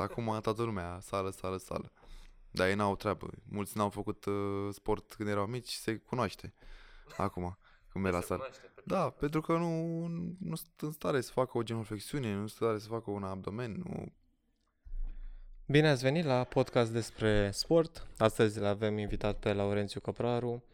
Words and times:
gata, 0.00 0.12
acum 0.12 0.40
toată 0.40 0.62
lumea, 0.62 0.98
sală, 1.00 1.30
sală, 1.30 1.56
sală. 1.56 1.92
Dar 2.50 2.68
ei 2.68 2.74
n-au 2.74 2.96
treabă. 2.96 3.30
Mulți 3.48 3.76
n-au 3.76 3.88
făcut 3.88 4.24
uh, 4.24 4.68
sport 4.72 5.14
când 5.14 5.28
erau 5.28 5.46
mici, 5.46 5.70
se 5.72 5.96
cunoaște. 5.96 6.54
Acum, 7.16 7.58
când 7.88 8.04
merg 8.04 8.16
la 8.16 8.22
sală. 8.22 8.50
Da, 8.84 9.10
pentru 9.10 9.40
că 9.40 9.56
nu, 9.56 10.06
nu 10.38 10.54
sunt 10.54 10.72
în 10.80 10.92
stare 10.92 11.20
să 11.20 11.32
facă 11.32 11.58
o 11.58 11.62
genuflexiune, 11.62 12.28
nu 12.28 12.46
sunt 12.46 12.50
în 12.60 12.66
stare 12.66 12.78
să 12.78 12.88
facă 12.88 13.10
un 13.10 13.22
abdomen, 13.24 13.82
nu... 13.84 14.12
Bine 15.66 15.88
ați 15.88 16.02
venit 16.02 16.24
la 16.24 16.44
podcast 16.44 16.92
despre 16.92 17.50
sport. 17.50 18.06
Astăzi 18.18 18.58
îl 18.58 18.64
avem 18.64 18.98
invitat 18.98 19.38
pe 19.38 19.52
Laurențiu 19.52 20.00
Căpraru, 20.00 20.64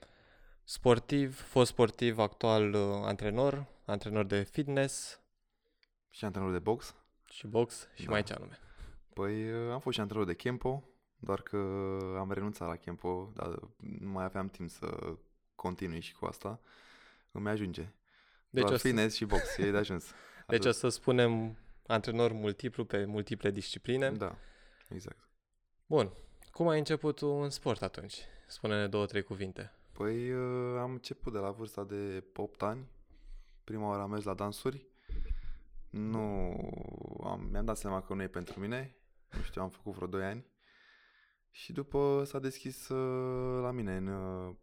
sportiv, 0.65 1.41
fost 1.41 1.71
sportiv, 1.71 2.19
actual 2.19 2.73
uh, 2.75 2.81
antrenor, 3.05 3.67
antrenor 3.85 4.25
de 4.25 4.43
fitness 4.43 5.21
Și 6.11 6.25
antrenor 6.25 6.53
de 6.53 6.59
box. 6.59 6.95
și 7.31 7.47
box 7.47 7.89
și 7.95 8.05
Da. 8.05 8.11
mai 8.11 8.23
ce 8.23 8.33
anume. 8.33 8.59
Păi 9.17 9.53
uh, 9.53 9.73
am 9.73 9.81
fost 9.81 9.95
și 9.95 10.01
antrenor 10.01 10.27
de 10.27 10.35
Kempo, 10.35 10.85
doar 11.19 11.43
că 11.43 11.57
am 12.19 12.33
renunțat 12.33 12.69
la 12.69 12.77
Kempo, 12.77 13.31
dar 13.35 13.61
nu 13.77 14.11
mai 14.11 14.25
aveam 14.25 14.49
timp 14.49 14.71
să 14.71 15.17
continui 15.55 16.01
și 16.01 16.15
cu 16.15 16.25
asta. 16.25 16.61
Îmi 17.31 17.49
ajunge. 17.49 17.81
Deci, 17.81 17.93
Deci 18.51 18.63
o 18.63 18.67
doar 18.67 18.79
să, 18.79 18.87
fitness 18.87 19.17
și 19.17 19.25
box, 19.25 19.57
e 19.57 19.71
de 19.71 19.77
ajuns. 19.77 20.05
deci 20.49 20.65
o 20.65 20.69
Atât. 20.69 20.75
să 20.75 20.89
spunem 20.89 21.57
antrenor 21.87 22.33
multiplu 22.33 22.85
pe 22.85 23.05
multiple 23.05 23.51
discipline. 23.51 24.11
Da, 24.11 24.37
exact. 24.89 25.29
Bun. 25.87 26.13
Cum 26.51 26.69
ai 26.69 26.79
început 26.79 27.17
tu 27.17 27.27
în 27.27 27.51
sport 27.51 27.83
atunci? 27.83 28.17
Spune-ne 28.47 28.87
două, 28.87 29.07
trei 29.07 29.23
cuvinte. 29.23 29.73
Păi 29.93 30.33
uh, 30.33 30.79
am 30.79 30.93
început 30.93 31.33
de 31.33 31.39
la 31.39 31.51
vârsta 31.51 31.85
de 31.85 32.25
8 32.35 32.63
ani. 32.63 32.89
Prima 33.65 33.89
oară 33.89 34.03
am 34.03 34.11
mers 34.11 34.25
la 34.25 34.35
dansuri. 34.35 34.87
Nu, 35.91 36.21
am, 37.25 37.49
mi-am 37.51 37.65
dat 37.65 37.77
seama 37.77 38.03
că 38.03 38.15
nu 38.15 38.23
e 38.23 38.29
pentru 38.29 38.61
mine. 38.61 38.97
Nu 39.31 39.43
știu, 39.43 39.63
am 39.63 39.71
făcut 39.71 39.95
vreo 39.95 40.07
2 40.07 40.25
ani. 40.25 40.47
Și 41.51 41.73
după 41.73 42.23
s-a 42.27 42.39
deschis 42.39 42.89
uh, 42.89 43.63
la 43.63 43.71
mine 43.71 43.97
în 43.97 44.07
uh, 44.07 44.55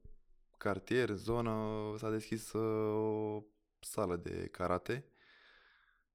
cartier, 0.57 1.09
în 1.09 1.15
zonă, 1.15 1.93
s-a 1.97 2.09
deschis 2.09 2.51
uh, 2.51 2.93
o 2.95 3.43
sală 3.79 4.15
de 4.15 4.47
karate. 4.47 5.05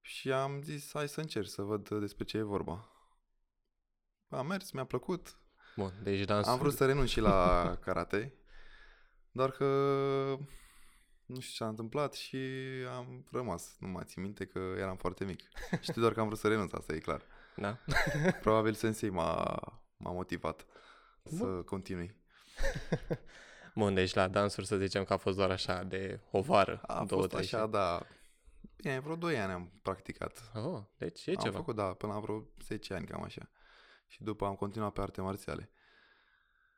Și 0.01 0.33
am 0.33 0.63
zis, 0.63 0.91
hai 0.93 1.09
să 1.09 1.21
încerc 1.21 1.49
să 1.49 1.63
văd 1.63 1.89
despre 1.89 2.25
ce 2.25 2.37
e 2.37 2.43
vorba. 2.43 2.93
Am 4.29 4.47
mers, 4.47 4.71
mi-a 4.71 4.85
plăcut, 4.85 5.39
Bun, 5.77 5.93
deci 6.03 6.25
dansul... 6.25 6.53
am 6.53 6.59
vrut 6.59 6.75
să 6.75 6.87
renunț 6.87 7.09
și 7.09 7.21
la 7.21 7.63
karate, 7.85 8.35
doar 9.31 9.51
că 9.51 9.65
nu 11.27 11.41
știu 11.41 11.51
ce 11.51 11.57
s-a 11.57 11.69
întâmplat 11.69 12.15
și 12.15 12.39
am 12.97 13.27
rămas. 13.31 13.77
Nu 13.79 13.89
mai 13.89 14.05
țin 14.07 14.23
minte 14.23 14.47
că 14.47 14.59
eram 14.59 14.97
foarte 14.97 15.25
mic. 15.25 15.41
Știu 15.89 16.01
doar 16.01 16.13
că 16.13 16.21
am 16.21 16.27
vrut 16.27 16.39
să 16.39 16.49
renunț, 16.49 16.73
asta 16.73 16.95
e 16.95 16.99
clar. 16.99 17.23
Da? 17.61 17.79
Probabil 18.41 18.75
sensei 18.75 19.11
m-a, 19.11 19.57
m-a 19.97 20.11
motivat 20.13 20.67
să 21.23 21.45
continui. 21.45 22.17
Bun, 23.75 23.95
deci 23.95 24.15
la 24.15 24.29
dansuri 24.29 24.67
să 24.67 24.77
zicem 24.77 25.05
că 25.05 25.13
a 25.13 25.17
fost 25.17 25.37
doar 25.37 25.51
așa 25.51 25.83
de 25.83 26.21
o 26.31 26.41
vară, 26.41 26.81
A 26.87 27.05
două, 27.05 27.21
fost 27.21 27.29
trei 27.33 27.45
așa, 27.45 27.67
da. 27.67 28.07
Bine, 28.77 29.01
vreo 29.01 29.17
2 29.17 29.39
ani 29.39 29.53
am 29.53 29.71
practicat. 29.83 30.37
și... 30.37 30.59
Oh, 30.59 30.83
deci 30.97 31.27
e 31.27 31.31
am 31.37 31.43
ceva. 31.43 31.57
făcut, 31.57 31.75
da, 31.75 31.85
până 31.85 32.13
la 32.13 32.19
vreo 32.19 32.45
10 32.65 32.95
ani, 32.95 33.07
cam 33.07 33.23
așa. 33.23 33.51
Și 34.07 34.23
după 34.23 34.45
am 34.47 34.55
continuat 34.55 34.93
pe 34.93 35.01
arte 35.01 35.21
marțiale. 35.21 35.71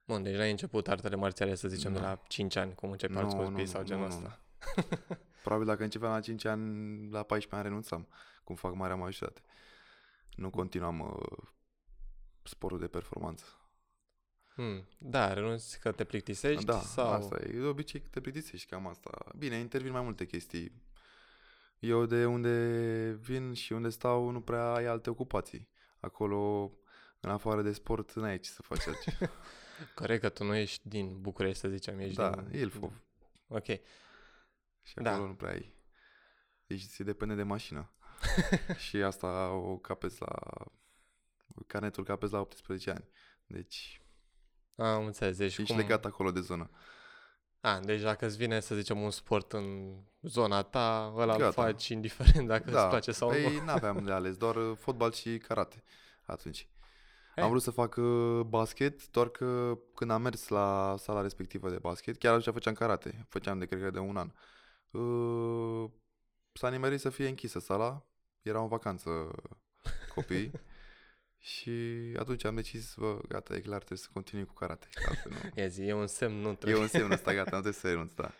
Bun, 0.06 0.22
deci 0.22 0.36
n-ai 0.36 0.50
început 0.50 0.88
artele 0.88 1.16
marțiale, 1.16 1.54
să 1.54 1.68
zicem, 1.68 1.92
de 1.92 1.98
Nu. 1.98 2.04
la 2.04 2.20
5 2.28 2.56
ani, 2.56 2.74
cum 2.74 2.90
încep 2.90 3.16
alți 3.16 3.36
copii 3.36 3.66
sau 3.66 3.82
genul 3.82 4.04
ăsta. 4.06 4.40
Probabil 5.42 5.66
dacă 5.66 5.82
începeam 5.82 6.12
la 6.12 6.20
5 6.20 6.44
ani, 6.44 6.64
la 7.10 7.22
14 7.22 7.54
ani 7.54 7.62
renunțam, 7.62 8.08
cum 8.44 8.54
fac 8.54 8.74
marea 8.74 8.96
majoritate. 8.96 9.40
Nu 10.40 10.50
continuam 10.50 11.00
uh, 11.00 11.48
sportul 12.42 12.78
de 12.78 12.86
performanță. 12.86 13.44
Hmm. 14.54 14.88
Da, 14.98 15.32
renunți 15.32 15.80
că 15.80 15.92
te 15.92 16.04
plictisești 16.04 16.64
da, 16.64 16.80
sau... 16.80 17.12
asta 17.12 17.38
e. 17.42 17.58
De 17.58 17.66
obicei 17.66 18.00
te 18.00 18.20
plictisești 18.20 18.68
cam 18.68 18.86
asta. 18.86 19.10
Bine, 19.36 19.56
intervin 19.56 19.92
mai 19.92 20.02
multe 20.02 20.26
chestii. 20.26 20.82
Eu 21.78 22.06
de 22.06 22.26
unde 22.26 23.18
vin 23.20 23.52
și 23.52 23.72
unde 23.72 23.88
stau 23.88 24.30
nu 24.30 24.40
prea 24.40 24.72
ai 24.72 24.86
alte 24.86 25.10
ocupații. 25.10 25.68
Acolo, 26.00 26.72
în 27.20 27.30
afară 27.30 27.62
de 27.62 27.72
sport, 27.72 28.12
n-ai 28.12 28.38
ce 28.40 28.50
să 28.50 28.62
faci 28.62 28.86
altceva. 28.86 29.32
Corect 29.94 30.20
că 30.20 30.28
tu 30.28 30.44
nu 30.44 30.54
ești 30.54 30.88
din 30.88 31.20
București, 31.20 31.58
să 31.58 31.68
zicem, 31.68 31.98
ești 31.98 32.16
da, 32.16 32.30
din... 32.30 32.60
Ilfov. 32.60 33.02
Ok. 33.46 33.66
Și 34.82 34.94
Da. 34.94 35.12
acolo 35.12 35.26
nu 35.26 35.34
prea 35.34 35.50
ai. 35.50 35.74
Deci 36.66 36.80
se 36.80 37.02
depinde 37.02 37.34
de 37.34 37.42
mașină. 37.42 37.90
și 38.88 38.96
asta 38.96 39.50
o 39.50 39.76
capeți 39.76 40.20
la... 40.20 40.36
Carnetul 41.66 42.04
capeți 42.04 42.32
la 42.32 42.40
18 42.40 42.90
ani. 42.90 43.08
Deci 43.46 44.02
Am 44.76 45.06
înțeles, 45.06 45.36
deci 45.36 45.58
ești 45.58 45.72
cum... 45.72 45.76
legat 45.76 46.04
acolo 46.04 46.30
de 46.30 46.40
zonă. 46.40 46.70
A, 47.60 47.80
deci 47.80 48.00
dacă 48.00 48.26
îți 48.26 48.36
vine, 48.36 48.60
să 48.60 48.74
zicem, 48.74 49.00
un 49.00 49.10
sport 49.10 49.52
în 49.52 49.96
zona 50.20 50.62
ta, 50.62 51.12
ăla 51.16 51.32
îl 51.32 51.38
Gata. 51.38 51.50
faci 51.50 51.88
indiferent 51.88 52.46
dacă 52.46 52.64
îți 52.64 52.88
place 52.88 53.12
sau 53.12 53.28
păi 53.28 53.56
nu. 53.56 53.64
n-aveam 53.64 54.04
de 54.04 54.12
ales, 54.12 54.36
doar 54.36 54.56
uh, 54.56 54.76
fotbal 54.76 55.12
și 55.12 55.38
karate 55.38 55.84
atunci. 56.26 56.68
Hai. 57.34 57.44
Am 57.44 57.50
vrut 57.50 57.62
să 57.62 57.70
fac 57.70 57.96
uh, 57.96 58.40
basket, 58.46 59.10
doar 59.10 59.28
că 59.28 59.78
când 59.94 60.10
am 60.10 60.22
mers 60.22 60.48
la 60.48 60.94
sala 60.98 61.20
respectivă 61.20 61.70
de 61.70 61.78
basket, 61.78 62.18
chiar 62.18 62.34
atunci 62.34 62.54
făceam 62.54 62.74
karate, 62.74 63.26
făceam 63.28 63.58
de 63.58 63.66
cred 63.66 63.82
că 63.82 63.90
de 63.90 63.98
un 63.98 64.16
an. 64.16 64.32
Uh, 64.90 65.90
s-a 66.52 66.68
nimerit 66.68 67.00
să 67.00 67.10
fie 67.10 67.28
închisă 67.28 67.58
sala, 67.58 68.06
era 68.42 68.60
în 68.60 68.68
vacanță 68.68 69.10
copiii 70.14 70.50
și 71.52 71.70
atunci 72.18 72.44
am 72.44 72.54
decis, 72.54 72.94
bă, 72.94 73.18
gata, 73.28 73.54
e 73.54 73.60
clar, 73.60 73.78
trebuie 73.78 73.98
să 73.98 74.08
continui 74.12 74.44
cu 74.46 74.52
karate. 74.52 74.88
că 74.92 75.02
altfel 75.08 75.32
nu. 75.32 75.38
Ia 75.62 75.66
zi, 75.66 75.82
e 75.82 75.92
un 75.92 76.06
semn, 76.06 76.34
nu 76.40 76.50
E 76.50 76.54
trebuie. 76.54 76.82
un 76.82 76.88
semn 76.88 77.10
ăsta, 77.10 77.32
gata, 77.40 77.56
nu 77.56 77.62
trebuie 77.62 77.72
să 77.72 77.88
renunț, 77.88 78.12
da. 78.12 78.32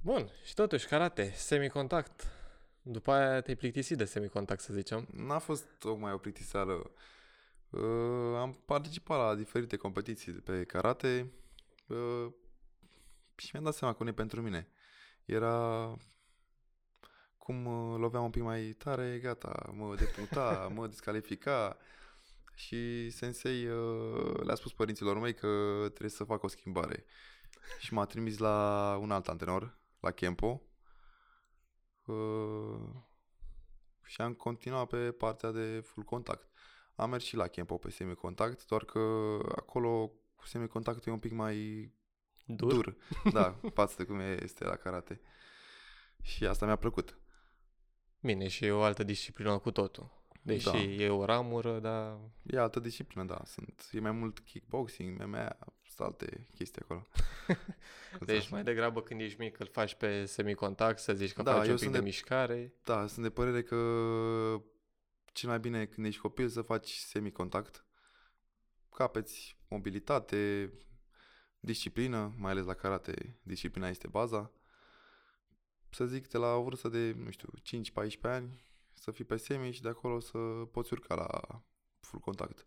Bun, 0.00 0.30
și 0.44 0.54
totuși, 0.54 0.86
karate, 0.86 1.32
semicontact. 1.34 2.26
După 2.82 3.12
aia 3.12 3.40
te-ai 3.40 3.56
plictisit 3.56 3.96
de 3.96 4.04
semicontact, 4.04 4.60
să 4.60 4.72
zicem. 4.72 5.08
N-a 5.12 5.38
fost 5.38 5.64
tocmai 5.78 6.12
o 6.12 6.16
plictiseală. 6.18 6.90
Uh, 7.70 8.36
am 8.36 8.62
participat 8.66 9.18
la 9.18 9.34
diferite 9.34 9.76
competiții 9.76 10.32
de 10.32 10.38
pe 10.40 10.64
karate 10.64 11.32
uh, 11.86 12.26
și 13.36 13.48
mi-am 13.52 13.64
dat 13.64 13.74
seama 13.74 13.94
că 13.94 14.02
nu 14.02 14.08
e 14.08 14.12
pentru 14.12 14.42
mine. 14.42 14.68
Era 15.24 15.86
cum 17.42 17.66
uh, 17.66 17.98
loveam 17.98 18.24
un 18.24 18.30
pic 18.30 18.42
mai 18.42 18.62
tare, 18.62 19.18
gata, 19.22 19.70
mă 19.72 19.94
deputa, 19.94 20.68
mă 20.74 20.86
descalifica 20.86 21.76
și 22.54 23.10
sensei 23.10 23.66
uh, 23.66 24.40
le-a 24.42 24.54
spus 24.54 24.72
părinților 24.72 25.18
mei 25.18 25.34
că 25.34 25.48
trebuie 25.88 26.10
să 26.10 26.24
fac 26.24 26.42
o 26.42 26.48
schimbare. 26.48 27.04
Și 27.78 27.94
m-a 27.94 28.04
trimis 28.04 28.38
la 28.38 28.98
un 29.00 29.10
alt 29.10 29.28
antrenor, 29.28 29.78
la 30.00 30.10
Kempo. 30.10 30.62
Uh, 32.04 32.80
și 34.04 34.20
am 34.20 34.32
continuat 34.32 34.86
pe 34.86 35.12
partea 35.12 35.50
de 35.50 35.80
full 35.84 36.06
contact. 36.06 36.48
Am 36.94 37.10
mers 37.10 37.24
și 37.24 37.36
la 37.36 37.46
Kempo 37.46 37.76
pe 37.76 37.90
semicontact, 37.90 38.66
doar 38.66 38.84
că 38.84 39.38
acolo 39.56 40.12
cu 40.34 40.46
semicontactul 40.46 41.10
e 41.10 41.14
un 41.14 41.20
pic 41.20 41.32
mai 41.32 41.90
Dur? 42.44 42.72
dur. 42.72 42.96
Da, 43.32 43.60
față 43.74 43.94
de 43.96 44.04
cum 44.04 44.20
este 44.20 44.64
la 44.64 44.76
karate. 44.76 45.20
Și 46.22 46.46
asta 46.46 46.66
mi-a 46.66 46.76
plăcut. 46.76 47.21
Bine, 48.22 48.48
și 48.48 48.64
e 48.64 48.70
o 48.70 48.82
altă 48.82 49.02
disciplină 49.02 49.58
cu 49.58 49.70
totul. 49.70 50.20
Deși 50.42 50.64
Da. 50.64 50.78
e 50.78 51.08
o 51.08 51.24
ramură, 51.24 51.78
dar... 51.78 52.18
E 52.42 52.58
altă 52.58 52.80
disciplină, 52.80 53.24
da. 53.24 53.40
Sunt, 53.44 53.88
e 53.92 54.00
mai 54.00 54.10
mult 54.10 54.40
kickboxing, 54.40 55.22
MMA, 55.24 55.56
sunt 55.86 56.06
alte 56.08 56.46
chestii 56.54 56.82
acolo. 56.82 57.06
Deci 58.26 58.48
mai 58.48 58.62
degrabă 58.62 59.02
când 59.02 59.20
ești 59.20 59.40
mic 59.40 59.58
îl 59.58 59.68
faci 59.72 59.94
pe 59.94 60.24
semicontact, 60.24 60.98
să 60.98 61.14
zici 61.14 61.32
că 61.32 61.42
Da, 61.42 61.52
faci 61.52 61.64
eu 61.66 61.70
un 61.70 61.76
pic 61.76 61.82
sunt 61.82 61.92
de, 61.92 61.98
de- 61.98 62.04
mișcare. 62.04 62.74
Da, 62.84 63.06
sunt 63.06 63.24
de 63.24 63.30
părere 63.30 63.62
că 63.62 63.76
cel 65.32 65.48
mai 65.48 65.58
bine 65.60 65.86
când 65.86 66.06
ești 66.06 66.20
copil 66.20 66.48
să 66.48 66.62
faci 66.62 66.90
semicontact. 66.90 67.84
Capeți 68.94 69.58
mobilitate, 69.68 70.72
disciplină, 71.60 72.34
mai 72.38 72.50
ales 72.50 72.64
la 72.64 72.74
karate, 72.74 73.38
disciplina 73.42 73.88
este 73.88 74.06
baza. 74.06 74.52
Să 75.94 76.06
zic, 76.06 76.28
de 76.28 76.38
la 76.38 76.54
o 76.54 76.62
vârstă 76.62 76.88
de, 76.88 77.12
nu 77.12 77.30
știu, 77.30 77.48
5-14 78.06 78.20
ani, 78.22 78.60
să 78.92 79.10
fii 79.10 79.24
pe 79.24 79.36
semi 79.36 79.72
și 79.72 79.82
de 79.82 79.88
acolo 79.88 80.20
să 80.20 80.38
poți 80.70 80.92
urca 80.92 81.14
la 81.14 81.62
full 82.00 82.22
contact. 82.22 82.66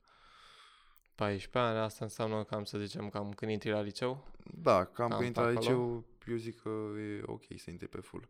14 1.16 1.57
ani, 1.57 1.77
asta 1.77 2.04
înseamnă 2.06 2.44
cam 2.44 2.63
să 2.63 2.77
zicem 2.77 3.10
cam 3.10 3.33
când 3.33 3.51
intri 3.51 3.69
la 3.69 3.81
liceu. 3.81 4.31
Da, 4.54 4.86
cam 4.86 5.10
Cam 5.10 5.19
când 5.19 5.19
pe 5.19 5.25
intri 5.25 5.42
la 5.42 5.48
acolo? 5.48 5.60
liceu, 5.60 6.06
eu 6.27 6.36
zic 6.36 6.62
că 6.62 6.69
e 7.00 7.22
ok 7.25 7.44
să 7.56 7.69
intri 7.72 7.88
pe 7.88 8.00
full. 8.00 8.30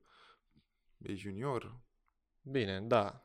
E 0.98 1.14
junior, 1.16 1.80
Bine, 2.42 2.82
da. 2.82 3.25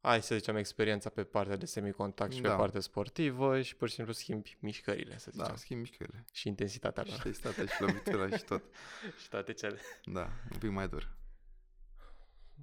Ai 0.00 0.22
să 0.22 0.34
zicem 0.34 0.56
experiența 0.56 1.08
pe 1.10 1.24
partea 1.24 1.56
de 1.56 1.66
semicontact 1.66 2.32
și 2.32 2.40
pe 2.40 2.48
Da. 2.48 2.56
partea 2.56 2.80
sportivă 2.80 3.60
și 3.62 3.76
pur 3.76 3.88
și 3.88 3.94
simplu 3.94 4.12
schimbi 4.12 4.56
mișcările, 4.60 5.18
să 5.18 5.30
zicem. 5.30 5.46
da, 5.46 5.56
schimbi 5.56 5.82
mișcările. 5.88 6.24
Și 6.32 6.48
intensitatea 6.48 7.02
lor. 7.06 7.12
Și 7.12 7.26
intensitatea 7.26 7.66
și 7.66 7.80
lovitura 7.82 8.36
și 8.36 8.44
tot. 8.44 8.62
și 9.22 9.28
toate 9.28 9.52
cele. 9.52 9.78
Da, 10.04 10.30
un 10.52 10.58
pic 10.58 10.70
mai 10.70 10.88
dur. 10.88 11.16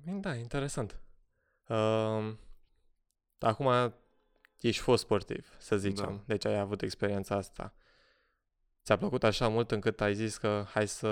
Da, 0.06 0.36
interesant. 0.36 1.00
Uh, 1.68 2.34
acum 3.40 3.94
ești 4.60 4.82
fost 4.82 5.04
sportiv, 5.04 5.56
să 5.60 5.78
zicem, 5.78 6.16
Da. 6.16 6.24
deci 6.26 6.46
ai 6.46 6.58
avut 6.60 6.82
experiența 6.82 7.36
asta. 7.36 7.74
Ți-a 8.84 8.98
plăcut 8.98 9.24
așa 9.24 9.48
mult 9.48 9.72
încât 9.72 10.02
ai 10.02 10.14
zis 10.16 10.38
că 10.38 10.66
hai 10.70 10.88
să 10.88 11.08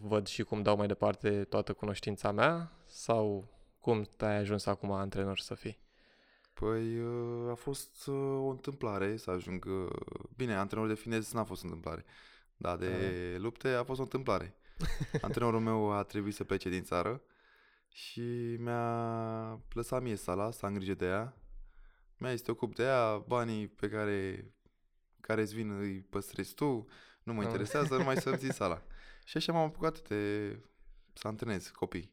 văd 0.00 0.26
și 0.26 0.42
cum 0.42 0.62
dau 0.62 0.76
mai 0.76 0.86
departe 0.86 1.44
toată 1.44 1.72
cunoștința 1.72 2.30
mea? 2.32 2.72
Sau 2.86 3.52
cum 3.84 4.02
te-ai 4.16 4.36
ajuns 4.36 4.66
acum 4.66 4.90
antrenor 4.92 5.38
să 5.38 5.54
fii? 5.54 5.78
Păi 6.54 6.98
uh, 7.00 7.50
a 7.50 7.54
fost 7.54 8.06
uh, 8.06 8.14
o 8.40 8.48
întâmplare 8.48 9.16
să 9.16 9.30
ajung... 9.30 9.64
uh, 9.64 9.88
Bine, 10.36 10.54
antrenor 10.54 10.88
de 10.88 10.94
finez 10.94 11.32
n-a 11.32 11.44
fost 11.44 11.62
o 11.62 11.66
întâmplare, 11.66 12.04
dar 12.56 12.76
de 12.76 13.36
lupte 13.38 13.68
a 13.68 13.84
fost 13.84 14.00
o 14.00 14.02
întâmplare. 14.02 14.56
Antrenorul 15.20 15.60
meu 15.60 15.92
a 15.92 16.02
trebuit 16.02 16.34
să 16.34 16.44
plece 16.44 16.68
din 16.68 16.82
țară 16.82 17.22
și 17.88 18.56
mi-a 18.58 19.62
lăsat 19.72 20.02
mie 20.02 20.16
sala 20.16 20.50
să 20.50 20.66
am 20.66 20.74
grijă 20.74 20.94
de 20.94 21.06
ea. 21.06 21.36
Mi-a 22.18 22.30
zis, 22.30 22.42
te 22.42 22.50
ocup 22.50 22.74
de 22.74 22.82
ea, 22.82 23.16
banii 23.16 23.68
pe 23.68 23.88
care 23.88 24.48
care 25.20 25.40
îți 25.40 25.54
vin 25.54 25.78
îi 25.78 26.00
păstrezi 26.00 26.54
tu, 26.54 26.86
nu 27.22 27.32
mă 27.32 27.40
Ah. 27.40 27.46
interesează, 27.46 27.96
numai 27.96 28.16
să-mi 28.16 28.36
ții 28.38 28.52
sala. 28.52 28.82
Și 29.24 29.36
așa 29.36 29.52
m-am 29.52 29.64
apucat 29.64 30.08
de 30.08 30.52
să 31.12 31.28
antrenez 31.28 31.68
copii, 31.68 32.12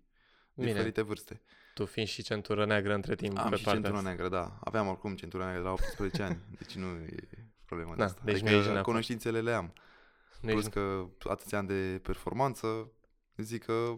Bine, 0.54 0.72
diferite 0.72 1.02
vârste. 1.02 1.42
Tu 1.74 1.86
fiind 1.86 2.08
și 2.08 2.22
centură 2.24 2.66
neagră 2.66 2.94
între 2.94 3.16
timp 3.16 3.38
Am 3.38 3.50
pe 3.50 3.56
și 3.56 3.64
partea 3.64 3.82
centura 3.82 3.98
asta. 3.98 4.08
neagră, 4.10 4.30
da. 4.30 4.58
Aveam 4.64 4.88
oricum 4.88 5.16
centura 5.16 5.44
neagră 5.44 5.62
de 5.62 5.68
la 5.68 5.74
18 5.74 6.24
ani, 6.24 6.40
deci 6.58 6.76
nu 6.76 6.86
e 6.88 7.16
problema 7.66 7.92
de 7.92 7.98
Da, 7.98 8.06
asta. 8.06 8.22
deci 8.24 8.36
nu 8.40 8.42
adică 8.46 8.56
ești 8.58 8.68
neapărat- 8.72 8.84
cunoștințele 8.84 9.42
le 9.42 9.52
am. 9.54 9.74
Nu 10.42 10.50
Plus 10.52 10.64
ești- 10.66 10.74
că 10.74 11.06
atâția 11.30 11.58
ani 11.58 11.68
de 11.68 12.00
performanță, 12.04 12.92
zic 13.38 13.64
că 13.64 13.94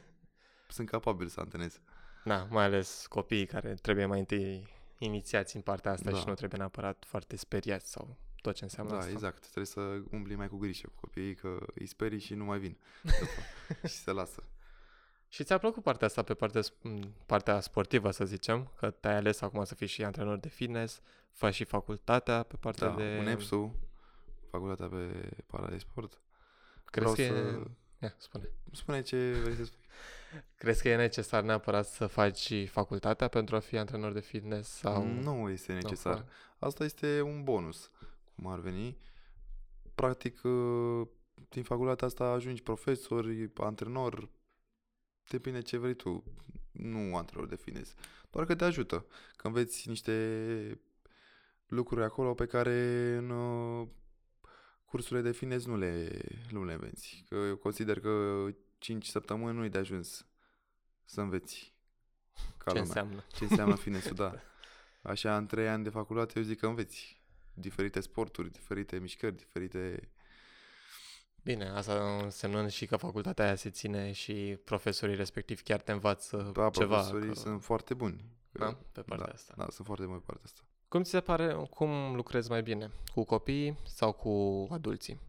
sunt 0.68 0.88
capabil 0.90 1.26
să 1.28 1.40
antrenez. 1.40 1.80
Da, 2.24 2.46
mai 2.50 2.64
ales 2.64 3.06
copiii 3.08 3.46
care 3.46 3.74
trebuie 3.74 4.06
mai 4.06 4.18
întâi 4.18 4.68
inițiați 4.98 5.56
în 5.56 5.62
partea 5.62 5.92
asta 5.92 6.10
Da. 6.10 6.16
și 6.16 6.24
nu 6.26 6.34
trebuie 6.34 6.58
neapărat 6.58 7.04
foarte 7.06 7.36
speriați 7.36 7.90
sau 7.90 8.16
tot 8.40 8.54
ce 8.54 8.64
înseamnă 8.64 8.92
Da, 8.92 8.98
asta. 8.98 9.10
exact. 9.10 9.40
Trebuie 9.40 9.66
să 9.66 9.80
umbli 10.10 10.34
mai 10.34 10.48
cu 10.48 10.56
grijă 10.56 10.86
cu 10.88 11.00
copiii, 11.00 11.34
că 11.34 11.58
îi 11.74 11.86
sperii 11.86 12.18
și 12.18 12.34
nu 12.34 12.44
mai 12.44 12.58
vin. 12.58 12.78
după. 13.02 13.26
și 13.88 13.94
se 13.94 14.12
lasă. 14.12 14.42
Și 15.28 15.44
ți-a 15.44 15.58
plăcut 15.58 15.82
partea 15.82 16.06
asta 16.06 16.22
pe 16.22 16.34
partea, 16.34 16.60
sp- 16.60 17.08
partea 17.26 17.60
sportivă, 17.60 18.10
să 18.10 18.24
zicem, 18.24 18.72
că 18.76 18.90
te-ai 18.90 19.16
ales 19.16 19.40
acum 19.40 19.64
să 19.64 19.74
fii 19.74 19.86
și 19.86 20.04
antrenor 20.04 20.38
de 20.38 20.48
fitness, 20.48 21.00
faci 21.32 21.54
și 21.54 21.64
facultatea 21.64 22.42
pe 22.42 22.56
partea 22.60 22.88
Da, 22.88 22.94
de... 22.94 23.16
un 23.20 23.26
EPSU, 23.26 23.74
facultatea 24.50 24.88
pe 24.88 25.28
para 25.46 25.68
de 25.68 25.78
sport. 25.78 26.20
Crezi 26.84 27.14
că 27.14 27.22
Vreau 27.22 27.36
e... 27.36 27.52
să... 27.52 27.70
Ia, 28.02 28.14
spune. 28.18 28.48
Spune 28.72 29.02
ce 29.02 29.32
vrei 29.42 29.54
să 29.54 29.64
spui. 29.64 29.80
Crezi 30.60 30.82
că 30.82 30.88
e 30.88 30.96
necesar 30.96 31.42
neapărat 31.42 31.86
să 31.86 32.06
faci 32.06 32.38
și 32.38 32.66
facultatea 32.66 33.28
pentru 33.28 33.56
a 33.56 33.58
fi 33.58 33.78
antrenor 33.78 34.12
de 34.12 34.20
fitness? 34.20 34.70
Sau... 34.70 35.06
Nu 35.06 35.50
este 35.50 35.72
necesar. 35.72 36.14
Nu, 36.14 36.24
Asta 36.58 36.84
este 36.84 37.20
un 37.20 37.44
bonus, 37.44 37.90
cum 38.34 38.46
ar 38.46 38.58
veni. 38.58 38.96
Practic, 39.94 40.40
uh, 40.42 41.06
din 41.48 41.62
facultatea 41.62 42.06
asta 42.06 42.24
ajungi 42.24 42.62
profesor, 42.62 43.26
antrenor, 43.56 44.28
depinde 45.28 45.60
ce 45.62 45.76
vrei 45.76 45.94
tu. 45.94 46.24
Nu 46.72 47.16
antrenor 47.16 47.46
de 47.46 47.56
fitness. 47.56 47.94
Doar 48.30 48.46
că 48.46 48.54
te 48.54 48.64
ajută. 48.64 49.06
Că 49.36 49.46
înveți 49.46 49.88
niște 49.88 50.80
lucruri 51.66 52.04
acolo 52.04 52.34
pe 52.34 52.46
care 52.46 53.14
în 53.16 53.30
uh, 53.30 53.88
cursurile 54.84 55.30
de 55.30 55.36
fitness 55.36 55.66
nu 55.66 55.76
le, 55.76 56.20
nu 56.50 56.64
le 56.64 56.72
înveți. 56.72 57.24
Că 57.28 57.34
eu 57.34 57.56
consider 57.56 58.00
că 58.00 58.46
5 58.78 59.06
săptămâni 59.06 59.56
nu 59.56 59.64
e 59.64 59.68
de 59.68 59.78
ajuns 59.78 60.26
să 61.04 61.20
înveți. 61.20 61.74
Ca 62.34 62.70
Ce 62.70 62.78
lumea 62.78 62.82
înseamnă? 62.82 63.24
ce 63.32 63.44
înseamnă 63.44 63.74
fitness 63.84 64.12
da. 64.12 64.34
Așa, 65.02 65.36
în 65.36 65.46
trei 65.46 65.68
ani 65.68 65.84
de 65.84 65.90
facultate, 65.90 66.38
eu 66.38 66.44
zic 66.44 66.58
că 66.58 66.66
înveți 66.66 67.22
diferite 67.54 68.00
sporturi, 68.00 68.50
diferite 68.50 68.98
mișcări, 68.98 69.36
diferite... 69.36 70.08
Bine, 71.48 71.68
asta 71.68 72.20
însemnând 72.22 72.70
și 72.70 72.86
că 72.86 72.96
facultatea 72.96 73.44
aia 73.44 73.54
se 73.54 73.70
ține 73.70 74.12
și 74.12 74.58
profesorii 74.64 75.14
respectiv 75.14 75.62
chiar 75.62 75.80
te 75.80 75.92
învață 75.92 76.36
Da, 76.54 76.68
ceva. 76.70 76.96
profesorii 76.96 77.28
că- 77.28 77.34
sunt 77.34 77.62
foarte 77.62 77.94
buni. 77.94 78.24
Da, 78.52 78.76
pe 78.92 79.00
partea 79.00 79.26
da, 79.26 79.32
asta. 79.32 79.54
Da, 79.56 79.66
sunt 79.70 79.86
foarte 79.86 80.04
buni 80.06 80.18
pe 80.18 80.24
partea 80.26 80.44
asta. 80.44 80.60
Cum 80.88 81.02
ți 81.02 81.10
se 81.10 81.20
pare, 81.20 81.54
cum 81.70 82.14
lucrezi 82.14 82.50
mai 82.50 82.62
bine? 82.62 82.90
Cu 83.14 83.24
copiii 83.24 83.78
sau 83.86 84.12
cu 84.12 84.66
adulții? 84.70 85.20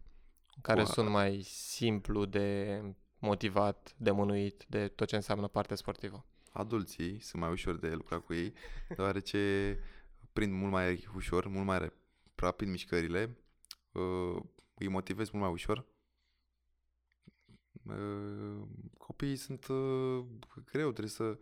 Care 0.62 0.82
Cu 0.82 0.88
a- 0.88 0.92
sunt 0.92 1.08
mai 1.08 1.40
simplu 1.44 2.24
de 2.24 2.80
motivat, 3.18 3.94
de 3.96 4.10
mânuit, 4.10 4.64
de 4.68 4.88
tot 4.88 5.08
ce 5.08 5.16
înseamnă 5.16 5.48
partea 5.48 5.76
sportivă? 5.76 6.24
Adulții 6.52 7.20
sunt 7.20 7.42
mai 7.42 7.50
ușor 7.50 7.76
de 7.76 7.88
lucrat 7.88 8.20
cu 8.20 8.32
ei, 8.34 8.52
deoarece 8.96 9.78
prind 10.32 10.52
mult 10.52 10.72
mai 10.72 11.08
ușor, 11.14 11.46
mult 11.46 11.66
mai 11.66 11.92
rapid 12.34 12.68
mișcările, 12.68 13.36
uh, 13.92 14.42
îi 14.74 14.88
motivez 14.88 15.30
mult 15.30 15.44
mai 15.44 15.52
ușor. 15.52 15.84
Uh, 17.82 18.62
copiii 18.98 19.36
sunt 19.36 19.66
uh, 19.66 20.24
greu, 20.64 20.90
trebuie 20.90 21.08
să 21.08 21.38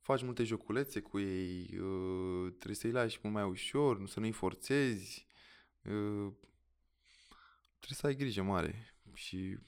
faci 0.00 0.22
multe 0.22 0.44
joculețe 0.44 1.00
cu 1.00 1.18
ei, 1.18 1.78
uh, 1.78 2.50
trebuie 2.50 2.74
să-i 2.74 2.90
lași 2.90 3.18
mult 3.22 3.34
mai 3.34 3.44
ușor, 3.44 3.98
nu 3.98 4.06
să 4.06 4.20
nu-i 4.20 4.32
forțezi. 4.32 5.26
Uh, 5.82 6.32
trebuie 7.78 7.98
să 8.00 8.06
ai 8.06 8.16
grijă 8.16 8.42
mare 8.42 8.94
și 9.14 9.58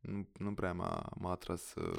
nu, 0.00 0.28
nu 0.38 0.54
prea 0.54 0.72
m-a, 0.72 1.12
m-a 1.18 1.30
atras 1.30 1.74
uh, 1.74 1.98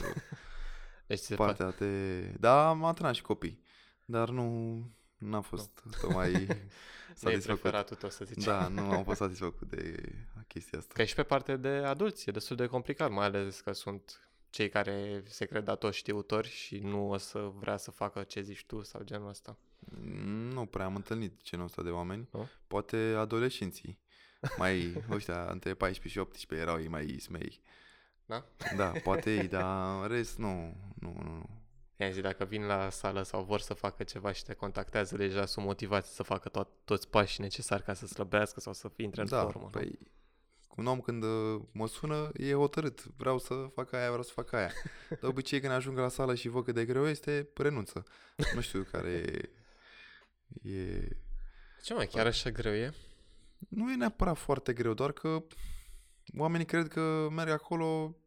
Deci 1.07 1.19
ți 1.19 1.25
se 1.25 1.35
pare, 1.35 1.53
partea 1.53 1.87
de... 1.87 2.21
Da, 2.39 2.69
am 2.69 2.83
antrenat 2.83 3.15
și 3.15 3.21
copii, 3.21 3.63
dar 4.05 4.29
nu 4.29 4.77
n-a 5.17 5.41
fost 5.41 5.83
tocmai 6.01 6.31
nu 6.31 6.39
e 6.49 6.67
satisfăcut. 7.13 7.59
preferatul 7.59 7.95
tău, 7.95 8.09
să 8.09 8.25
zicem. 8.25 8.43
Da, 8.43 8.67
nu 8.67 8.91
am 8.91 9.03
fost 9.03 9.17
satisfăcut 9.17 9.69
de 9.69 10.13
chestia 10.53 10.79
asta. 10.79 10.93
Că 10.93 11.03
și 11.03 11.15
pe 11.15 11.23
partea 11.23 11.55
de 11.55 11.67
adulți 11.67 12.29
e 12.29 12.31
destul 12.31 12.55
de 12.55 12.65
complicat, 12.67 13.11
mai 13.11 13.25
ales 13.25 13.59
că 13.59 13.71
sunt 13.71 14.29
cei 14.49 14.69
care 14.69 15.23
se 15.27 15.45
cred 15.45 15.63
datori 15.63 15.95
știutori 15.95 16.47
și 16.49 16.77
nu 16.77 17.09
o 17.09 17.17
să 17.17 17.39
vrea 17.39 17.77
să 17.77 17.91
facă 17.91 18.23
ce 18.23 18.41
zici 18.41 18.65
tu 18.65 18.83
sau 18.83 19.01
genul 19.03 19.29
ăsta. 19.29 19.57
Nu 20.53 20.65
prea 20.65 20.85
am 20.85 20.95
întâlnit 20.95 21.41
genul 21.43 21.65
ăsta 21.65 21.81
de 21.83 21.89
oameni. 21.89 22.27
Nu? 22.31 22.47
Poate 22.67 22.97
adolescenții. 23.17 23.99
Mai, 24.57 24.93
ăștia, 25.09 25.45
între 25.49 25.73
14 25.73 26.07
și 26.09 26.17
18 26.27 26.67
erau 26.67 26.81
ei 26.81 26.87
mai 26.87 27.17
smei. 27.19 27.61
Da? 28.25 28.45
Da, 28.75 28.91
poate 29.03 29.33
ei, 29.35 29.47
dar 29.47 30.01
în 30.01 30.07
rest 30.07 30.37
nu, 30.37 30.75
nu, 30.99 31.13
nu. 31.13 31.23
nu. 31.23 31.49
I-am 31.95 32.11
zis, 32.11 32.21
dacă 32.21 32.45
vin 32.45 32.65
la 32.65 32.89
sală 32.89 33.21
sau 33.23 33.43
vor 33.43 33.59
să 33.59 33.73
facă 33.73 34.03
ceva 34.03 34.31
și 34.31 34.43
te 34.43 34.53
contactează, 34.53 35.15
deja 35.17 35.45
sunt 35.45 35.65
motivați 35.65 36.15
să 36.15 36.23
facă 36.23 36.49
to- 36.49 36.83
toți 36.85 37.09
pașii 37.09 37.43
necesari 37.43 37.83
ca 37.83 37.93
să 37.93 38.07
slăbească 38.07 38.59
sau 38.59 38.73
să 38.73 38.87
fie 38.87 39.03
intre 39.05 39.21
în 39.21 39.27
Da, 39.27 39.41
formă. 39.41 39.69
nu? 39.73 39.81
Păi, 40.75 40.83
un 40.83 40.91
om 40.91 40.99
când 40.99 41.23
uh, 41.23 41.61
mă 41.71 41.87
sună 41.87 42.29
e 42.33 42.53
hotărât. 42.53 43.03
Vreau 43.17 43.39
să 43.39 43.53
fac 43.73 43.93
aia, 43.93 44.07
vreau 44.07 44.23
să 44.23 44.31
fac 44.33 44.53
aia. 44.53 44.71
De 45.21 45.25
obicei 45.25 45.59
când 45.59 45.73
ajung 45.73 45.97
la 45.97 46.07
sală 46.07 46.35
și 46.35 46.47
văd 46.47 46.63
cât 46.63 46.73
de 46.73 46.85
greu 46.85 47.07
este, 47.07 47.49
renunță. 47.55 48.03
Nu 48.55 48.61
știu 48.61 48.87
care 48.91 49.49
e... 50.63 51.07
Ce 51.83 51.93
mai, 51.93 52.07
chiar 52.07 52.25
așa 52.25 52.49
greu 52.49 52.73
e? 52.73 52.93
Nu 53.69 53.91
e 53.91 53.95
neapărat 53.95 54.37
foarte 54.37 54.73
greu, 54.73 54.93
doar 54.93 55.11
că 55.11 55.43
oamenii 56.37 56.65
cred 56.65 56.87
că 56.87 57.27
merg 57.31 57.49
acolo, 57.49 58.17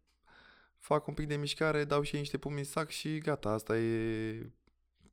fac 0.79 1.07
un 1.07 1.15
pic 1.15 1.27
de 1.27 1.37
mișcare, 1.37 1.85
dau 1.85 2.03
și 2.03 2.15
ei 2.15 2.21
niște 2.21 2.39
pumni 2.39 2.59
în 2.59 2.65
sac 2.65 2.91
și 2.91 3.19
gata, 3.19 3.51
asta 3.51 3.79
e 3.79 4.53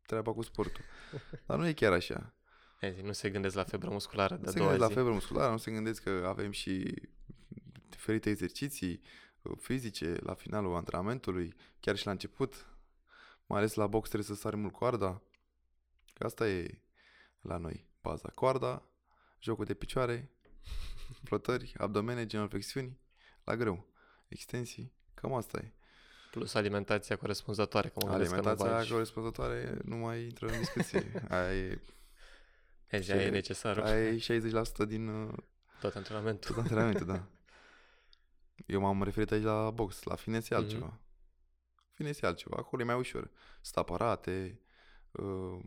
treaba 0.05 0.33
cu 0.33 0.41
sportul. 0.41 0.83
Dar 1.47 1.57
nu 1.57 1.67
e 1.67 1.73
chiar 1.73 1.91
așa. 1.91 2.33
Ai 2.81 2.93
zis, 2.93 3.03
nu 3.03 3.11
se 3.11 3.29
gândesc 3.29 3.55
la 3.55 3.63
febră 3.63 3.89
musculară 3.89 4.35
de 4.35 4.41
Nu 4.43 4.47
a 4.47 4.51
se 4.51 4.57
doua 4.57 4.69
gândesc 4.69 4.89
zi. 4.89 4.95
la 4.95 5.01
febră 5.01 5.13
musculară, 5.13 5.51
nu 5.51 5.57
se 5.57 5.71
gândesc 5.71 6.03
că 6.03 6.25
avem 6.27 6.51
și 6.51 7.01
diferite 8.01 8.29
exerciții 8.29 9.01
uh, 9.41 9.57
fizice 9.59 10.15
la 10.23 10.33
finalul 10.33 10.75
antrenamentului, 10.75 11.55
chiar 11.79 11.95
și 11.95 12.05
la 12.05 12.11
început. 12.11 12.65
Mai 13.45 13.57
ales 13.59 13.73
la 13.73 13.87
box 13.87 14.09
trebuie 14.09 14.35
să 14.35 14.41
sari 14.41 14.55
mult 14.55 14.73
coarda. 14.73 15.21
Că 16.13 16.23
asta 16.25 16.47
e 16.49 16.81
la 17.41 17.57
noi 17.57 17.87
baza. 18.01 18.29
Coarda, 18.29 18.83
jocul 19.39 19.65
de 19.65 19.73
picioare, 19.73 20.31
flotări, 21.27 21.73
abdomene, 21.77 22.25
genoflexiuni, 22.25 22.99
la 23.43 23.55
greu. 23.55 23.87
Extensii, 24.27 24.93
cam 25.13 25.33
asta 25.33 25.57
e. 25.57 25.73
Plus 26.31 26.53
alimentația 26.53 27.15
corespunzătoare, 27.15 27.87
că 27.87 27.93
mă 28.05 28.09
gândesc 28.11 28.29
că 28.29 28.35
nu 28.35 28.41
Alimentația 28.47 28.75
bagi. 28.77 28.91
corespunzătoare 28.91 29.77
nu 29.85 29.95
mai 29.95 30.23
intră 30.23 30.47
în 30.47 30.57
discuție. 30.59 31.11
Aia 31.29 31.55
e, 31.55 31.81
Ai 32.91 33.01
zis, 33.01 33.09
aia 33.09 33.21
e 33.21 33.25
ce- 33.25 33.29
necesar 33.31 33.77
aia 33.79 34.07
e 34.09 34.49
60% 34.83 34.87
din 34.87 35.07
uh, 35.07 35.33
tot 35.79 35.95
antrenamentul. 35.95 36.49
Tot 36.55 36.63
antrenamentul, 36.63 37.05
da. 37.15 37.27
Eu 38.65 38.79
m-am 38.81 39.03
referit 39.03 39.31
aici 39.31 39.43
la 39.43 39.69
box, 39.69 40.03
la 40.03 40.15
fitness 40.15 40.49
e 40.49 40.53
Mhm. 40.55 40.63
altceva. 40.63 40.99
Fitness 41.91 42.21
e 42.21 42.25
altceva, 42.25 42.55
acolo 42.59 42.81
e 42.81 42.85
mai 42.85 42.95
ușor. 42.97 43.31
Sunt 43.61 43.75
aparate, 43.77 44.59
uh, 45.11 45.59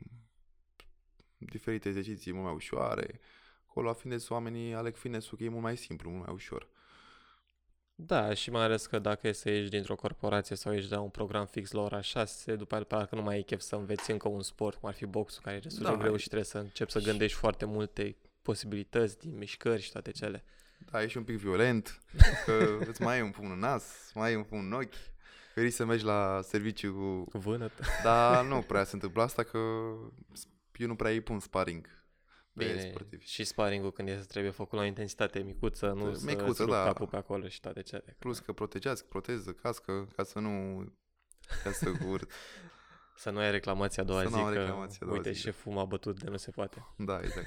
diferite 1.38 1.88
exerciții 1.88 2.32
mult 2.32 2.44
mai 2.44 2.54
ușoare. 2.54 3.20
Acolo 3.68 3.86
la 3.86 3.92
fitness 3.92 4.28
oamenii 4.28 4.74
aleg 4.74 4.96
fitness-ul 4.96 5.38
că 5.38 5.44
e 5.44 5.48
mult 5.48 5.62
mai 5.62 5.76
simplu, 5.76 6.10
mult 6.10 6.24
mai 6.26 6.34
ușor. 6.34 6.68
Da, 7.96 8.34
și 8.34 8.50
mai 8.50 8.62
ales 8.62 8.86
că 8.86 8.98
dacă 8.98 9.28
e 9.28 9.32
să 9.32 9.50
ieși 9.50 9.70
dintr-o 9.70 9.94
corporație 9.96 10.56
sau 10.56 10.72
ieși 10.72 10.88
de 10.88 10.94
la 10.94 11.00
un 11.00 11.08
program 11.10 11.46
fix 11.46 11.70
la 11.70 11.80
ora 11.80 12.00
6, 12.00 12.56
după 12.56 12.74
aceea 12.74 12.88
parcă 13.00 13.14
nu 13.14 13.22
mai 13.22 13.38
e 13.38 13.42
chef 13.42 13.60
să 13.60 13.76
înveți 13.76 14.10
încă 14.10 14.28
un 14.28 14.42
sport, 14.42 14.78
cum 14.78 14.88
ar 14.88 14.94
fi 14.94 15.06
boxul, 15.06 15.42
care 15.42 15.56
e 15.56 15.60
destul 15.60 15.84
de 15.84 15.90
Da, 15.90 15.96
greu 15.96 16.14
e- 16.14 16.16
și 16.16 16.24
trebuie 16.26 16.46
să 16.48 16.58
începi 16.58 16.90
să 16.90 16.98
gândești 17.00 17.38
foarte 17.38 17.64
multe 17.64 18.16
posibilități 18.42 19.18
din 19.18 19.36
mișcări 19.36 19.82
și 19.82 19.92
toate 19.92 20.10
cele. 20.10 20.44
Da, 20.78 21.02
ești 21.02 21.16
un 21.16 21.24
pic 21.24 21.36
violent, 21.36 22.00
că 22.44 22.78
îți 22.90 23.02
mai 23.02 23.18
e 23.18 23.22
un 23.22 23.30
pumn 23.30 23.50
în 23.50 23.58
nas, 23.58 24.10
mai 24.14 24.32
e 24.32 24.36
un 24.36 24.42
pumn 24.42 24.66
în 24.66 24.72
ochi, 24.72 24.94
că 25.54 25.60
risci 25.60 25.76
să 25.76 25.84
mergi 25.84 26.04
la 26.04 26.40
serviciu 26.42 26.92
cu... 26.92 27.24
Cu 27.30 27.38
vânăt. 27.38 27.72
Dar 28.02 28.44
nu 28.50 28.60
prea 28.60 28.84
se 28.84 28.94
întâmplă 28.94 29.22
asta, 29.22 29.42
că 29.42 29.58
eu 30.76 30.86
nu 30.86 30.96
prea 30.96 31.10
îi 31.10 31.20
pun 31.20 31.40
sparring 31.40 31.86
pe 32.54 32.64
Bine, 32.64 32.80
sportivi. 32.80 33.26
și 33.26 33.44
sparring-ul 33.44 33.92
când 33.92 34.08
e 34.08 34.18
să 34.18 34.24
trebuie 34.24 34.52
făcut 34.52 34.78
la 34.78 34.84
o 34.84 34.86
intensitate 34.86 35.38
micuță, 35.38 35.86
nu 35.86 35.94
Micuță, 35.94 36.18
să 36.18 36.26
micuță, 36.26 36.62
rup 36.62 36.72
da. 36.72 36.84
capul 36.84 37.06
pe 37.06 37.16
acolo 37.16 37.48
și 37.48 37.60
toate 37.60 37.82
cele. 37.82 38.16
Plus 38.18 38.38
că 38.38 38.52
protejează, 38.52 39.04
proteză, 39.08 39.52
cască, 39.52 40.08
ca 40.16 40.22
să 40.22 40.38
nu... 40.38 40.84
Ca 41.62 41.72
să 41.72 41.92
urt. 42.06 42.30
Să 43.16 43.30
nu 43.30 43.38
ai 43.38 43.50
reclamația 43.50 44.02
a 44.02 44.06
doua 44.06 44.22
Să 44.22 44.28
zi 44.28 44.34
nu 44.34 44.40
am 44.40 44.52
că, 44.52 44.58
reclamația 44.58 44.98
a 45.00 45.04
doua 45.04 45.16
uite, 45.16 45.32
zi, 45.32 45.44
da. 45.44 45.50
șeful 45.50 45.72
m-a 45.72 45.84
bătut 45.84 46.20
de 46.22 46.30
nu 46.30 46.36
se 46.36 46.50
poate. 46.50 46.86
Da, 46.96 47.20
exact. 47.22 47.46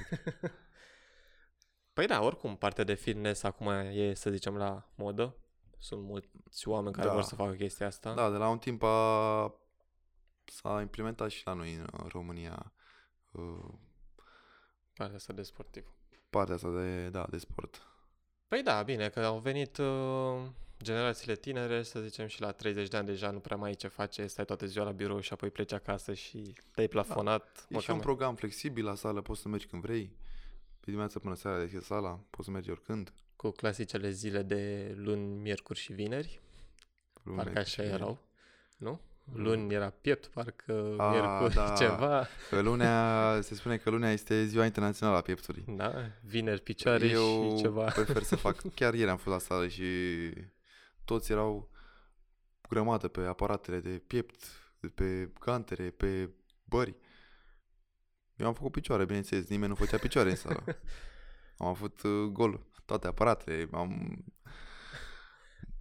Păi 1.97 2.07
da, 2.07 2.21
oricum, 2.21 2.55
partea 2.55 2.83
de 2.83 2.93
fitness 2.93 3.43
acum 3.43 3.67
e, 3.67 4.13
să 4.13 4.29
zicem, 4.29 4.55
la 4.57 4.89
modă. 4.95 5.35
Sunt 5.77 6.03
mulți 6.03 6.67
oameni 6.67 6.93
care 6.95 7.07
Da. 7.07 7.13
vor 7.13 7.21
să 7.21 7.35
facă 7.35 7.53
chestia 7.53 7.85
asta. 7.87 8.13
Da, 8.13 8.29
de 8.29 8.37
la 8.37 8.49
un 8.49 8.57
timp 8.57 8.83
a... 8.83 9.53
s-a 10.45 10.81
implementat 10.81 11.29
și 11.29 11.41
la 11.45 11.53
noi 11.53 11.73
în 11.73 12.07
România 12.07 12.71
uh, 13.31 13.73
Partea 14.93 15.15
asta 15.15 15.33
de 15.33 15.41
sportiv. 15.41 15.85
partea 16.29 16.55
asta 16.55 16.69
de, 16.69 17.09
da, 17.09 17.25
de 17.29 17.37
sport. 17.37 17.81
Păi 18.47 18.63
da, 18.63 18.81
bine, 18.83 19.09
că 19.09 19.25
au 19.25 19.39
venit 19.39 19.77
uh, 19.77 20.41
generațiile 20.81 21.35
tinere, 21.35 21.83
să 21.83 21.99
zicem, 21.99 22.27
și 22.27 22.41
la 22.41 22.51
30 22.51 22.87
de 22.87 22.97
ani 22.97 23.05
deja 23.05 23.31
nu 23.31 23.39
prea 23.39 23.57
mai 23.57 23.69
ai 23.69 23.75
ce 23.75 23.87
face, 23.87 24.27
stai 24.27 24.45
toată 24.45 24.65
ziua 24.65 24.85
la 24.85 24.91
birou 24.91 25.19
și 25.19 25.33
apoi 25.33 25.49
pleci 25.49 25.71
acasă 25.73 26.13
și 26.13 26.53
te-ai 26.71 26.87
plafonat. 26.87 27.43
E 27.57 27.59
și 27.59 27.65
măcar 27.73 27.89
un 27.89 27.95
mai- 27.95 28.03
program 28.05 28.35
flexibil 28.35 28.85
la 28.85 28.95
sală, 28.95 29.21
poți 29.21 29.41
să 29.41 29.47
mergi 29.47 29.65
când 29.67 29.81
vrei. 29.81 30.15
Pe 30.87 30.93
dimineața 30.93 31.19
până 31.19 31.35
seara 31.35 31.59
deschis 31.59 31.83
sala, 31.85 32.19
poți 32.29 32.45
să 32.47 32.51
mergi 32.51 32.69
oricând. 32.69 33.13
Cu 33.35 33.49
clasicele 33.49 34.09
zile 34.09 34.41
de 34.41 34.93
luni, 34.97 35.35
miercuri 35.41 35.79
și 35.79 35.93
vineri. 35.93 36.41
Luni, 37.23 37.37
Parcă 37.37 37.59
așa 37.59 37.81
vineri. 37.83 38.01
erau, 38.01 38.19
nu? 38.77 39.01
Luni 39.33 39.73
era 39.73 39.89
piept, 39.89 40.25
parcă 40.27 40.95
A, 40.97 41.09
miercuri 41.09 41.53
da. 41.53 41.73
ceva. 41.77 42.27
Că 42.49 42.61
lunea, 42.61 43.39
se 43.41 43.55
spune 43.55 43.77
că 43.77 43.89
lunea 43.89 44.11
este 44.11 44.45
ziua 44.45 44.65
internațională 44.65 45.17
a 45.17 45.21
pieptului. 45.21 45.63
Da, 45.67 45.93
vineri 46.23 46.61
picioare 46.61 47.07
Eu 47.07 47.55
și 47.55 47.61
ceva. 47.61 47.83
prefer 47.83 48.23
să 48.23 48.35
fac, 48.35 48.61
chiar 48.75 48.93
ieri 48.93 49.09
am 49.09 49.17
fost 49.17 49.35
la 49.35 49.55
sală 49.55 49.67
și 49.67 49.83
toți 51.05 51.31
erau 51.31 51.69
grămadă 52.69 53.07
pe 53.07 53.21
aparatele 53.21 53.79
de 53.79 54.01
piept, 54.07 54.43
de 54.79 54.87
pe 54.87 55.31
gantere, 55.39 55.89
pe 55.89 56.29
bări. 56.63 56.95
Eu 58.37 58.47
am 58.47 58.53
făcut 58.53 58.71
picioare, 58.71 59.05
bineînțeles, 59.05 59.47
nimeni 59.47 59.69
nu 59.69 59.75
făcea 59.75 59.97
picioare 59.97 60.29
în 60.29 60.35
sală. 60.35 60.63
Am 61.57 61.67
avut 61.67 62.01
uh, 62.01 62.11
gol, 62.31 62.65
toate 62.85 63.07
aparatele, 63.07 63.67
am, 63.71 64.23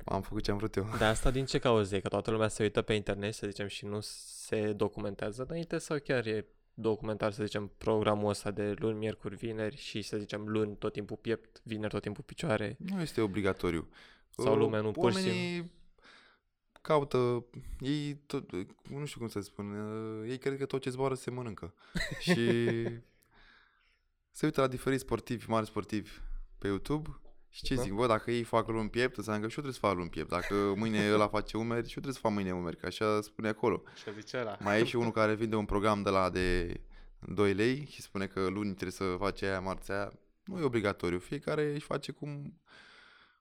am 0.05 0.23
făcut 0.23 0.43
ce 0.43 0.51
am 0.51 0.57
vrut 0.57 0.77
eu. 0.77 0.89
Dar 0.99 1.11
asta 1.11 1.31
din 1.31 1.45
ce 1.45 1.59
cauză 1.59 1.97
e? 1.97 2.01
Că 2.01 2.09
toată 2.09 2.31
lumea 2.31 2.49
se 2.49 2.63
uită 2.63 2.83
pe 2.83 2.93
internet, 2.93 3.35
să 3.35 3.47
zicem, 3.47 3.67
și 3.67 3.85
nu 3.85 3.99
se 4.01 4.73
documentează 4.73 5.45
înainte 5.49 5.79
sau 5.79 5.99
chiar 5.99 6.27
e 6.27 6.47
documentar, 6.75 7.33
să 7.33 7.45
zicem, 7.45 7.73
programul 7.79 8.29
ăsta 8.29 8.51
de 8.51 8.75
luni, 8.79 8.99
miercuri, 8.99 9.37
vineri 9.37 9.77
și, 9.77 10.03
să 10.03 10.17
zicem, 10.17 10.49
luni 10.49 10.77
tot 10.77 10.93
timpul 10.93 11.17
piept, 11.17 11.61
vineri 11.63 11.93
tot 11.93 12.03
timpul 12.03 12.25
picioare? 12.25 12.77
Nu 12.79 13.01
este 13.01 13.21
obligatoriu. 13.21 13.89
Sau 14.31 14.53
Uh, 14.53 14.59
lumea 14.59 14.81
nu 14.81 14.91
pur 14.91 15.13
și 15.13 15.17
Oamenii 15.17 15.71
caută, 16.87 17.45
ei, 17.81 18.15
tot, 18.27 18.51
nu 18.91 19.05
știu 19.07 19.21
cum 19.21 19.29
să 19.29 19.41
spun, 19.41 19.71
uh, 19.73 20.29
ei 20.31 20.39
cred 20.39 20.59
că 20.59 20.67
tot 20.67 20.81
ce 20.81 20.91
zboară 20.91 21.15
se 21.15 21.31
mănâncă. 21.31 21.75
și 22.21 22.45
se 24.31 24.47
uită 24.47 24.61
la 24.61 24.67
diferiți 24.67 25.03
sportivi, 25.03 25.51
mari 25.51 25.67
sportivi 25.67 26.11
pe 26.59 26.67
YouTube 26.67 27.21
și 27.49 27.63
ce 27.63 27.75
Da. 27.75 27.83
zic, 27.83 27.93
bă, 27.93 28.07
dacă 28.07 28.31
ei 28.31 28.43
fac 28.43 28.69
luni 28.69 28.91
piept, 28.91 29.17
înseamnă 29.17 29.43
că 29.43 29.49
și 29.49 29.59
eu 29.59 29.63
trebuie 29.63 29.81
să 29.81 29.87
fac 29.87 29.97
luni 29.97 30.11
piept. 30.11 30.29
Dacă 30.29 30.75
mâine 30.77 31.11
ăla 31.15 31.29
face 31.29 31.57
umeri, 31.57 31.89
și 31.89 31.97
eu 31.97 32.03
trebuie 32.03 32.13
să 32.13 32.21
fac 32.21 32.33
mâine 32.33 32.55
umeri, 32.55 32.77
că 32.77 32.87
așa 32.87 33.21
spune 33.21 33.49
acolo. 33.49 33.83
Și 33.97 34.13
zice 34.15 34.39
ăla. 34.39 34.57
Mai 34.61 34.81
e 34.81 34.85
și 34.85 34.97
unul 34.97 35.13
care 35.13 35.35
vinde 35.35 35.57
un 35.57 35.65
program 35.65 36.03
de 36.03 36.11
la 36.11 36.31
de 36.31 36.81
2 37.19 37.55
lei 37.55 37.87
și 37.91 38.03
spune 38.03 38.27
că 38.27 38.47
luni 38.47 38.71
trebuie 38.71 38.91
să 38.91 39.17
face 39.19 39.47
aia, 39.47 39.61
marți 39.61 39.91
aia. 39.93 40.13
Nu 40.45 40.59
e 40.59 40.63
obligatoriu. 40.63 41.19
Fiecare 41.19 41.75
își 41.75 41.85
face 41.85 42.13
cum, 42.13 42.61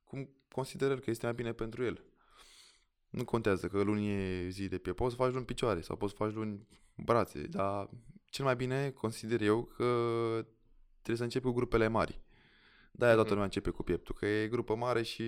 cum 0.03 0.29
consideră 0.51 0.93
el 0.93 0.99
că 0.99 1.09
este 1.09 1.25
mai 1.25 1.35
bine 1.35 1.51
pentru 1.51 1.83
el. 1.83 2.03
Nu 3.15 3.25
contează 3.25 3.67
că 3.67 3.81
luni 3.81 4.09
e 4.09 4.47
zi 4.49 4.67
de 4.67 4.77
piept. 4.77 4.97
Poți 4.97 5.15
să 5.15 5.21
faci 5.21 5.33
luni 5.33 5.45
picioare 5.45 5.81
sau 5.81 5.95
poți 5.95 6.11
să 6.17 6.23
faci 6.23 6.33
luni 6.33 6.67
brațe, 6.95 7.41
dar 7.41 7.89
cel 8.25 8.45
mai 8.45 8.55
bine 8.55 8.89
consider 8.89 9.41
eu 9.41 9.63
că 9.63 9.85
trebuie 10.93 11.17
să 11.17 11.23
începi 11.23 11.45
cu 11.45 11.51
grupele 11.51 11.87
mari. 11.87 12.21
De-aia 12.91 13.13
toată 13.13 13.27
Mhm. 13.29 13.29
lumea 13.29 13.45
începe 13.45 13.69
cu 13.69 13.83
pieptul, 13.83 14.15
că 14.15 14.25
e 14.25 14.47
grupă 14.47 14.75
mare 14.75 15.01
și 15.01 15.23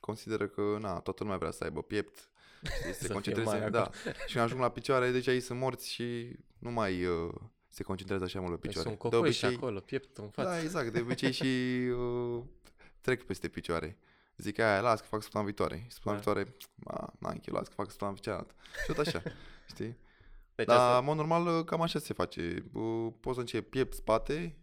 consideră 0.00 0.46
că 0.46 0.76
na, 0.80 1.00
toată 1.00 1.22
lumea 1.22 1.38
vrea 1.38 1.50
să 1.50 1.64
aibă 1.64 1.82
piept. 1.82 2.28
Știi, 2.64 2.92
Să 2.92 2.98
se 2.98 3.04
fie 3.04 3.12
concentreze, 3.12 3.48
mare 3.50 3.70
da. 3.70 3.80
acolo. 3.82 4.14
Și 4.26 4.32
când 4.32 4.44
ajung 4.44 4.60
la 4.60 4.70
picioare, 4.70 5.10
deja 5.10 5.32
ei 5.32 5.40
sunt 5.40 5.58
morți 5.58 5.90
și 5.92 6.36
nu 6.58 6.70
mai 6.70 7.04
uh, 7.04 7.34
se 7.68 7.82
concentrează 7.82 8.24
așa 8.24 8.40
mult 8.40 8.52
pe 8.52 8.58
Păi 8.58 8.68
picioare. 8.68 8.88
sunt 8.88 8.98
cocoși 9.12 9.38
și 9.38 9.44
acolo, 9.44 9.80
piept 9.80 10.16
în 10.16 10.28
față. 10.30 10.48
Da, 10.48 10.60
exact. 10.62 10.92
De 10.92 11.00
obicei 11.00 11.32
și 11.40 11.46
uh, 11.96 12.42
trec 13.00 13.22
peste 13.22 13.48
picioare. 13.48 13.98
Zic 14.36 14.58
aia, 14.58 14.80
las 14.80 15.00
că 15.00 15.06
fac 15.06 15.22
săptămâna 15.22 15.48
viitoare. 15.50 15.82
Și 15.86 15.92
Săptămâna 15.92 16.22
Da. 16.22 16.32
viitoare, 16.32 16.56
a, 16.84 17.12
n-am 17.18 17.38
chef, 17.38 17.54
las 17.54 17.68
că 17.68 17.74
fac 17.74 17.90
săptămâna 17.90 18.18
cealaltă. 18.18 18.54
Și 18.80 18.86
tot 18.86 18.98
așa, 18.98 19.22
știi? 19.72 19.96
Deci 20.54 20.66
Dar, 20.66 20.76
asta, 20.78 20.98
în 20.98 21.04
mod 21.04 21.16
normal, 21.16 21.46
uh, 21.58 21.64
cam 21.64 21.80
așa 21.80 21.98
se 21.98 22.12
face. 22.14 22.64
Uh, 22.72 23.12
Poți 23.20 23.34
să 23.34 23.40
începi 23.40 23.68
piept, 23.68 23.94
spate, 23.94 24.56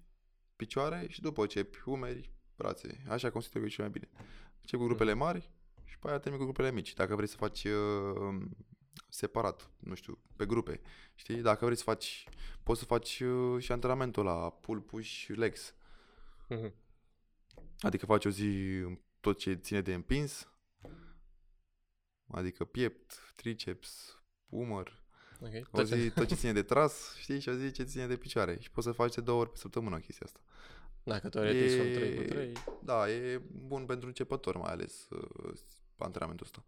picioare 0.56 1.06
și 1.10 1.22
după 1.22 1.42
începi 1.42 1.78
umeri, 1.86 2.32
brațe. 2.56 3.04
Așa 3.08 3.30
consider 3.30 3.62
că 3.62 3.68
e 3.68 3.72
cel 3.72 3.84
mai 3.84 3.92
bine. 3.94 4.10
Încep 4.62 4.80
cu 4.80 4.86
grupele 4.86 5.14
mari 5.14 5.52
și 5.84 6.00
pe 6.00 6.08
aia 6.08 6.20
termin 6.20 6.40
cu 6.40 6.46
grupele 6.46 6.72
mici. 6.72 6.94
Dacă 6.94 7.16
vrei 7.16 7.28
să 7.28 7.36
faci 7.38 7.64
uh, 7.64 8.42
separat, 9.10 9.70
nu 9.80 9.96
știu, 9.96 10.20
pe 10.36 10.46
grupe, 10.46 10.82
știi? 11.16 11.42
Dacă 11.42 11.66
vrei 11.66 11.78
să 11.78 11.84
faci, 11.84 12.28
poți 12.64 12.80
să 12.80 12.86
faci 12.86 13.20
uh, 13.20 13.62
și 13.64 13.72
antrenamentul 13.72 14.24
la 14.24 14.50
pull, 14.50 14.80
push, 14.80 15.28
legs. 15.36 15.74
Mhm. 16.48 16.74
Adică 17.80 18.06
faci 18.06 18.26
o 18.26 18.30
zi 18.30 18.82
tot 19.20 19.38
ce 19.38 19.54
ține 19.54 19.82
de 19.82 19.94
împins, 19.94 20.48
adică 22.32 22.66
piept, 22.66 23.34
triceps, 23.36 24.22
umăr, 24.50 25.04
Ok. 25.42 25.52
o 25.72 25.78
Tot 25.78 25.88
ce- 25.88 25.98
zi 26.00 26.10
tot 26.10 26.28
ce 26.28 26.36
ține 26.36 26.54
de 26.54 26.62
tras, 26.64 27.16
știi, 27.18 27.40
și 27.40 27.50
o 27.50 27.54
zi 27.54 27.72
ce 27.72 27.84
ține 27.84 28.08
de 28.08 28.18
picioare. 28.18 28.58
Și 28.60 28.72
poți 28.72 28.88
să 28.88 28.94
faci 28.94 29.16
de 29.16 29.22
două 29.22 29.40
ori 29.40 29.50
pe 29.52 29.58
săptămână 29.58 30.00
chestia 30.00 30.26
asta. 30.26 30.40
Dacă 31.04 31.30
teoretic 31.30 31.70
sunt 31.70 31.82
E- 31.82 31.94
3 31.96 32.16
cu 32.16 32.22
3. 32.24 32.54
Da, 32.84 33.10
e 33.10 33.42
bun 33.52 33.86
pentru 33.86 34.08
începători 34.08 34.58
mai 34.58 34.72
ales 34.72 35.08
uh, 35.10 35.54
antrenamentul 35.98 36.46
ăsta. 36.46 36.64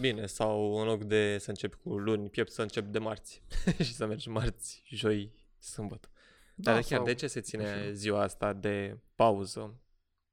Bine, 0.00 0.26
sau 0.26 0.78
în 0.80 0.86
loc 0.86 1.04
de 1.04 1.38
să 1.38 1.50
începi 1.50 1.76
cu 1.76 1.98
luni, 1.98 2.30
piept 2.30 2.50
să 2.52 2.62
începi 2.62 2.88
de 2.88 2.98
marți 2.98 3.42
și 3.84 3.94
să 3.94 4.06
mergi 4.06 4.28
marți, 4.28 4.82
joi, 4.88 5.32
sâmbătă. 5.58 6.08
Da, 6.54 6.72
Dar 6.72 6.80
chiar 6.82 6.98
sau- 6.98 7.04
de 7.04 7.14
ce 7.14 7.26
se 7.26 7.40
ține 7.40 7.74
nu 7.74 7.80
știu. 7.80 7.92
ziua 7.92 8.22
asta 8.22 8.52
de 8.52 8.98
pauză? 9.14 9.80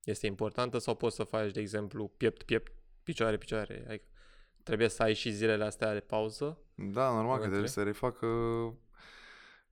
Este 0.05 0.25
importantă 0.25 0.77
sau 0.77 0.95
poți 0.95 1.15
să 1.15 1.23
faci, 1.23 1.51
de 1.51 1.59
exemplu, 1.59 2.07
piept, 2.17 2.43
piept, 2.43 2.71
picioare, 3.03 3.37
picioare? 3.37 3.85
Adică 3.87 4.05
trebuie 4.63 4.87
să 4.87 5.03
ai 5.03 5.13
și 5.13 5.31
zilele 5.31 5.63
astea 5.63 5.93
de 5.93 5.99
pauză? 5.99 6.57
Da, 6.75 7.11
normal 7.11 7.25
că 7.37 7.43
Între? 7.43 7.47
trebuie 7.49 7.69
să 7.69 7.83
refacă 7.83 8.25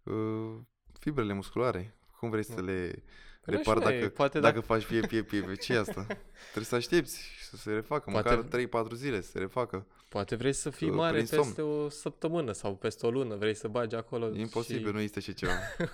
uh, 0.04 0.56
fibrele 1.00 1.34
musculare. 1.34 1.96
Cum 2.20 2.30
vrei 2.30 2.44
să 2.44 2.54
Da. 2.56 2.62
le 2.62 3.04
Păi 3.42 3.54
nu 3.54 3.58
repari 3.58 3.80
știu, 3.80 3.92
dacă, 4.00 4.10
poate 4.10 4.40
dacă 4.40 4.54
dacă- 4.54 4.66
faci 4.66 4.84
fie, 4.84 5.02
fie, 5.02 5.22
fie, 5.22 5.56
ce 5.56 5.74
e 5.74 5.78
asta? 5.78 6.06
Trebuie 6.52 6.64
să 6.66 6.76
aștepți 6.76 7.22
și 7.22 7.44
să 7.46 7.56
se 7.56 7.72
refacă, 7.74 8.12
Poate- 8.12 8.30
măcar 8.36 8.86
3-4 8.88 8.94
zile 8.96 9.22
să 9.22 9.30
se 9.30 9.40
refacă. 9.40 9.88
Poate 10.10 10.36
vrei 10.36 10.54
să 10.54 10.70
fii 10.70 10.90
Uh, 10.90 10.96
mare 10.96 11.14
prin 11.14 11.26
somn. 11.26 11.44
peste 11.44 11.62
o 11.62 11.90
săptămână 11.90 12.52
sau 12.52 12.76
peste 12.76 13.06
o 13.06 13.10
lună, 13.12 13.36
vrei 13.36 13.54
să 13.54 13.68
bagi 13.68 13.96
acolo 13.96 14.36
E 14.36 14.40
imposibil, 14.40 14.86
și... 14.88 14.94
nu 14.94 15.00
există 15.00 15.20
așa 15.20 15.32
ceva. 15.32 15.52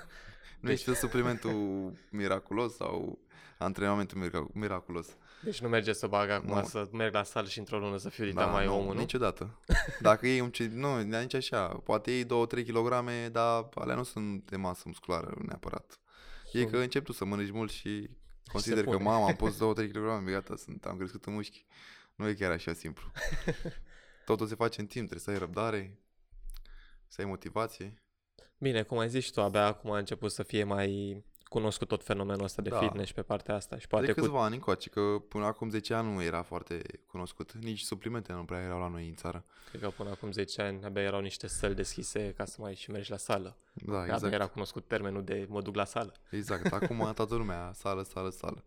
nu 0.60 0.70
Deci- 0.70 0.72
există 0.80 0.94
suplimentul 0.94 1.92
miraculos 2.12 2.76
sau 2.76 3.20
antrenamentul 3.58 4.18
mirac- 4.30 4.54
miraculos. 4.54 5.08
Deci 5.44 5.62
nu 5.62 5.68
merge 5.70 5.94
să 5.94 6.08
bag 6.08 6.30
acum 6.30 6.54
Nu. 6.58 6.64
să 6.64 6.90
merg 6.92 7.14
la 7.14 7.24
sală 7.24 7.48
și 7.48 7.60
într-o 7.60 7.80
lună 7.80 7.98
să 7.98 8.10
fiu 8.10 8.32
da, 8.32 8.46
mai 8.46 8.66
nu, 8.66 8.78
omul, 8.78 8.94
nu? 8.94 9.00
Niciodată. 9.00 9.60
Dacă 10.02 10.28
iei 10.28 10.40
un 10.40 10.52
ce... 10.52 10.68
Nu, 10.68 11.02
nici 11.02 11.34
așa. 11.34 11.68
Poate 11.68 12.12
iei 12.12 12.26
2-3 12.26 12.28
kg, 12.68 12.90
dar 13.32 13.70
alea 13.74 13.96
nu 13.96 14.04
sunt 14.04 14.50
de 14.50 14.56
masă 14.56 14.82
musculară 14.86 15.34
neapărat. 15.46 16.00
E 16.52 16.58
Sunt- 16.60 16.72
că 16.72 16.78
începi 16.78 17.06
tu 17.06 17.12
să 17.12 17.26
mănânci 17.26 17.52
mult 17.52 17.72
și 17.72 18.10
consider 18.52 18.84
că 18.84 18.90
pune. 18.90 19.04
mama, 19.04 19.26
am 19.28 19.36
pus 19.36 19.56
2-3 19.64 19.92
kg, 19.92 20.24
gata, 20.30 20.56
sunt, 20.56 20.86
am 20.86 20.98
crescut 20.98 21.26
în 21.26 21.34
mușchi. 21.34 21.66
Nu 22.16 22.28
e 22.28 22.34
chiar 22.34 22.52
așa 22.52 22.74
simplu. 22.74 23.12
Totul 24.26 24.48
se 24.48 24.56
face 24.56 24.80
în 24.82 24.88
timp, 24.88 25.08
trebuie 25.08 25.24
să 25.26 25.30
ai 25.30 25.38
răbdare, 25.38 26.00
să 27.08 27.22
ai 27.22 27.28
motivație. 27.28 28.04
Bine, 28.60 28.84
cum 28.84 28.98
ai 28.98 29.10
zis 29.10 29.24
și 29.24 29.32
tu, 29.32 29.42
abia 29.42 29.66
acum 29.66 29.92
a 29.92 29.98
început 29.98 30.32
să 30.32 30.44
fie 30.44 30.64
mai 30.64 31.24
cunoscut 31.44 31.88
tot 31.88 32.04
fenomenul 32.04 32.44
ăsta 32.44 32.62
de 32.62 32.70
Da. 32.70 32.78
fitness 32.80 33.08
și 33.08 33.14
pe 33.14 33.22
partea 33.22 33.56
asta 33.56 33.78
și 33.78 33.88
poate 33.88 34.06
de 34.06 34.12
cu... 34.14 34.20
câțiva 34.20 34.44
ani 34.44 34.54
încoace, 34.56 34.90
că 34.90 35.02
până 35.28 35.46
acum 35.46 35.70
10 35.70 35.94
ani 35.94 36.14
nu 36.14 36.24
era 36.24 36.42
foarte 36.42 36.82
cunoscut. 37.08 37.52
Nici 37.54 37.80
suplimente 37.82 38.34
nu 38.34 38.44
prea 38.44 38.60
erau 38.62 38.80
la 38.80 38.88
noi 38.88 39.08
în 39.08 39.16
țară. 39.16 39.46
Cred 39.70 39.82
că 39.82 39.90
până 39.90 40.10
acum 40.10 40.32
10 40.32 40.62
ani 40.62 40.84
abia 40.84 41.02
erau 41.02 41.20
niște 41.22 41.48
săli 41.48 41.76
deschise 41.76 42.34
ca 42.38 42.46
să 42.46 42.58
mai 42.60 42.76
și 42.76 42.92
mergi 42.92 43.12
la 43.12 43.18
sală. 43.18 43.58
Da, 43.74 43.82
Exact. 43.84 44.02
Abia 44.02 44.14
exact. 44.16 44.34
era 44.34 44.48
cunoscut 44.48 44.88
termenul 44.88 45.24
de 45.24 45.46
mă 45.50 45.62
duc 45.62 45.76
la 45.76 45.86
sală. 45.86 46.14
Exact. 46.30 46.74
Acum 46.74 47.12
toată 47.16 47.36
lumea, 47.36 47.72
sală, 47.74 48.04
sală, 48.04 48.30
sală. 48.30 48.64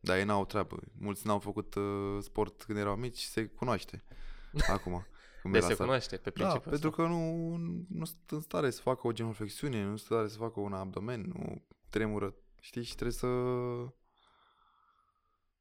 Dar 0.00 0.16
ei 0.16 0.24
n-au 0.24 0.44
treabă. 0.44 0.76
Mulți 0.98 1.26
n-au 1.26 1.38
făcut 1.38 1.74
uh, 1.74 1.82
sport 2.20 2.62
când 2.62 2.78
erau 2.78 2.96
mici, 2.96 3.18
se 3.20 3.44
cunoaște. 3.44 4.04
Acum. 4.76 5.06
Cum 5.46 5.54
De 5.54 5.58
era 5.58 5.66
se 5.66 5.72
sală. 5.74 5.84
cunoaște 5.86 6.16
pe 6.16 6.30
Da, 6.30 6.30
principiul 6.32 6.70
pentru 6.70 6.88
ăsta. 6.88 7.02
că 7.02 7.08
nu, 7.08 7.56
nu 7.88 8.04
sunt 8.04 8.30
în 8.30 8.40
stare 8.40 8.70
să 8.70 8.80
facă 8.80 9.06
o 9.06 9.12
genuflexiune, 9.12 9.76
nu 9.84 9.96
sunt 9.96 9.98
în 9.98 10.16
stare 10.16 10.28
să 10.28 10.36
facă 10.38 10.60
un 10.60 10.72
abdomen, 10.72 11.20
nu 11.34 11.62
tremură, 11.88 12.34
știi, 12.60 12.82
și 12.82 12.92
trebuie 12.94 13.12
să... 13.16 13.26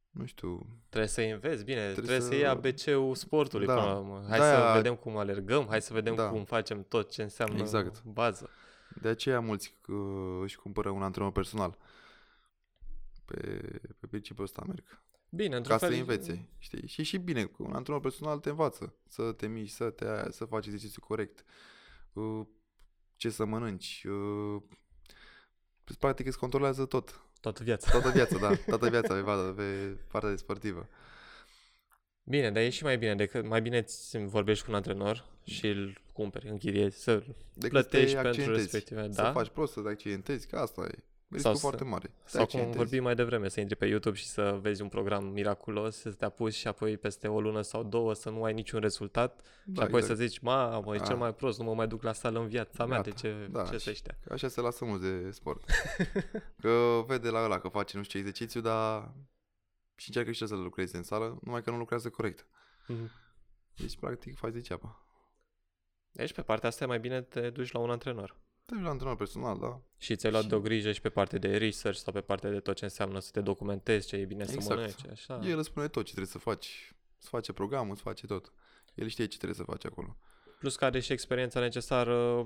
Nu 0.10 0.25
știu, 0.25 0.68
Trebuie 0.89 1.10
să 1.10 1.22
înveți, 1.22 1.63
bine, 1.63 1.92
trebuie, 1.92 1.94
Trebuie 1.94 2.20
să 2.20 2.27
să- 2.27 2.34
iei 2.36 2.46
ABC-ul 2.48 3.15
sportului 3.15 3.65
Da. 3.65 3.74
până 3.74 3.86
la 3.86 3.98
urmă. 3.98 4.25
Hai 4.30 4.38
De-aia- 4.39 4.68
să 4.72 4.74
vedem 4.75 4.96
cum 4.96 5.18
alergăm, 5.18 5.65
hai 5.68 5.82
să 5.82 5.94
vedem 5.94 6.15
Da. 6.15 6.30
cum 6.30 6.44
facem 6.44 6.84
tot 6.84 7.12
ce 7.12 7.22
înseamnă 7.24 7.60
Exact. 7.60 8.04
bază. 8.04 8.50
De 9.01 9.08
aceea 9.08 9.39
mulți 9.39 9.77
uh, 9.88 10.39
își 10.42 10.58
cumpără 10.58 10.89
un 10.89 11.01
antrenor 11.04 11.32
personal. 11.32 11.77
Pe, 13.25 13.38
pe 14.00 14.08
principiul 14.08 14.46
ăsta 14.46 14.63
merg. 14.68 15.01
Bine, 15.29 15.55
într-un 15.55 15.77
Ca 15.77 15.86
să 15.86 15.91
fel, 15.91 16.00
învețe, 16.00 16.50
știi? 16.58 16.88
Și 16.88 17.03
și 17.03 17.17
bine, 17.17 17.44
cu 17.44 17.63
un 17.63 17.74
antrenor 17.74 18.01
personal 18.01 18.39
te 18.39 18.50
învață 18.50 18.96
să 19.08 19.32
te 19.32 19.48
miști, 19.48 19.75
să 19.75 19.89
te 19.89 20.05
aia, 20.05 20.27
să 20.29 20.46
faci 20.46 20.65
exercițiu 20.65 21.01
corect, 21.01 21.44
uh, 22.13 22.41
ce 23.15 23.29
să 23.29 23.46
mănânci. 23.46 24.03
Uh, 24.08 24.62
practic 26.00 26.25
îți 26.25 26.38
controlează 26.38 26.86
tot. 26.86 27.20
Toată 27.41 27.63
viața. 27.63 27.91
Toată 27.91 28.10
viața, 28.10 28.38
da. 28.38 28.55
Toată 28.72 28.89
viața 28.89 29.13
pe, 29.13 29.20
vadă, 29.20 29.51
pe 29.53 29.98
partea 30.08 30.29
de 30.29 30.36
sportivă. 30.36 30.89
Bine, 32.24 32.51
dar 32.51 32.63
e 32.63 32.70
și 32.70 32.84
mai 32.84 32.98
bine 32.98 33.15
decât 33.15 33.46
mai 33.46 33.62
bine 33.62 33.82
ți 33.82 34.17
vorbești 34.17 34.63
cu 34.65 34.70
un 34.70 34.75
antrenor 34.75 35.25
și 35.44 35.67
îl 35.67 36.01
cumperi, 36.13 36.48
închiriezi, 36.50 37.01
să 37.01 37.24
Decât 37.53 37.70
plătești 37.70 38.10
să 38.10 38.15
te 38.15 38.22
pentru 38.22 38.27
accidentezi. 38.41 38.62
respective, 38.62 39.12
Să 39.12 39.22
da? 39.22 39.32
faci 39.32 39.50
prost, 39.50 39.74
să 39.74 39.82
te 39.82 39.89
accidentezi, 39.89 40.48
că 40.48 40.58
asta 40.58 40.82
e. 40.82 41.03
Riscul 41.27 41.39
Sau 41.39 41.53
să- 41.53 41.60
foarte 41.60 41.84
mare. 41.84 42.08
Te 42.08 42.13
Sau 42.25 42.36
cum 42.39 42.44
accidentezi. 42.44 42.77
vorbim 42.77 43.03
mai 43.03 43.15
devreme, 43.15 43.48
să 43.50 43.60
intri 43.60 43.75
pe 43.75 43.86
YouTube 43.86 44.17
și 44.17 44.25
să 44.25 44.58
vezi 44.62 44.82
un 44.82 44.88
program 44.89 45.25
miraculos, 45.25 45.96
să 45.98 46.12
te 46.12 46.25
apuci 46.25 46.53
și 46.53 46.67
apoi 46.67 46.98
peste 46.98 47.27
o 47.27 47.41
lună 47.41 47.62
sau 47.62 47.84
două 47.84 48.13
să 48.13 48.29
nu 48.29 48.44
ai 48.44 48.53
niciun 48.53 48.79
rezultat 48.79 49.41
Da, 49.65 49.82
și 49.82 49.88
apoi 49.88 50.00
exact. 50.00 50.20
să 50.20 50.25
zici, 50.25 50.39
mamă, 50.39 50.96
e 50.96 50.98
cel 50.98 51.12
Ah. 51.13 51.17
mai 51.20 51.34
prost, 51.34 51.60
nu 51.60 51.65
mă 51.65 51.74
mai 51.74 51.88
duc 51.88 52.03
la 52.03 52.13
sală 52.13 52.39
în 52.39 52.48
viața 52.48 52.86
mea, 52.86 53.01
de 53.01 53.10
Gata. 53.10 53.22
ce, 53.22 53.48
Da, 53.51 53.63
ce 53.67 53.77
și- 53.77 53.84
să 53.84 53.89
ăștia? 53.89 54.17
Că 54.27 54.34
Așa 54.34 54.48
se 54.48 54.62
lasă 54.62 54.86
mulți 54.86 55.03
de 55.03 55.32
sport. 55.32 55.63
că 56.62 57.03
vede 57.08 57.29
la 57.29 57.44
ăla 57.44 57.60
că 57.60 57.67
face 57.67 57.98
nu 57.98 58.03
știu 58.03 58.20
ce 58.20 58.25
exercițiu, 58.27 58.62
dar 58.62 59.12
și 59.96 60.08
încearcă 60.08 60.32
și 60.32 60.41
el 60.41 60.48
să 60.48 60.55
lucreze 60.55 60.98
în 60.98 61.03
sală, 61.03 61.38
numai 61.41 61.62
că 61.62 61.72
nu 61.72 61.77
lucrează 61.77 62.10
corect. 62.10 62.46
Mhm. 62.88 63.12
Deci, 63.77 63.98
practic, 63.98 64.38
faci 64.38 64.53
degeaba. 64.53 65.00
Deci 66.12 66.34
pe 66.34 66.41
partea 66.41 66.70
asta 66.70 66.84
e 66.84 66.88
mai 66.88 67.00
bine 67.00 67.22
te 67.22 67.50
duci 67.50 67.72
la 67.72 67.79
un 67.79 67.89
antrenor. 67.89 68.36
Te 68.65 68.74
duci 68.75 68.84
la 68.84 68.89
antrenor 68.89 69.15
personal, 69.15 69.57
da? 69.60 69.81
Și 69.98 70.15
ți-ai 70.15 70.31
luat 70.31 70.43
Și- 70.43 70.50
de 70.50 70.55
o 70.55 70.60
grijă 70.60 70.91
și 70.91 71.01
pe 71.01 71.10
partea 71.10 71.39
de 71.39 71.57
research 71.57 72.00
sau 72.00 72.13
pe 72.13 72.22
partea 72.22 72.50
de 72.50 72.60
tot 72.60 72.75
ce 72.75 72.84
înseamnă 72.84 73.19
să 73.19 73.29
te 73.31 73.41
documentezi, 73.41 74.07
ce 74.07 74.15
e 74.15 74.25
bine 74.25 74.45
să 74.45 74.51
Exact. 74.53 74.75
mănânci, 74.75 75.07
așa. 75.12 75.39
El 75.43 75.57
îți 75.57 75.67
spune 75.67 75.88
tot 75.88 76.03
ce 76.05 76.12
trebuie 76.12 76.31
să 76.31 76.38
faci. 76.38 76.93
Îți 77.19 77.27
face 77.29 77.53
programul, 77.53 77.91
îți 77.91 78.01
face 78.01 78.25
tot. 78.25 78.51
El 78.95 79.07
știe 79.07 79.25
ce 79.25 79.38
trebuie 79.38 79.57
să 79.57 79.63
faci 79.63 79.86
acolo. 79.86 80.17
Plus 80.60 80.75
că 80.75 80.86
are 80.86 81.00
și 81.00 81.12
experiența 81.12 81.60
necesară, 81.60 82.38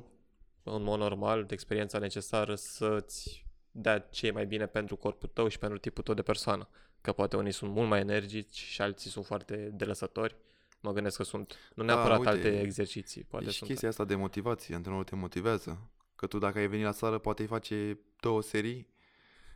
în 0.64 0.84
mod 0.84 1.00
normal, 1.00 1.44
de 1.46 1.54
experiența 1.54 1.98
necesară 2.00 2.56
să-ți 2.56 3.46
dea 3.72 4.00
ce 4.00 4.28
e 4.28 4.32
mai 4.32 4.46
bine 4.46 4.66
pentru 4.66 4.96
corpul 4.96 5.30
tău 5.34 5.48
și 5.48 5.58
pentru 5.60 5.78
tipul 5.78 6.04
tău 6.04 6.14
de 6.14 6.22
persoană. 6.22 6.68
Că 7.02 7.12
poate 7.12 7.36
unii 7.38 7.52
sunt 7.52 7.72
mult 7.72 7.88
mai 7.90 8.00
energici 8.00 8.58
și 8.58 8.82
alții 8.82 9.10
sunt 9.10 9.26
foarte 9.26 9.56
delăsători. 9.74 10.36
Mă 10.82 10.92
gândesc 10.94 11.18
că 11.18 11.24
sunt 11.24 11.56
nu 11.76 11.84
Da, 11.86 11.94
neapărat 11.94 12.18
uite, 12.18 12.30
alte 12.30 12.60
exerciții. 12.62 13.22
Poate 13.22 13.30
Poate 13.30 13.46
e 13.48 13.52
și 13.52 13.58
sunt 13.58 13.70
chestia 13.70 13.90
asta 13.90 14.06
de 14.06 14.16
motivație. 14.16 14.76
Antrenorul 14.76 15.06
te 15.06 15.16
motivează. 15.16 15.90
Că 16.20 16.28
tu 16.28 16.38
dacă 16.38 16.58
ai 16.58 16.68
venit 16.68 16.86
la 16.86 16.92
sală, 16.92 17.18
poate 17.18 17.42
îi 17.42 17.48
face 17.48 18.00
două 18.20 18.42
serii 18.42 18.88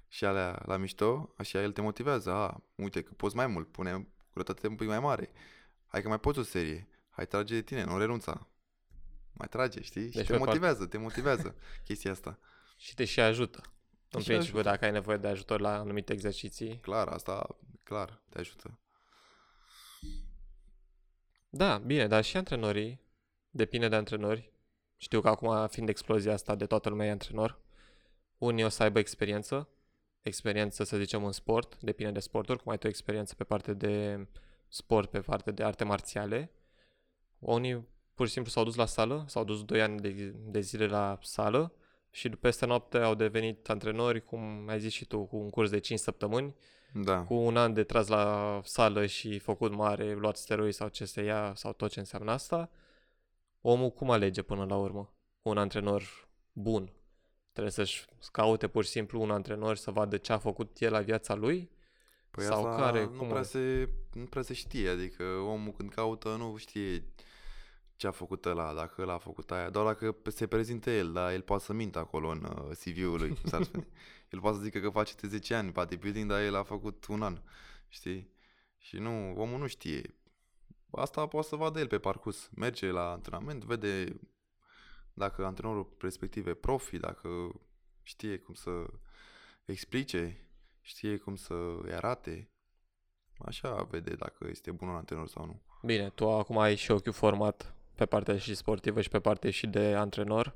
și 0.07 0.25
alea 0.25 0.61
la 0.65 0.77
mișto, 0.77 1.33
așa 1.37 1.61
el 1.61 1.71
te 1.71 1.81
motivează. 1.81 2.31
A, 2.31 2.63
uite 2.75 3.01
că 3.01 3.13
poți 3.13 3.35
mai 3.35 3.47
mult, 3.47 3.71
pune 3.71 4.07
greutate 4.33 4.67
un 4.67 4.75
pic 4.75 4.87
mai 4.87 4.99
mare. 4.99 5.31
Hai 5.87 6.01
că 6.01 6.07
mai 6.07 6.19
poți 6.19 6.39
o 6.39 6.43
serie. 6.43 6.87
Hai 7.09 7.27
trage 7.27 7.53
de 7.53 7.61
tine, 7.61 7.83
nu 7.83 7.97
renunța. 7.97 8.47
Mai 9.33 9.47
trage, 9.47 9.81
știi? 9.81 10.01
Deci 10.01 10.11
și 10.11 10.17
te 10.17 10.31
pe 10.31 10.37
part- 10.37 10.45
motivează, 10.45 10.85
te 10.85 10.97
motivează 10.97 11.55
chestia 11.85 12.11
asta. 12.11 12.39
și 12.77 12.93
te 12.93 13.05
și 13.05 13.19
ajută. 13.19 13.61
În 14.11 14.19
Și 14.21 14.27
principiu, 14.27 14.57
ajută. 14.57 14.61
dacă 14.69 14.85
ai 14.85 14.91
nevoie 14.91 15.17
de 15.17 15.27
ajutor 15.27 15.59
la 15.59 15.77
anumite 15.79 16.13
exerciții. 16.13 16.79
Clar, 16.79 17.07
asta, 17.07 17.57
clar, 17.83 18.21
te 18.29 18.39
ajută. 18.39 18.79
Da, 21.49 21.77
bine, 21.77 22.07
dar 22.07 22.23
și 22.23 22.37
antrenorii, 22.37 23.01
depinde 23.49 23.87
de 23.87 23.95
antrenori. 23.95 24.51
Știu 25.03 25.21
că 25.21 25.27
acum, 25.27 25.67
fiind 25.67 25.89
explozia 25.89 26.33
asta 26.33 26.55
de 26.55 26.65
toată 26.65 26.89
lumea 26.89 27.07
e 27.07 27.11
antrenor, 27.11 27.59
unii 28.37 28.63
o 28.63 28.69
să 28.69 28.83
aibă 28.83 28.99
experiență, 28.99 29.69
experiență, 30.21 30.83
să 30.83 30.97
zicem, 30.97 31.23
în 31.25 31.31
sport, 31.31 31.77
depinde 31.79 32.11
de 32.11 32.19
sporturi, 32.19 32.63
cum 32.63 32.71
ai 32.71 32.77
tu 32.77 32.87
experiență 32.87 33.35
pe 33.35 33.43
parte 33.43 33.73
de 33.73 34.27
sport, 34.67 35.09
pe 35.09 35.19
parte 35.19 35.51
de 35.51 35.63
arte 35.63 35.83
marțiale. 35.83 36.51
Unii 37.39 37.87
pur 38.13 38.25
și 38.27 38.33
simplu 38.33 38.51
s-au 38.51 38.63
dus 38.63 38.75
la 38.75 38.85
sală, 38.85 39.25
s-au 39.27 39.43
dus 39.43 39.63
2 39.63 39.81
ani 39.81 39.99
de, 39.99 40.33
de 40.45 40.59
zile 40.59 40.87
la 40.87 41.17
sală 41.21 41.73
și 42.11 42.29
peste 42.29 42.65
noapte 42.65 42.97
au 42.97 43.15
devenit 43.15 43.69
antrenori, 43.69 44.25
cum 44.25 44.67
ai 44.67 44.79
zis 44.79 44.91
și 44.91 45.05
tu, 45.05 45.19
cu 45.25 45.35
un 45.35 45.49
curs 45.49 45.69
de 45.69 45.79
5 45.79 45.99
săptămâni, 45.99 46.55
Da. 46.93 47.23
cu 47.23 47.33
un 47.33 47.57
an 47.57 47.73
de 47.73 47.83
tras 47.83 48.07
la 48.07 48.61
sală 48.63 49.05
și 49.05 49.39
făcut 49.39 49.73
mare, 49.75 50.13
luat 50.13 50.37
steroizi 50.37 50.77
sau 50.77 50.87
ce 50.87 51.05
se 51.05 51.23
ia 51.23 51.53
sau 51.55 51.73
tot 51.73 51.91
ce 51.91 51.99
înseamnă 51.99 52.31
asta, 52.31 52.69
omul 53.65 53.89
cum 53.89 54.11
alege 54.11 54.41
până 54.41 54.65
la 54.65 54.77
urmă? 54.77 55.13
Un 55.41 55.57
antrenor 55.57 56.27
bun. 56.51 56.93
Trebuie 57.51 57.73
să-și 57.73 58.05
caute 58.31 58.67
pur 58.67 58.83
și 58.83 58.89
simplu 58.89 59.21
un 59.21 59.31
antrenor 59.31 59.75
să 59.75 59.91
vadă 59.91 60.17
ce 60.17 60.33
a 60.33 60.37
făcut 60.37 60.79
el 60.79 60.91
la 60.91 60.99
viața 60.99 61.33
lui? 61.33 61.71
Păi 62.31 62.43
Sau 62.43 62.65
asta 62.65 62.83
care, 62.83 63.03
nu, 63.03 63.09
cum 63.09 63.27
prea 63.27 63.39
e? 63.39 63.43
se, 63.43 63.89
nu 64.13 64.25
prea 64.25 64.41
se 64.41 64.53
știe, 64.53 64.89
adică 64.89 65.23
omul 65.23 65.71
când 65.71 65.89
caută 65.89 66.35
nu 66.35 66.55
știe 66.57 67.05
ce 67.95 68.07
a 68.07 68.11
făcut 68.11 68.45
ăla, 68.45 68.73
dacă 68.73 69.01
ăla 69.01 69.13
a 69.13 69.17
făcut 69.17 69.51
aia, 69.51 69.69
doar 69.69 69.85
dacă 69.85 70.15
se 70.23 70.47
prezintă 70.47 70.89
el, 70.89 71.11
dar 71.13 71.31
el 71.31 71.41
poate 71.41 71.63
să 71.63 71.73
mintă 71.73 71.99
acolo 71.99 72.29
în 72.29 72.43
uh, 72.43 72.77
CV-ul 72.77 73.19
lui, 73.19 73.27
cum 73.27 73.49
s-ar 73.49 73.63
spune. 73.69 73.87
El 74.29 74.39
poate 74.39 74.57
să 74.57 74.63
zică 74.63 74.79
că 74.79 74.89
face 74.89 75.13
de 75.21 75.27
10 75.27 75.53
ani 75.53 75.71
bodybuilding, 75.71 76.29
dar 76.29 76.41
el 76.41 76.55
a 76.55 76.63
făcut 76.63 77.05
un 77.05 77.21
an, 77.21 77.41
știi? 77.87 78.31
Și 78.77 78.97
nu, 78.97 79.33
omul 79.37 79.59
nu 79.59 79.67
știe. 79.67 80.15
Asta 80.95 81.27
poate 81.27 81.47
să 81.47 81.55
vadă 81.55 81.79
el 81.79 81.87
pe 81.87 81.99
parcurs. 81.99 82.49
Merge 82.55 82.91
la 82.91 83.11
antrenament, 83.11 83.63
vede 83.63 84.19
dacă 85.13 85.45
antrenorul 85.45 85.95
respectiv 85.99 86.47
e 86.47 86.53
profi, 86.53 86.97
dacă 86.97 87.29
știe 88.03 88.37
cum 88.37 88.53
să 88.53 88.85
explice, 89.65 90.47
știe 90.81 91.17
cum 91.17 91.35
să 91.35 91.53
îi 91.81 91.93
arate. 91.93 92.49
Așa 93.37 93.83
vede 93.83 94.13
dacă 94.15 94.47
este 94.49 94.71
bun 94.71 94.87
un 94.87 94.95
antrenor 94.95 95.27
sau 95.27 95.45
nu. 95.45 95.61
Bine, 95.81 96.09
tu 96.09 96.29
acum 96.29 96.57
ai 96.57 96.75
și 96.75 96.91
ochiul 96.91 97.11
format 97.11 97.75
pe 97.95 98.05
partea 98.05 98.37
și 98.37 98.55
sportivă 98.55 99.01
și 99.01 99.09
pe 99.09 99.19
partea 99.19 99.51
și 99.51 99.67
de 99.67 99.95
antrenor. 99.95 100.55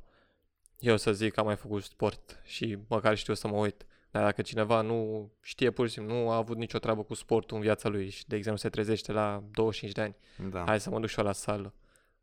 Eu 0.80 0.97
să 0.97 1.13
zic 1.13 1.34
că 1.34 1.39
am 1.39 1.45
mai 1.45 1.56
făcut 1.56 1.84
sport 1.84 2.41
și 2.43 2.78
măcar 2.88 3.17
știu 3.17 3.34
să 3.34 3.47
mă 3.47 3.58
uit. 3.58 3.86
Dar 4.12 4.24
dacă 4.24 4.41
cineva 4.41 4.82
nu 4.82 5.32
știe 5.41 5.72
pur 5.72 5.88
și 5.88 5.93
simplu, 5.93 6.13
nu 6.13 6.30
a 6.30 6.36
avut 6.36 6.58
nicio 6.58 6.78
treabă 6.80 7.04
cu 7.04 7.13
sportul 7.13 7.58
în 7.58 7.63
viața 7.63 7.89
lui 7.89 8.10
și, 8.10 8.28
de 8.28 8.36
exemplu, 8.36 8.62
se 8.62 8.70
trezește 8.70 9.12
la 9.12 9.43
25 9.52 9.93
de 9.96 10.02
ani, 10.02 10.15
Da. 10.52 10.63
hai 10.65 10.80
să 10.80 10.89
mă 10.89 11.00
duc 11.00 11.10
și 11.10 11.20
eu 11.20 11.26
la 11.26 11.32
sală. 11.32 11.74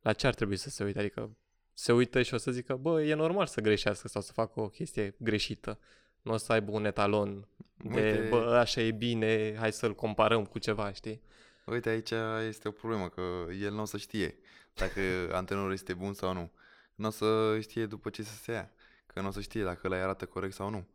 La 0.00 0.12
ce 0.12 0.26
ar 0.26 0.34
trebui 0.34 0.56
să 0.56 0.70
se 0.70 0.84
uite? 0.84 0.98
Adică 0.98 1.36
se 1.72 1.92
uită 1.92 2.22
și 2.22 2.34
o 2.34 2.36
să 2.36 2.50
zică, 2.50 2.74
bă, 2.76 3.02
e 3.02 3.14
normal 3.14 3.46
să 3.46 3.60
greșească 3.60 4.08
sau 4.08 4.22
să 4.22 4.32
facă 4.32 4.60
o 4.60 4.68
chestie 4.68 5.14
greșită. 5.18 5.78
Nu 6.22 6.32
o 6.32 6.36
să 6.36 6.52
aibă 6.52 6.70
un 6.70 6.84
etalon 6.84 7.48
de, 7.76 7.88
Uite- 7.88 8.26
bă, 8.30 8.56
așa 8.58 8.80
e 8.80 8.90
bine, 8.90 9.54
hai 9.58 9.72
să-l 9.72 9.94
comparăm 9.94 10.44
cu 10.44 10.58
ceva, 10.58 10.92
știi? 10.92 11.22
Uite, 11.66 11.88
aici 11.88 12.10
este 12.48 12.68
o 12.68 12.70
problemă, 12.70 13.08
că 13.08 13.22
el 13.60 13.72
nu 13.72 13.80
o 13.80 13.84
să 13.84 13.96
știe 13.96 14.38
dacă 14.74 15.00
antrenorul 15.32 15.72
este 15.72 15.94
bun 15.94 16.12
sau 16.12 16.32
nu. 16.32 16.50
Nu 16.94 17.06
o 17.06 17.10
să 17.10 17.58
știe 17.60 17.86
după 17.86 18.10
ce 18.10 18.22
să 18.22 18.34
se 18.34 18.52
ia, 18.52 18.70
că 19.06 19.20
nu 19.20 19.28
o 19.28 19.30
să 19.30 19.40
știe 19.40 19.62
dacă 19.62 19.86
îl 19.86 19.92
arată 19.92 20.26
corect 20.26 20.54
sau 20.54 20.70
nu. 20.70 20.86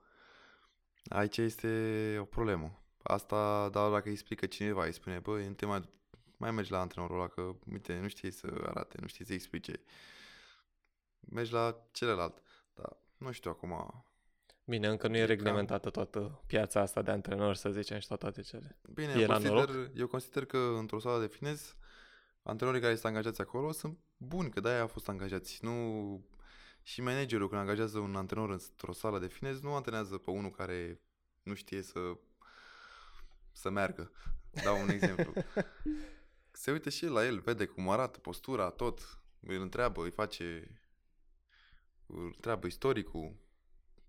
Aici 1.09 1.37
este 1.37 2.17
o 2.19 2.23
problemă. 2.23 2.83
Asta, 3.03 3.69
dar 3.69 3.91
dacă 3.91 4.05
îi 4.05 4.11
explică 4.11 4.45
cineva, 4.45 4.85
îi 4.85 4.93
spune, 4.93 5.19
băi, 5.19 5.47
nu 5.47 5.53
te 5.53 5.65
mai, 5.65 5.89
mai 6.37 6.51
mergi 6.51 6.71
la 6.71 6.79
antrenorul 6.79 7.15
ăla, 7.15 7.27
că, 7.27 7.55
uite, 7.71 7.99
nu 7.99 8.07
știe 8.07 8.31
să 8.31 8.63
arate, 8.65 8.97
nu 9.01 9.07
știe 9.07 9.25
să 9.25 9.33
explice. 9.33 9.81
Mergi 11.19 11.53
la 11.53 11.87
celălalt. 11.91 12.41
Dar 12.73 12.97
nu 13.17 13.31
știu 13.31 13.51
acum. 13.51 14.03
Bine, 14.63 14.87
încă 14.87 15.07
nu 15.07 15.15
e 15.15 15.19
E 15.19 15.25
reglementată 15.25 15.89
toată 15.89 16.41
piața 16.45 16.81
asta 16.81 17.01
de 17.01 17.11
antrenori, 17.11 17.57
să 17.57 17.69
zicem, 17.69 17.99
și 17.99 18.07
toate 18.07 18.41
cele. 18.41 18.77
Bine, 18.93 19.11
E 19.11 19.21
eu 19.21 19.27
la 19.27 19.33
consider, 19.33 19.91
eu 19.95 20.07
consider 20.07 20.45
că 20.45 20.57
într-o 20.57 20.99
sală 20.99 21.19
de 21.19 21.27
fitness, 21.27 21.75
antrenorii 22.41 22.81
care 22.81 22.93
sunt 22.93 23.05
angajați 23.05 23.41
acolo 23.41 23.71
sunt 23.71 23.97
buni, 24.17 24.49
că 24.49 24.59
de-aia 24.59 24.81
au 24.81 24.87
fost 24.87 25.09
angajați. 25.09 25.59
Nu 25.61 26.21
Și 26.83 27.01
managerul 27.01 27.49
când 27.49 27.61
angajează 27.61 27.99
un 27.99 28.15
antrenor 28.15 28.49
într-o 28.49 28.93
sală 28.93 29.19
de 29.19 29.27
fitness 29.27 29.61
nu 29.61 29.75
antrenează 29.75 30.17
pe 30.17 30.29
unul 30.29 30.51
care 30.51 31.01
nu 31.43 31.53
știe 31.53 31.81
să 31.81 31.99
să 33.51 33.69
meargă. 33.69 34.11
Dau 34.63 34.81
un 34.81 34.89
exemplu. 34.89 35.33
Se 36.51 36.71
uită 36.71 36.89
și 36.89 37.05
el 37.05 37.13
la 37.13 37.25
el, 37.25 37.39
vede 37.39 37.65
cum 37.65 37.89
arată, 37.89 38.19
postura, 38.19 38.69
tot. 38.69 39.21
Îl 39.39 39.61
întreabă, 39.61 40.03
îi 40.03 40.11
face... 40.11 40.79
Îl 42.05 42.25
întreabă 42.25 42.67
istoricul. 42.67 43.35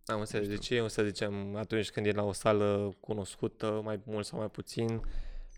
Am 0.04 0.18
înțeles. 0.18 0.48
Nu 0.48 0.54
De 0.54 0.61
ce, 0.61 0.88
să 0.88 1.04
zicem, 1.04 1.56
atunci 1.56 1.90
când 1.90 2.06
e 2.06 2.11
la 2.12 2.22
o 2.22 2.33
sală 2.33 2.96
cunoscută, 3.00 3.80
mai 3.85 4.00
mult 4.04 4.26
sau 4.26 4.38
mai 4.38 4.50
puțin, 4.50 5.02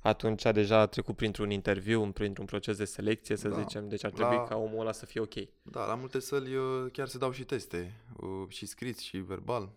atunci 0.02 0.44
a 0.44 0.52
deja 0.52 0.86
trecut 0.86 1.16
printr-un 1.16 1.50
interviu, 1.50 2.10
printr-un 2.12 2.44
proces 2.46 2.76
de 2.76 2.84
selecție, 2.84 3.36
să 3.36 3.48
Da. 3.48 3.60
zicem. 3.60 3.88
Deci 3.88 4.04
ar 4.04 4.10
trebui 4.10 4.36
La- 4.36 4.44
ca 4.44 4.56
omul 4.56 4.80
ăla 4.80 4.92
să 4.92 5.06
fie 5.06 5.20
ok. 5.20 5.34
Da, 5.62 5.86
la 5.86 5.94
multe 5.94 6.18
săli 6.18 6.54
uh, 6.56 6.90
chiar 6.92 7.06
se 7.08 7.18
dau 7.18 7.30
și 7.32 7.44
teste. 7.44 8.02
uh, 8.16 8.44
Și 8.48 8.66
scris 8.66 8.98
și 8.98 9.16
verbal. 9.18 9.72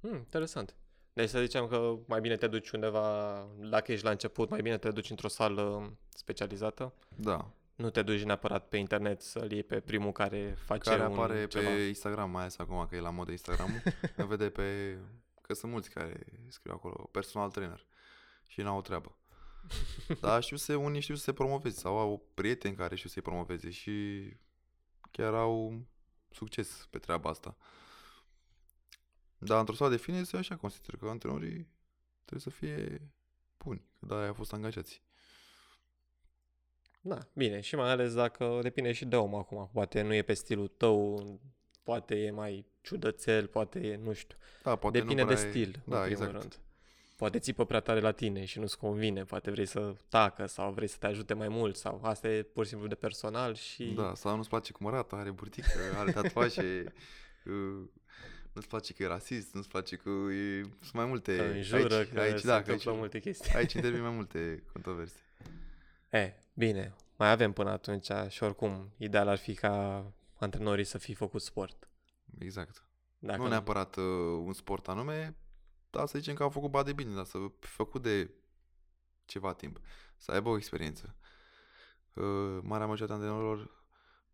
Hmm, 0.00 0.14
interesant. 0.16 0.74
Deci 1.12 1.28
să 1.28 1.40
zicem 1.40 1.66
că 1.66 1.94
mai 2.06 2.20
bine 2.20 2.36
te 2.36 2.46
duci 2.46 2.70
undeva, 2.70 3.46
dacă 3.70 3.92
ești 3.92 4.04
la 4.04 4.10
început, 4.10 4.48
mai 4.50 4.60
bine 4.62 4.78
te 4.78 4.90
duci 4.90 5.10
într-o 5.10 5.28
sală 5.28 5.92
specializată. 6.08 6.92
Da. 7.16 7.50
Nu 7.74 7.90
te 7.90 8.02
duci 8.02 8.22
neapărat 8.22 8.68
pe 8.68 8.76
internet 8.76 9.20
să-l 9.20 9.52
iei 9.52 9.62
pe 9.62 9.80
primul 9.80 10.12
care 10.12 10.54
face 10.64 10.90
care 10.90 11.06
un 11.06 11.12
apare 11.12 11.46
ceva. 11.46 11.68
pe 11.68 11.80
Instagram, 11.80 12.30
mai 12.30 12.40
ales 12.40 12.58
acum 12.58 12.86
că 12.90 12.96
e 12.96 13.00
la 13.00 13.10
modă 13.10 13.30
Instagram 13.30 13.68
îl 14.16 14.26
vede 14.32 14.50
pe... 14.50 14.98
Că 15.42 15.54
sunt 15.54 15.72
mulți 15.72 15.90
care 15.90 16.20
scriu 16.48 16.72
acolo, 16.74 17.08
personal 17.12 17.50
trainer. 17.50 17.86
Și 18.46 18.60
n-au 18.60 18.76
o 18.76 18.80
treabă. 18.80 19.16
Dar 20.20 20.42
știu 20.42 20.56
să, 20.56 20.76
unii 20.76 21.00
știu 21.00 21.14
să 21.14 21.22
se 21.22 21.32
promoveze 21.32 21.78
sau 21.78 21.98
au 21.98 22.26
prieteni 22.34 22.76
care 22.76 22.94
știu 22.96 23.08
să-i 23.08 23.22
promoveze 23.22 23.70
și 23.70 24.26
chiar 25.10 25.34
au 25.34 25.82
succes 26.30 26.86
pe 26.90 26.98
treaba 26.98 27.30
asta. 27.30 27.56
Dar 29.38 29.58
într-o 29.58 29.74
sală 29.74 29.90
de 29.90 29.96
fitness, 29.96 30.32
eu 30.32 30.38
așa 30.40 30.56
consider 30.56 30.96
că 30.96 31.08
antrenorii 31.08 31.68
trebuie 32.24 32.40
să 32.40 32.50
fie 32.50 33.10
buni, 33.64 33.82
că 34.00 34.06
de 34.06 34.14
au 34.14 34.34
fost 34.34 34.52
angajați. 34.52 35.02
Da, 37.00 37.18
bine, 37.32 37.60
și 37.60 37.74
mai 37.76 37.90
ales 37.90 38.14
dacă 38.14 38.58
depinde 38.62 38.92
și 38.92 39.04
de 39.04 39.16
om 39.16 39.34
acum. 39.34 39.70
Poate 39.72 40.02
nu 40.02 40.14
e 40.14 40.22
pe 40.22 40.34
stilul 40.34 40.68
tău, 40.68 41.24
poate 41.82 42.14
e 42.14 42.30
mai 42.30 42.66
ciudățel, 42.80 43.46
poate 43.46 43.78
e, 43.80 43.96
nu 43.96 44.12
știu. 44.12 44.36
Da, 44.62 44.76
poate 44.76 44.98
depinde 44.98 45.22
nu 45.22 45.28
de 45.28 45.34
prea 45.34 45.46
e- 45.46 45.50
stil, 45.50 45.82
în 45.84 45.92
Da, 45.92 46.00
primul 46.00 46.24
exact. 46.26 46.32
rând. 46.32 46.60
Poate 47.18 47.38
țipă 47.38 47.64
prea 47.64 47.80
tare 47.80 48.00
la 48.00 48.10
tine 48.10 48.44
și 48.44 48.58
nu-ți 48.58 48.78
convine, 48.78 49.24
poate 49.24 49.50
vrei 49.50 49.66
să 49.66 49.94
tacă 50.08 50.46
sau 50.46 50.72
vrei 50.72 50.88
să 50.88 50.96
te 50.98 51.06
ajute 51.06 51.34
mai 51.34 51.48
mult 51.48 51.76
sau 51.76 52.00
asta 52.02 52.28
e 52.28 52.42
pur 52.42 52.64
și 52.64 52.70
simplu 52.70 52.88
de 52.88 52.94
personal 52.94 53.54
și... 53.54 53.84
Da, 53.84 54.14
sau 54.14 54.36
nu-ți 54.36 54.48
place 54.48 54.72
cum 54.72 54.86
arată, 54.86 55.14
are 55.14 55.30
burtică, 55.30 55.68
are 55.96 56.12
tatuaje, 56.12 56.84
uh, 57.44 57.88
nu-ți 58.52 58.68
place 58.68 58.92
că 58.92 59.02
e 59.02 59.06
rasist, 59.06 59.54
nu-ți 59.54 59.68
place 59.68 59.96
că 59.96 60.10
e... 60.32 60.62
Sunt 60.62 60.92
mai 60.92 61.04
multe... 61.04 61.36
Că 61.36 61.42
înjură, 61.42 61.96
aici, 61.96 62.08
că 62.12 62.20
aici, 62.20 62.38
se 62.38 62.46
da, 62.46 62.52
că 62.52 62.58
întâmplă 62.58 62.90
aici, 62.90 62.98
multe 62.98 63.20
chestii. 63.20 63.54
aici 63.54 63.72
intervin 63.72 64.02
mai 64.02 64.14
multe 64.14 64.62
controverse. 64.72 65.20
E, 66.10 66.32
bine, 66.54 66.94
mai 67.16 67.30
avem 67.30 67.52
până 67.52 67.70
atunci 67.70 68.10
și 68.28 68.42
oricum, 68.42 68.92
ideal 68.96 69.28
ar 69.28 69.38
fi 69.38 69.54
ca 69.54 70.04
antrenorii 70.34 70.84
să 70.84 70.98
fie 70.98 71.14
făcut 71.14 71.40
sport. 71.40 71.88
Exact. 72.38 72.88
Dacă 73.18 73.42
nu 73.42 73.48
neapărat 73.48 73.96
uh, 73.96 74.04
un 74.44 74.52
sport 74.52 74.88
anume, 74.88 75.36
dar 75.90 76.06
să 76.06 76.18
zicem 76.18 76.34
că 76.34 76.42
au 76.42 76.50
făcut 76.50 76.70
bodybuilding, 76.70 77.16
dar 77.16 77.24
să 77.26 77.38
fi 77.60 77.68
făcut 77.68 78.02
de 78.02 78.30
ceva 79.24 79.54
timp, 79.54 79.80
să 80.16 80.30
aibă 80.30 80.48
o 80.48 80.56
experiență. 80.56 81.14
Uh, 82.14 82.58
marea 82.62 82.86
majoritate 82.86 83.12
a 83.12 83.24
antrenorilor 83.24 83.58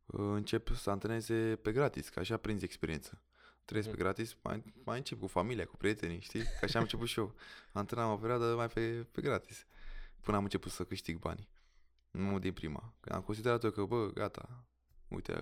uh, 0.06 0.20
încep 0.34 0.74
să 0.74 0.90
antreneze 0.90 1.56
pe 1.62 1.72
gratis, 1.72 2.08
că 2.08 2.18
așa 2.18 2.36
prinzi 2.36 2.64
experiență. 2.64 3.22
Trăiesc 3.64 3.88
pe 3.88 3.94
Mhm. 3.94 4.04
gratis, 4.04 4.36
mai, 4.42 4.62
mai 4.84 4.96
încep 4.96 5.18
cu 5.20 5.26
familia, 5.26 5.66
cu 5.66 5.76
prietenii, 5.76 6.20
știi? 6.20 6.42
Că 6.42 6.64
așa 6.64 6.76
am 6.76 6.82
început 6.82 7.08
și 7.08 7.18
eu. 7.18 7.34
Antrenam 7.72 8.10
o 8.10 8.16
perioadă 8.16 8.54
mai 8.54 8.68
pe, 8.68 9.06
pe 9.12 9.20
gratis, 9.22 9.66
până 10.20 10.36
am 10.36 10.42
început 10.42 10.70
să 10.70 10.84
câștig 10.84 11.18
bani. 11.18 11.48
Nu 12.10 12.38
din 12.38 12.52
prima. 12.52 12.94
Că 13.00 13.12
am 13.12 13.22
considerat 13.22 13.64
eu 13.64 13.70
că, 13.70 13.84
bă, 13.84 14.06
gata, 14.12 14.64
uite, 15.08 15.38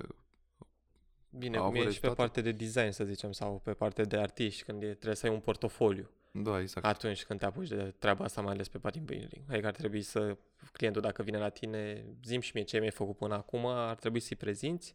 Bine, 1.38 1.57
au 1.57 1.64
cum 1.64 1.75
avut 1.75 1.88
e 1.88 1.92
și 1.92 2.01
pe 2.01 2.07
rezultate. 2.07 2.14
partea 2.14 2.42
de 2.42 2.53
design, 2.64 2.90
să 2.90 3.05
zicem, 3.05 3.33
sau 3.33 3.61
pe 3.64 3.73
partea 3.73 4.05
de 4.05 4.16
artiști, 4.16 4.62
când 4.62 4.83
e, 4.83 4.87
trebuie 4.87 5.14
să 5.16 5.27
ai 5.27 5.33
un 5.33 5.40
portofoliu. 5.40 6.11
da, 6.31 6.61
exact. 6.61 6.87
Atunci 6.87 7.25
când 7.25 7.38
te 7.38 7.45
apuci 7.45 7.68
de 7.68 7.95
treaba 7.99 8.25
asta, 8.25 8.40
mai 8.40 8.53
ales 8.53 8.68
pe 8.68 8.79
bodybuilding. 8.79 9.45
Adică 9.49 9.66
ar 9.66 9.75
trebui 9.75 10.03
să, 10.03 10.37
clientul 10.73 11.03
dacă 11.03 11.23
vine 11.23 11.38
la 11.38 11.49
tine, 11.49 12.05
zim 12.25 12.40
și 12.40 12.51
mie 12.55 12.64
ce 12.64 12.79
mi-ai 12.79 12.90
făcut 12.90 13.16
până 13.16 13.35
acum, 13.35 13.66
ar 13.66 13.97
trebui 13.97 14.21
să-i 14.21 14.37
prezinți. 14.37 14.95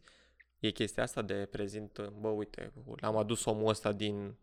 E 0.58 0.70
chestia 0.70 1.02
asta 1.02 1.22
de 1.22 1.48
prezint, 1.50 2.08
bă, 2.08 2.28
uite, 2.28 2.72
l-am 2.96 3.16
adus 3.16 3.44
omul 3.44 3.68
ăsta 3.68 3.92
din, 3.92 4.36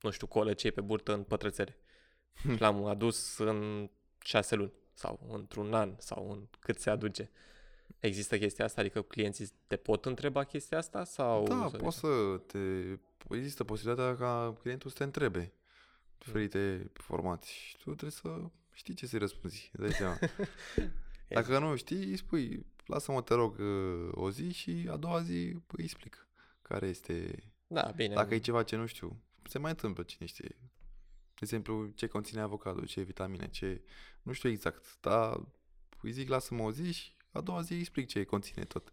nu 0.00 0.10
știu, 0.10 0.26
colăcei 0.26 0.72
pe 0.72 0.80
burtă 0.80 1.12
în 1.12 1.22
pătrățele. 1.22 1.76
Și 2.34 2.58
l-am 2.62 2.84
adus 2.84 3.38
în 3.38 3.90
șase 4.24 4.54
luni 4.54 4.72
sau 4.92 5.20
într-un 5.32 5.74
an 5.74 5.94
sau 5.98 6.30
în 6.30 6.46
cât 6.60 6.78
se 6.78 6.90
aduce. 6.90 7.30
Există 7.98 8.38
chestia 8.38 8.64
asta? 8.64 8.80
Adică 8.80 9.02
clienții 9.02 9.50
te 9.66 9.76
pot 9.76 10.04
întreba 10.04 10.44
chestia 10.44 10.78
asta? 10.78 11.04
Sau 11.04 11.46
Da, 11.46 11.68
să 11.70 11.76
poți 11.76 11.98
să 11.98 12.40
te... 12.46 12.58
Există 13.30 13.64
posibilitatea 13.64 14.16
ca 14.16 14.56
clientul 14.60 14.90
să 14.90 14.96
te 14.96 15.04
întrebe 15.04 15.52
diferite 16.18 16.90
formați 16.92 17.52
și 17.52 17.76
tu 17.76 17.82
trebuie 17.82 18.10
să 18.10 18.50
știi 18.72 18.94
ce 18.94 19.06
să-i 19.06 19.18
răspunzi, 19.18 19.70
îți 19.72 19.82
dai 19.82 19.92
seama. 19.92 20.18
Dacă 21.28 21.58
nu 21.58 21.76
știi, 21.76 22.04
îi 22.04 22.16
spui, 22.16 22.66
lasă-mă, 22.86 23.22
te 23.22 23.34
rog, 23.34 23.58
uh, 23.58 24.08
o 24.10 24.30
zi 24.30 24.52
și 24.52 24.88
a 24.90 24.96
doua 24.96 25.22
zi 25.22 25.56
îi 25.66 25.84
explic 25.84 26.28
care 26.62 26.86
este... 26.86 27.42
Da, 27.66 27.92
bine. 27.96 28.14
Dacă 28.14 28.34
e 28.34 28.38
ceva 28.38 28.62
ce 28.62 28.76
nu 28.76 28.86
știu, 28.86 29.22
se 29.48 29.58
mai 29.58 29.70
întâmplă, 29.70 30.02
cine 30.02 30.26
știe. 30.26 30.56
De 31.34 31.40
exemplu, 31.40 31.86
ce 31.86 32.06
conține 32.06 32.40
avocado, 32.40 32.84
ce 32.84 33.00
vitamine, 33.00 33.48
ce... 33.48 33.82
Nu 34.22 34.32
știu 34.32 34.48
exact, 34.48 34.96
dar 35.00 35.40
îi 36.02 36.10
zic, 36.10 36.28
lasă-mă 36.28 36.62
o 36.62 36.72
zi 36.72 36.92
și 36.92 37.12
a 37.34 37.40
doua 37.40 37.60
zi 37.60 37.72
îi 37.72 37.78
explic 37.78 38.06
ce 38.08 38.24
conține 38.24 38.64
tot. 38.64 38.92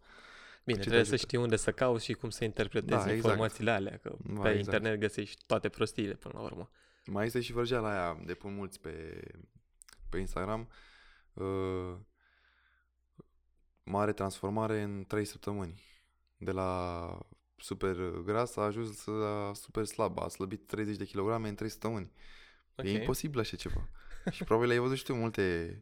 Bine, 0.63 0.77
ce 0.77 0.84
te 0.84 0.89
trebuie 0.89 1.04
să 1.04 1.13
ajută. 1.13 1.27
știi 1.27 1.38
unde 1.38 1.56
să 1.56 1.71
cauți 1.71 2.06
și 2.06 2.13
cum 2.13 2.30
să 2.30 2.43
interpretezi 2.43 2.89
Da, 2.89 2.97
exact. 2.97 3.15
informațiile 3.15 3.71
alea, 3.71 3.97
că 3.97 4.15
Da, 4.19 4.41
pe 4.41 4.49
exact. 4.49 4.58
internet 4.65 4.99
găsești 4.99 5.43
toate 5.45 5.69
prostiile 5.69 6.13
până 6.13 6.34
la 6.38 6.41
urmă. 6.41 6.69
Mai 7.06 7.25
este 7.25 7.41
și 7.41 7.51
vrăjeala 7.54 7.89
aia 7.91 8.21
de 8.25 8.34
pun 8.34 8.56
mulți 8.56 8.80
pe, 8.80 9.21
pe 10.10 10.17
Instagram. 10.17 10.69
Uh, 11.34 11.95
mare 13.84 14.13
transformare 14.13 14.82
în 14.82 15.06
3 15.08 15.25
săptămâni. 15.25 15.82
De 16.38 16.51
la 16.51 17.17
super 17.58 17.95
gras 18.25 18.56
a 18.56 18.62
ajuns 18.62 19.06
la 19.06 19.51
super 19.54 19.86
slab. 19.86 20.19
A 20.19 20.27
slăbit 20.27 20.67
30 20.67 20.95
de 20.97 21.06
kilograme 21.06 21.49
în 21.49 21.56
3 21.56 21.69
săptămâni. 21.69 22.12
Ok. 22.75 22.86
E 22.86 22.89
imposibil 22.89 23.39
așa 23.39 23.56
ceva. 23.58 23.89
și 24.32 24.43
probabil 24.43 24.69
ai 24.69 24.77
văzut 24.77 24.97
și 24.97 25.04
tu 25.04 25.13
multe... 25.13 25.75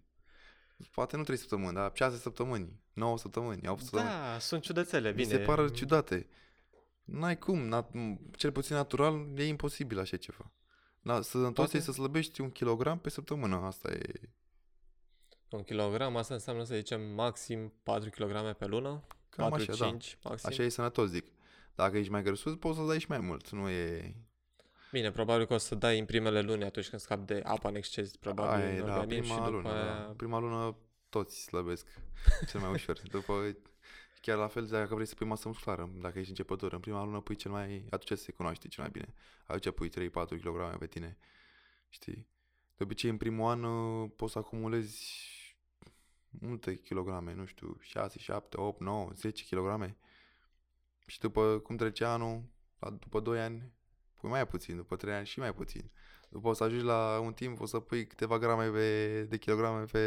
Poate 0.91 1.17
nu 1.17 1.23
3 1.23 1.37
săptămâni, 1.37 1.73
dar 1.73 1.91
6 1.93 2.17
săptămâni, 2.17 2.79
9 2.93 3.17
săptămâni, 3.17 3.67
8 3.67 3.81
săptămâni. 3.81 4.09
Da, 4.09 4.37
sunt 4.39 4.61
ciudățele, 4.61 5.09
Mi 5.09 5.15
bine. 5.15 5.27
se 5.27 5.37
pară 5.37 5.69
ciudate. 5.69 6.27
N-ai 7.03 7.37
cum, 7.37 7.69
nat- 7.69 7.91
cel 8.37 8.51
puțin 8.51 8.75
natural, 8.75 9.27
e 9.35 9.47
imposibil 9.47 9.99
așa 9.99 10.17
ceva. 10.17 10.51
La 11.01 11.21
sănătos 11.21 11.53
Poate- 11.55 11.77
e 11.77 11.79
să 11.79 11.91
slăbești 11.91 12.41
un 12.41 12.49
kilogram 12.49 12.99
pe 12.99 13.09
săptămână, 13.09 13.55
asta 13.55 13.91
e... 13.91 14.29
Un 15.49 15.63
kilogram, 15.63 16.15
asta 16.15 16.33
înseamnă 16.33 16.63
să 16.63 16.75
zicem 16.75 17.01
maxim 17.01 17.73
4 17.83 18.09
kg 18.09 18.53
pe 18.57 18.65
lună, 18.65 19.07
Cam 19.29 19.49
4-5 19.57 19.69
așa, 19.69 19.75
da. 19.85 19.89
maxim. 20.29 20.49
Așa 20.49 20.63
e 20.63 20.69
sănătos, 20.69 21.09
zic. 21.09 21.25
Dacă 21.75 21.97
ești 21.97 22.11
mai 22.11 22.23
grăsus, 22.23 22.55
poți 22.55 22.77
să 22.77 22.83
dai 22.83 22.99
și 22.99 23.05
mai 23.09 23.19
mult. 23.19 23.49
Nu 23.49 23.69
e... 23.69 24.15
Bine, 24.91 25.11
probabil 25.11 25.45
că 25.45 25.53
o 25.53 25.57
să 25.57 25.75
dai 25.75 25.99
în 25.99 26.05
primele 26.05 26.41
luni 26.41 26.63
atunci 26.63 26.89
când 26.89 27.01
scapi 27.01 27.25
de 27.25 27.41
apa 27.43 27.69
în 27.69 27.75
exces, 27.75 28.15
probabil 28.15 28.61
Aia 28.61 28.73
e, 28.73 28.79
în 28.79 28.85
da, 28.85 28.97
organism 28.97 29.21
prima 29.21 29.35
și 29.35 29.41
după 29.41 29.49
lună, 29.49 29.69
aia... 29.69 29.85
da. 29.85 30.13
Prima 30.17 30.39
lună 30.39 30.77
toți 31.09 31.41
slăbesc 31.41 31.87
cel 32.49 32.59
mai 32.59 32.71
ușor. 32.71 32.99
După, 33.11 33.55
chiar 34.21 34.37
la 34.37 34.47
fel, 34.47 34.67
dacă 34.67 34.93
vrei 34.93 35.07
să 35.07 35.15
pui 35.15 35.27
masă 35.27 35.47
musculară, 35.47 35.89
dacă 36.01 36.17
ești 36.17 36.29
începător, 36.29 36.73
în 36.73 36.79
prima 36.79 37.03
lună 37.03 37.21
pui 37.21 37.35
cel 37.35 37.51
mai... 37.51 37.85
Atunci 37.89 38.19
se 38.19 38.31
cunoaște 38.31 38.67
cel 38.67 38.83
mai 38.83 38.91
bine. 38.91 39.13
Atunci 39.45 39.75
pui 39.75 40.09
3-4 40.09 40.11
kg 40.11 40.77
pe 40.77 40.87
tine. 40.87 41.17
Știi? 41.89 42.27
De 42.77 42.83
obicei, 42.83 43.09
în 43.09 43.17
primul 43.17 43.49
an 43.49 43.63
uh, 43.63 44.09
poți 44.15 44.31
să 44.31 44.37
acumulezi 44.37 45.27
multe 46.29 46.75
kilograme, 46.75 47.33
nu 47.33 47.45
știu, 47.45 47.77
6, 47.81 48.19
7, 48.19 48.57
8, 48.57 48.79
9, 48.79 49.09
10 49.15 49.55
kg. 49.55 49.95
Și 51.05 51.19
după 51.19 51.59
cum 51.59 51.75
trece 51.75 52.05
anul, 52.05 52.43
la, 52.79 52.89
după 52.89 53.19
2 53.19 53.39
ani, 53.39 53.57
pui 53.59 53.78
mai 54.27 54.47
puțin, 54.47 54.75
după 54.75 54.95
3 54.95 55.13
ani 55.13 55.25
și 55.25 55.39
mai 55.39 55.53
puțin. 55.53 55.91
După 56.29 56.47
o 56.47 56.53
să 56.53 56.63
ajungi 56.63 56.85
la 56.85 57.19
un 57.23 57.33
timp, 57.33 57.59
o 57.61 57.65
să 57.65 57.79
pui 57.79 58.07
câteva 58.07 58.37
grame 58.37 58.67
pe, 58.67 59.21
de 59.29 59.37
kilograme 59.37 59.83
pe, 59.83 59.99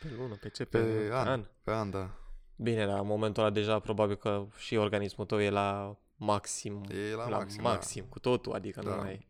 Pe 0.00 0.08
lună, 0.16 0.34
pe 0.34 0.48
ce? 0.48 0.64
Pe, 0.64 0.78
pe 0.78 1.10
an, 1.14 1.26
an. 1.28 1.46
Pe 1.62 1.70
an, 1.72 1.90
da. 1.90 2.10
Bine, 2.56 2.84
la 2.86 3.02
momentul 3.02 3.42
ăla 3.42 3.52
deja 3.52 3.78
probabil 3.78 4.16
că 4.16 4.46
și 4.56 4.76
organismul 4.76 5.26
tău 5.26 5.40
e 5.40 5.50
la 5.50 5.98
maxim, 6.16 6.84
E 6.88 7.14
la, 7.14 7.28
la 7.28 7.36
maxim, 7.38 7.62
maxim 7.62 8.02
Da. 8.02 8.08
cu 8.10 8.18
totul, 8.18 8.52
adică 8.52 8.80
Da. 8.80 8.90
nu 8.94 8.96
mai... 9.02 9.26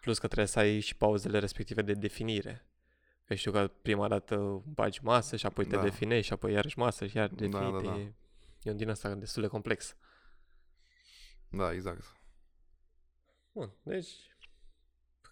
Plus 0.00 0.18
că 0.18 0.26
trebuie 0.26 0.48
să 0.48 0.58
ai 0.58 0.80
și 0.80 0.96
pauzele 0.96 1.38
respective 1.38 1.82
de 1.82 1.92
definire. 1.92 2.66
Că 3.26 3.34
știu 3.34 3.52
că 3.52 3.70
prima 3.82 4.08
dată 4.08 4.62
bagi 4.74 5.00
masă 5.02 5.36
și 5.36 5.46
apoi 5.46 5.64
te 5.64 5.76
Da. 5.76 5.82
definești 5.82 6.26
și 6.26 6.32
apoi 6.32 6.52
iarăși 6.52 6.78
masă 6.78 7.06
și 7.06 7.16
iar 7.16 7.28
Da, 7.28 7.34
definit. 7.34 7.72
da, 7.72 7.80
da. 7.80 7.98
E, 7.98 8.12
e 8.62 8.70
un 8.70 8.76
din 8.76 8.88
ăsta 8.88 9.14
destul 9.14 9.42
de 9.42 9.48
complex. 9.48 9.96
Da, 11.48 11.72
exact. 11.72 12.16
Bun, 13.54 13.72
deci, 13.82 14.10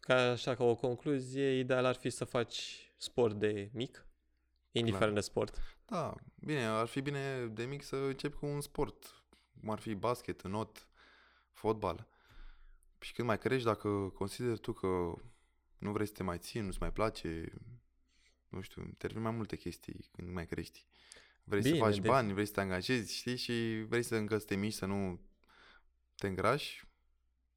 ca 0.01 0.31
așa 0.31 0.55
ca 0.55 0.65
o 0.65 0.75
concluzie, 0.75 1.59
ideal 1.59 1.85
ar 1.85 1.95
fi 1.95 2.11
să 2.11 2.25
faci 2.25 2.87
sport 2.97 3.39
de 3.39 3.71
mic, 3.73 4.07
indiferent 4.73 5.01
Clar. 5.13 5.13
de 5.13 5.21
sport. 5.21 5.59
Da, 5.87 6.15
bine, 6.35 6.65
ar 6.65 6.87
fi 6.87 7.01
bine 7.01 7.47
de 7.47 7.65
mic 7.65 7.83
să 7.83 7.97
începi 7.97 8.37
cu 8.37 8.47
un 8.47 8.61
sport, 8.61 9.25
cum 9.61 9.71
ar 9.71 9.79
fi 9.79 9.95
basket, 9.95 10.43
not, 10.43 10.89
fotbal. 11.53 12.09
Și 13.01 13.13
când 13.13 13.29
mai 13.29 13.39
crești, 13.39 13.67
dacă 13.67 13.89
consideri 14.15 14.59
tu 14.59 14.73
că 14.73 15.15
nu 15.79 15.93
vrei 15.93 16.07
să 16.07 16.13
te 16.13 16.23
mai 16.23 16.39
ții, 16.39 16.61
nu-ți 16.61 16.81
mai 16.81 16.93
place, 16.93 17.53
nu 18.49 18.61
știu, 18.61 18.83
intervin 18.83 19.23
mai 19.23 19.31
multe 19.33 19.57
chestii 19.57 20.09
când 20.13 20.29
mai 20.33 20.47
crești. 20.47 20.87
Vrei 21.45 21.61
Bine, 21.61 21.75
să 21.75 21.81
faci 21.83 21.95
deci- 21.99 22.07
bani, 22.07 22.33
vrei 22.33 22.47
să 22.47 22.53
te 22.53 22.61
angajezi, 22.61 23.15
știi, 23.17 23.37
și 23.37 23.85
vrei 23.89 24.03
să 24.03 24.17
încă 24.17 24.39
să 24.39 24.45
te 24.47 24.55
miști, 24.57 24.79
să 24.79 24.87
nu 24.87 25.21
te 26.15 26.27
îngrași, 26.27 26.85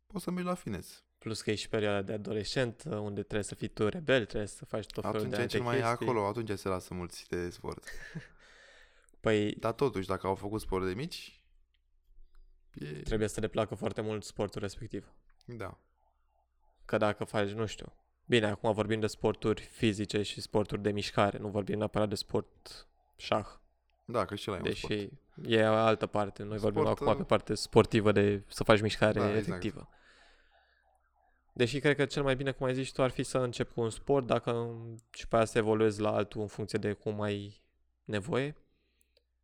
poți 0.07 0.23
să 0.23 0.31
mergi 0.31 0.47
la 0.47 0.53
fitness. 0.55 1.03
Plus 1.17 1.41
că 1.41 1.51
e 1.51 1.55
și 1.55 1.69
perioada 1.69 2.01
de 2.01 2.13
adolescent, 2.13 2.83
unde 2.83 3.21
trebuie 3.21 3.43
să 3.43 3.55
fii 3.55 3.67
tu 3.67 3.87
rebel, 3.87 4.25
trebuie 4.25 4.47
să 4.47 4.65
faci 4.65 4.85
tot 4.85 5.03
felul 5.03 5.17
Atunci 5.17 5.31
de 5.31 5.37
e 5.37 5.41
alte 5.41 5.55
cel 5.55 5.65
mai 5.65 5.75
chestii. 5.75 5.93
acolo, 5.93 6.27
atunci 6.27 6.51
se 6.57 6.67
lasă 6.67 6.93
mulți 6.93 7.29
de 7.29 7.49
sport. 7.49 7.83
Păi 9.19 9.55
Dar 9.55 9.73
totuși, 9.73 10.07
dacă 10.07 10.27
au 10.27 10.35
făcut 10.35 10.61
sport 10.61 10.85
de 10.85 10.93
mici, 10.93 11.43
e... 12.73 13.01
trebuie 13.01 13.27
să 13.27 13.39
le 13.39 13.47
placă 13.47 13.75
foarte 13.75 14.01
mult 14.01 14.23
sportul 14.23 14.61
respectiv. 14.61 15.13
Da. 15.45 15.79
Că 16.85 16.97
dacă 16.97 17.23
faci, 17.23 17.49
nu 17.49 17.65
știu, 17.65 17.93
bine, 18.25 18.45
acum 18.45 18.73
vorbim 18.73 18.99
de 18.99 19.07
sporturi 19.07 19.61
fizice 19.61 20.21
și 20.21 20.41
sporturi 20.41 20.81
de 20.81 20.91
mișcare, 20.91 21.37
nu 21.37 21.47
vorbim 21.47 21.77
neapărat 21.77 22.09
de 22.09 22.15
sport 22.15 22.87
șah, 23.15 23.47
Da, 24.05 24.25
că 24.25 24.35
și 24.35 24.47
la 24.47 24.53
e 24.53 24.57
un 24.57 24.63
deși 24.63 24.85
sport. 24.85 25.11
e 25.47 25.65
altă 25.65 26.05
parte. 26.05 26.43
Noi 26.43 26.57
vorbim 26.57 26.81
Sport, 26.81 26.97
acum 27.01 27.11
uh, 27.11 27.17
pe 27.17 27.23
parte 27.23 27.53
sportivă 27.53 28.11
de 28.11 28.43
să 28.47 28.63
faci 28.63 28.81
mișcare 28.81 29.19
Da, 29.19 29.27
exact. 29.27 29.47
efectivă. 29.47 29.89
Deși 31.53 31.79
cred 31.79 31.95
că 31.95 32.05
cel 32.05 32.23
mai 32.23 32.35
bine, 32.35 32.51
cum 32.51 32.65
ai 32.65 32.73
zis 32.73 32.91
tu, 32.91 33.01
ar 33.03 33.09
fi 33.09 33.23
să 33.23 33.37
începi 33.37 33.73
cu 33.73 33.81
un 33.81 33.89
sport, 33.89 34.25
dacă 34.25 34.75
și 35.09 35.27
pe 35.27 35.35
aia 35.35 35.45
să 35.45 35.57
evoluezi 35.57 36.01
la 36.01 36.11
altul 36.11 36.41
în 36.41 36.47
funcție 36.47 36.79
de 36.79 36.93
cum 36.93 37.21
ai 37.21 37.61
nevoie. 38.03 38.55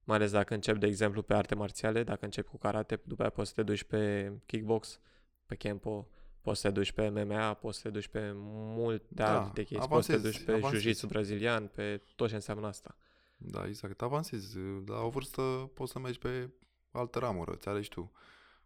Mai 0.04 0.18
ales 0.18 0.32
dacă 0.32 0.54
începi, 0.54 0.80
de 0.80 0.88
exemplu, 0.88 1.22
pe 1.22 1.34
arte 1.34 1.56
marțiale, 1.56 2.04
dacă 2.04 2.26
începi 2.26 2.50
cu 2.50 2.58
karate, 2.58 3.00
după 3.04 3.22
aia 3.22 3.32
poți 3.32 3.48
să 3.50 3.56
te 3.56 3.64
duci 3.64 3.84
pe 3.84 4.32
kickbox, 4.46 5.00
pe 5.46 5.56
kempo, 5.56 6.08
poți 6.42 6.60
să 6.60 6.68
te 6.68 6.74
duci 6.74 6.92
pe 6.92 7.10
MMA, 7.10 7.54
poți 7.54 7.78
să 7.78 7.84
te 7.84 7.90
duci 7.90 8.08
pe 8.08 8.32
multe 8.36 9.06
Da, 9.08 9.42
alte 9.44 9.64
chestii, 9.64 9.88
poți 9.90 10.06
să 10.06 10.12
te 10.12 10.18
avansezi, 10.18 10.38
duci 10.38 10.46
pe 10.46 10.52
avansezi. 10.52 10.82
jiu-jitsu 10.84 11.08
brazilian, 11.08 11.68
pe 11.68 12.02
tot 12.16 12.30
ce 12.30 12.36
înseamnă 12.36 12.68
asta. 12.68 12.96
Da, 13.44 13.68
exact. 13.68 14.02
Avansezi. 14.02 14.58
La 14.86 15.02
o 15.02 15.10
vârstă 15.10 15.72
poți 15.74 15.92
să 15.92 16.00
mergi 16.00 16.20
pe 16.20 16.50
altă 16.92 17.20
ramură, 17.20 17.56
ți 17.56 17.68
alegi 17.68 17.90
tu. 17.90 18.12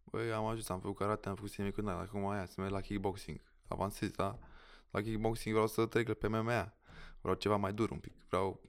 Băi, 0.04 0.32
am 0.32 0.46
ajuns, 0.46 0.70
am 0.70 0.80
făcut 0.80 0.98
karate, 0.98 1.30
am 1.30 1.36
făcut 1.36 1.52
semicundar, 1.52 2.00
acum 2.00 2.28
aia, 2.28 2.46
să 2.46 2.62
merg 2.62 2.72
la 2.72 2.82
kickboxing. 2.82 3.42
Avansezi, 3.68 4.12
da? 4.14 4.40
La 4.92 5.02
kickboxing 5.02 5.54
vreau 5.54 5.68
să 5.68 5.86
trec 5.86 6.14
pe 6.14 6.28
MMA. 6.28 6.74
Vreau 7.22 7.36
ceva 7.38 7.56
mai 7.56 7.74
dur 7.74 7.90
un 7.90 8.00
pic. 8.00 8.14
Vreau, 8.28 8.62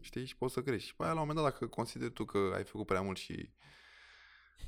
știi, 0.00 0.24
și 0.24 0.36
poți 0.36 0.54
să 0.54 0.62
crești. 0.62 0.88
Și 0.88 0.94
pe 0.96 1.02
aia, 1.04 1.12
la 1.12 1.20
un 1.20 1.26
moment 1.26 1.44
dat, 1.44 1.52
dacă 1.52 1.66
consideri 1.66 2.12
tu 2.12 2.24
că 2.24 2.52
ai 2.54 2.64
făcut 2.64 2.86
prea 2.86 3.00
mult 3.00 3.16
și 3.16 3.52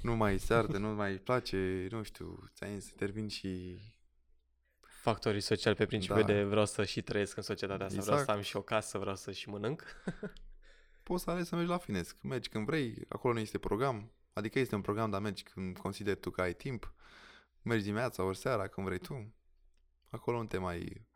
nu 0.02 0.16
mai 0.16 0.38
se 0.38 0.54
arde, 0.54 0.78
nu 0.78 0.88
mai 0.88 1.12
place, 1.16 1.86
nu 1.90 2.02
știu, 2.02 2.50
ți-ai 2.54 2.80
să 2.80 2.88
intervin 2.90 3.28
și... 3.28 3.78
Factorii 4.80 5.40
sociali 5.40 5.76
pe 5.76 5.86
principiu 5.86 6.20
Da. 6.20 6.26
de 6.26 6.42
vreau 6.42 6.66
să 6.66 6.84
și 6.84 7.02
trăiesc 7.02 7.36
în 7.36 7.42
societatea 7.42 7.86
asta, 7.86 8.00
vreau 8.00 8.16
să 8.16 8.20
Exact. 8.22 8.38
am 8.38 8.44
și 8.44 8.56
o 8.56 8.62
casă, 8.62 8.98
vreau 8.98 9.16
să 9.16 9.32
și 9.32 9.48
mănânc. 9.48 9.82
Poți 11.08 11.22
să 11.22 11.30
alegi 11.30 11.48
să 11.48 11.54
mergi 11.54 11.70
la 11.70 11.76
fitness. 11.78 12.10
Când 12.12 12.32
mergi 12.32 12.48
când 12.48 12.66
vrei, 12.66 13.04
acolo 13.08 13.32
nu 13.34 13.40
este 13.40 13.58
program. 13.58 14.12
Adică 14.32 14.58
este 14.58 14.74
un 14.74 14.80
program, 14.80 15.10
dar 15.10 15.20
mergi 15.20 15.42
când 15.42 15.78
consideri 15.78 16.18
tu 16.20 16.30
că 16.30 16.40
ai 16.40 16.52
timp. 16.54 16.92
Mergi 17.62 17.84
dimineața, 17.84 18.22
ori 18.22 18.36
seara, 18.36 18.66
când 18.66 18.86
vrei 18.86 18.98
tu. 18.98 19.34
Acolo 20.10 20.38
nu 20.38 20.46
te 20.46 20.58
mai 20.58 21.06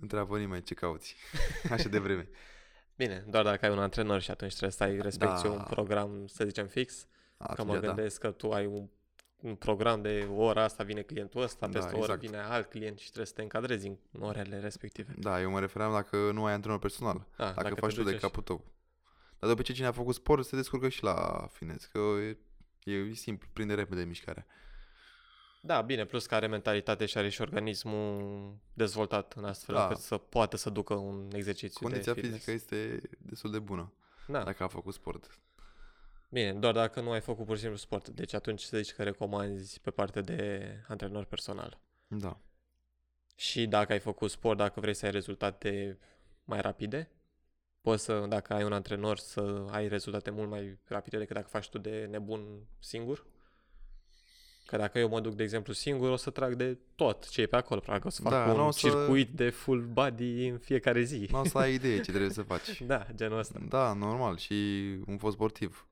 întreabă 0.00 0.38
nimeni 0.38 0.62
ce 0.62 0.74
cauți. 0.74 1.16
Așa 1.70 1.88
de 1.88 1.98
vreme. 1.98 2.28
Bine, 2.96 3.24
doar 3.28 3.44
dacă 3.44 3.66
ai 3.66 3.72
un 3.72 3.78
antrenor 3.78 4.20
și 4.20 4.30
atunci 4.30 4.50
trebuie 4.50 4.70
să 4.72 4.82
ai 4.82 5.00
respecti 5.00 5.42
Da. 5.42 5.50
un 5.50 5.62
program, 5.70 6.26
să 6.26 6.44
zicem, 6.44 6.66
fix. 6.66 7.06
Că 7.36 7.44
Atunci, 7.46 7.68
mă 7.68 7.78
da. 7.78 7.86
gândesc 7.86 8.20
că 8.20 8.30
tu 8.30 8.50
ai 8.50 8.66
un, 8.66 8.88
un 9.36 9.54
program 9.54 10.02
de 10.02 10.28
o 10.30 10.42
oră 10.42 10.60
asta 10.60 10.84
vine 10.84 11.02
clientul 11.02 11.42
ăsta, 11.42 11.66
Da, 11.66 11.78
peste 11.78 11.94
o 11.94 11.98
oră 11.98 12.12
exact. 12.12 12.20
vine 12.20 12.36
alt 12.42 12.70
client 12.70 12.98
și 12.98 13.04
trebuie 13.04 13.26
să 13.26 13.32
te 13.32 13.42
încadrezi 13.42 13.86
în 13.86 14.22
orele 14.22 14.58
respective. 14.60 15.14
Da, 15.18 15.40
eu 15.40 15.50
mă 15.50 15.60
refeream 15.60 15.92
dacă 15.92 16.16
nu 16.32 16.44
ai 16.44 16.52
antrenor 16.52 16.78
personal. 16.78 17.26
Da, 17.36 17.52
Dacă, 17.52 17.74
te 17.74 17.80
faci 17.80 17.94
tu 17.94 18.02
duci 18.02 18.10
de 18.10 18.16
așa. 18.16 18.26
capul 18.26 18.42
tău. 18.42 18.64
Dar 19.38 19.48
după 19.50 19.62
ce 19.62 19.72
cine 19.72 19.86
a 19.86 19.92
făcut 19.92 20.14
sport 20.14 20.46
se 20.46 20.56
descurcă 20.56 20.88
și 20.88 21.02
la 21.02 21.46
fitness. 21.52 21.84
Că 21.84 21.98
e, 22.84 22.92
e 22.92 23.12
simplu, 23.12 23.48
prinde 23.52 23.74
repede 23.74 24.04
mișcarea. 24.04 24.46
Da, 25.62 25.80
bine, 25.80 26.04
plus 26.04 26.26
că 26.26 26.34
are 26.34 26.46
mentalitate 26.46 27.06
și 27.06 27.18
are 27.18 27.28
și 27.28 27.40
organismul 27.40 28.54
dezvoltat 28.72 29.32
în 29.32 29.44
astfel 29.44 29.74
Da. 29.74 29.82
încât 29.82 29.98
să 29.98 30.16
poată 30.16 30.56
să 30.56 30.70
ducă 30.70 30.94
un 30.94 31.30
exercițiu 31.32 31.80
Condiția 31.86 32.12
de 32.12 32.20
fitness. 32.20 32.44
fizică 32.44 32.74
este 32.74 33.08
destul 33.18 33.50
de 33.50 33.58
bună 33.58 33.92
Da. 34.26 34.42
dacă 34.44 34.62
a 34.62 34.68
făcut 34.68 34.94
sport. 34.94 35.38
Bine, 36.30 36.52
doar 36.54 36.74
dacă 36.74 37.00
nu 37.00 37.10
ai 37.10 37.20
făcut 37.20 37.46
pur 37.46 37.54
și 37.54 37.60
simplu 37.60 37.78
sport. 37.78 38.08
Deci 38.08 38.32
atunci 38.34 38.60
să 38.60 38.76
zici 38.76 38.92
că 38.92 39.02
recomanzi 39.02 39.80
pe 39.80 39.90
partea 39.90 40.22
de 40.22 40.70
antrenor 40.88 41.24
personal. 41.24 41.80
Da. 42.06 42.40
Și 43.36 43.66
dacă 43.66 43.92
ai 43.92 43.98
făcut 43.98 44.30
sport, 44.30 44.56
dacă 44.58 44.80
vrei 44.80 44.94
să 44.94 45.04
ai 45.04 45.10
rezultate 45.10 45.98
mai 46.44 46.60
rapide, 46.60 47.10
poți 47.86 48.04
să, 48.04 48.24
dacă 48.28 48.52
ai 48.54 48.64
un 48.64 48.72
antrenor, 48.72 49.18
să 49.18 49.64
ai 49.70 49.88
rezultate 49.88 50.30
mult 50.30 50.48
mai 50.50 50.78
rapide 50.84 51.18
decât 51.18 51.34
dacă 51.34 51.48
faci 51.48 51.68
tu 51.68 51.78
de 51.78 52.06
nebun 52.10 52.40
singur. 52.78 53.26
Că 54.66 54.76
dacă 54.76 54.98
eu 54.98 55.08
mă 55.08 55.20
duc, 55.20 55.34
de 55.34 55.42
exemplu, 55.42 55.72
singur, 55.72 56.10
o 56.10 56.16
să 56.16 56.30
trag 56.30 56.54
de 56.54 56.78
tot 56.94 57.28
ce 57.28 57.40
e 57.40 57.46
pe 57.46 57.56
acolo. 57.56 57.80
Practic 57.80 58.04
o 58.04 58.08
să 58.08 58.22
fac 58.22 58.32
Da, 58.32 58.44
un 58.52 58.56
n-o 58.56 58.70
să- 58.70 58.78
circuit 58.78 59.28
de 59.30 59.50
full 59.50 59.82
body 59.84 60.46
în 60.48 60.58
fiecare 60.58 61.02
zi. 61.02 61.28
Nu 61.30 61.40
o 61.40 61.44
să 61.44 61.58
ai 61.58 61.74
idee 61.74 62.00
ce 62.00 62.10
trebuie 62.10 62.30
să 62.30 62.42
faci. 62.52 62.82
Da, 62.82 63.06
genul 63.14 63.38
ăsta. 63.38 63.58
Da, 63.68 63.92
normal. 63.92 64.36
Și 64.36 64.54
un 65.06 65.18
fost 65.18 65.34
sportiv. 65.34 65.86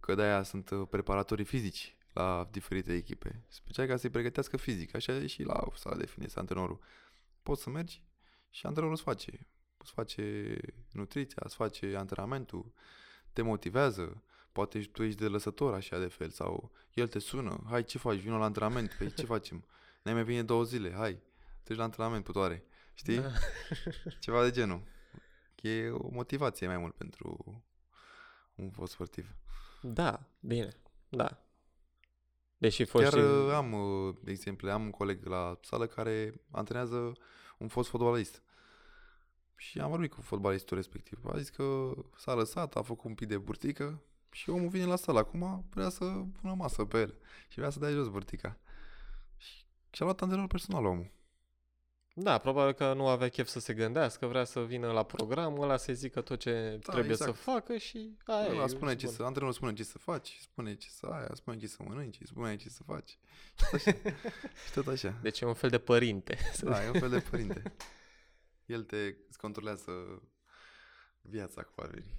Că 0.00 0.14
de-aia 0.14 0.42
sunt 0.42 0.70
uh, 0.70 0.86
preparatorii 0.90 1.44
fizici 1.44 1.96
la 2.12 2.48
diferite 2.50 2.92
echipe. 2.94 3.42
Special 3.48 3.86
ca 3.86 3.96
să-i 3.96 4.10
pregătească 4.10 4.56
fizic. 4.56 4.94
Așa 4.94 5.12
e 5.12 5.26
și 5.26 5.42
la 5.42 5.64
sala 5.74 5.96
de 5.96 6.06
fitness, 6.06 6.36
antrenorul. 6.36 6.80
Poți 7.42 7.62
să 7.62 7.70
mergi 7.70 8.02
și 8.50 8.66
antrenorul 8.66 8.94
îți 8.96 9.04
face. 9.04 9.46
Îți 9.84 9.92
face 9.92 10.56
nutriția, 10.92 11.42
îți 11.44 11.54
face 11.54 11.94
antrenamentul, 11.96 12.72
te 13.32 13.42
motivează. 13.42 14.22
Poate 14.52 14.80
și 14.80 14.88
tu 14.88 15.02
ești 15.02 15.18
de 15.18 15.26
lăsător 15.26 15.74
așa 15.74 15.98
de 15.98 16.06
fel 16.06 16.30
sau 16.30 16.72
el 16.94 17.08
te 17.08 17.18
sună. 17.18 17.64
Hai, 17.68 17.84
ce 17.84 17.98
faci? 17.98 18.18
Vino 18.18 18.38
la 18.38 18.44
antrenament. 18.44 18.94
Păi 18.98 19.12
ce 19.12 19.24
facem? 19.24 19.64
Ne 20.02 20.12
mai 20.12 20.24
vine 20.24 20.42
două 20.42 20.64
zile. 20.64 20.92
Hai, 20.92 21.18
treci 21.62 21.76
la 21.76 21.82
antrenament, 21.82 22.24
putoare. 22.24 22.64
Știi? 22.94 23.18
Da. 23.18 23.30
Ceva 24.20 24.42
de 24.42 24.50
genul. 24.50 24.82
E 25.60 25.90
o 25.90 26.08
motivație 26.10 26.66
mai 26.66 26.76
mult 26.76 26.94
pentru 26.94 27.62
un 28.54 28.70
fost 28.70 28.92
sportiv. 28.92 29.34
Da, 29.82 30.30
bine, 30.40 30.68
da. 31.08 31.44
Deși 32.56 32.84
fost 32.84 33.04
Chiar 33.04 33.12
și... 33.12 33.18
uh, 33.18 33.52
am 33.52 33.72
uh, 33.72 34.14
exemple, 34.24 34.70
am 34.70 34.84
un 34.84 34.90
coleg 34.90 35.24
la 35.24 35.58
sală 35.62 35.86
care 35.86 36.40
antrenează 36.50 37.12
un 37.58 37.68
fost 37.68 37.88
fotbalist. 37.88 38.42
Și 39.56 39.80
am 39.80 39.90
vorbit 39.90 40.12
cu 40.12 40.20
fotbalistul 40.20 40.76
respectiv. 40.76 41.18
A 41.32 41.38
zis 41.38 41.48
că 41.48 41.92
s-a 42.16 42.34
lăsat, 42.34 42.76
a 42.76 42.82
făcut 42.82 43.04
un 43.08 43.14
pic 43.14 43.28
de 43.28 43.38
burtică 43.38 44.02
și 44.30 44.50
omul 44.50 44.68
vine 44.68 44.84
la 44.84 44.96
sală 44.96 45.18
acum, 45.18 45.64
vrea 45.70 45.88
să 45.88 46.04
pună 46.40 46.54
masă 46.54 46.84
pe 46.84 46.98
el 46.98 47.18
și 47.48 47.58
vrea 47.58 47.70
să 47.70 47.78
dea 47.78 47.90
jos 47.90 48.08
burtica. 48.08 48.58
Și 49.36 49.64
și-a 49.90 50.04
luat 50.04 50.22
antrenor 50.22 50.46
personal 50.46 50.84
omul. 50.84 51.12
Da, 52.16 52.38
probabil 52.38 52.72
că 52.72 52.92
nu 52.92 53.06
avea 53.08 53.28
chef 53.28 53.48
să 53.48 53.60
se 53.60 53.74
gândească, 53.74 54.26
vrea 54.26 54.44
să 54.44 54.60
vină 54.64 54.92
la 54.92 55.02
program, 55.02 55.60
ăla 55.60 55.76
să 55.76 55.92
zică 55.92 56.20
tot 56.20 56.38
ce 56.38 56.78
Da, 56.86 56.92
trebuie 56.92 57.12
exact. 57.12 57.36
să 57.36 57.42
facă 57.42 57.76
și 57.76 58.16
aia 58.24 58.50
Ăla 58.50 58.64
e, 58.64 58.66
spune 58.66 58.96
ce 58.96 59.06
bun. 59.06 59.14
să, 59.14 59.22
antrenorul 59.22 59.54
spune 59.54 59.72
ce 59.72 59.84
să 59.84 59.98
faci, 59.98 60.38
spune 60.40 60.74
ce 60.74 60.88
să 60.90 61.06
aia, 61.06 61.28
spune 61.34 61.56
ce 61.56 61.66
să 61.66 61.82
mănânci, 61.86 62.18
spune 62.24 62.56
ce 62.56 62.68
să 62.68 62.82
faci. 62.86 63.10
Și 63.54 63.54
tot 63.56 63.72
așa. 63.74 63.92
și 64.66 64.72
tot 64.74 64.86
așa. 64.86 65.18
Deci 65.22 65.40
e 65.40 65.46
un 65.46 65.54
fel 65.54 65.70
de 65.70 65.78
părinte. 65.78 66.38
să 66.52 66.64
Da, 66.64 66.84
e 66.84 66.90
un 66.90 66.98
fel 67.00 67.10
de 67.10 67.18
părinte. 67.30 67.62
El 68.66 68.84
te 68.84 69.14
îți 69.28 69.38
controlează 69.38 70.22
viața 71.20 71.62
cu 71.62 71.72
parvenii. 71.74 72.14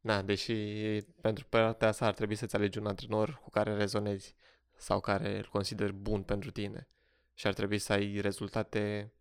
Da, 0.00 0.22
deși 0.22 0.54
pentru 1.20 1.44
partea 1.48 1.88
asta 1.88 2.06
ar 2.06 2.14
trebui 2.14 2.34
să-ți 2.34 2.56
alegi 2.56 2.78
un 2.78 2.86
antrenor 2.86 3.40
cu 3.42 3.50
care 3.50 3.76
rezonezi 3.76 4.34
sau 4.76 5.00
care 5.00 5.36
îl 5.36 5.48
consideri 5.52 5.92
bun 5.92 6.22
pentru 6.22 6.50
tine. 6.50 6.88
Și 7.34 7.46
ar 7.46 7.52
trebui 7.52 7.78
să 7.78 7.92
ai 7.92 8.20
rezultate, 8.20 9.12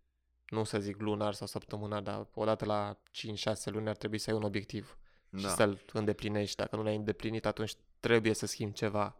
nu 0.47 0.63
să 0.63 0.79
zic 0.79 0.99
lunar 0.99 1.33
sau 1.33 1.47
săptămânar, 1.47 2.01
dar 2.01 2.27
odată 2.33 2.65
la 2.65 3.01
5-6 3.11 3.63
luni 3.65 3.89
ar 3.89 3.95
trebui 3.95 4.17
să 4.17 4.29
ai 4.29 4.35
un 4.35 4.43
obiectiv 4.43 4.97
și 5.35 5.43
Da. 5.43 5.49
să-l 5.49 5.81
îndeplinești. 5.93 6.55
Dacă 6.55 6.75
nu 6.75 6.83
l-ai 6.83 6.95
îndeplinit, 6.95 7.45
atunci 7.45 7.73
trebuie 7.99 8.33
să 8.33 8.45
schimbi 8.45 8.75
ceva, 8.75 9.15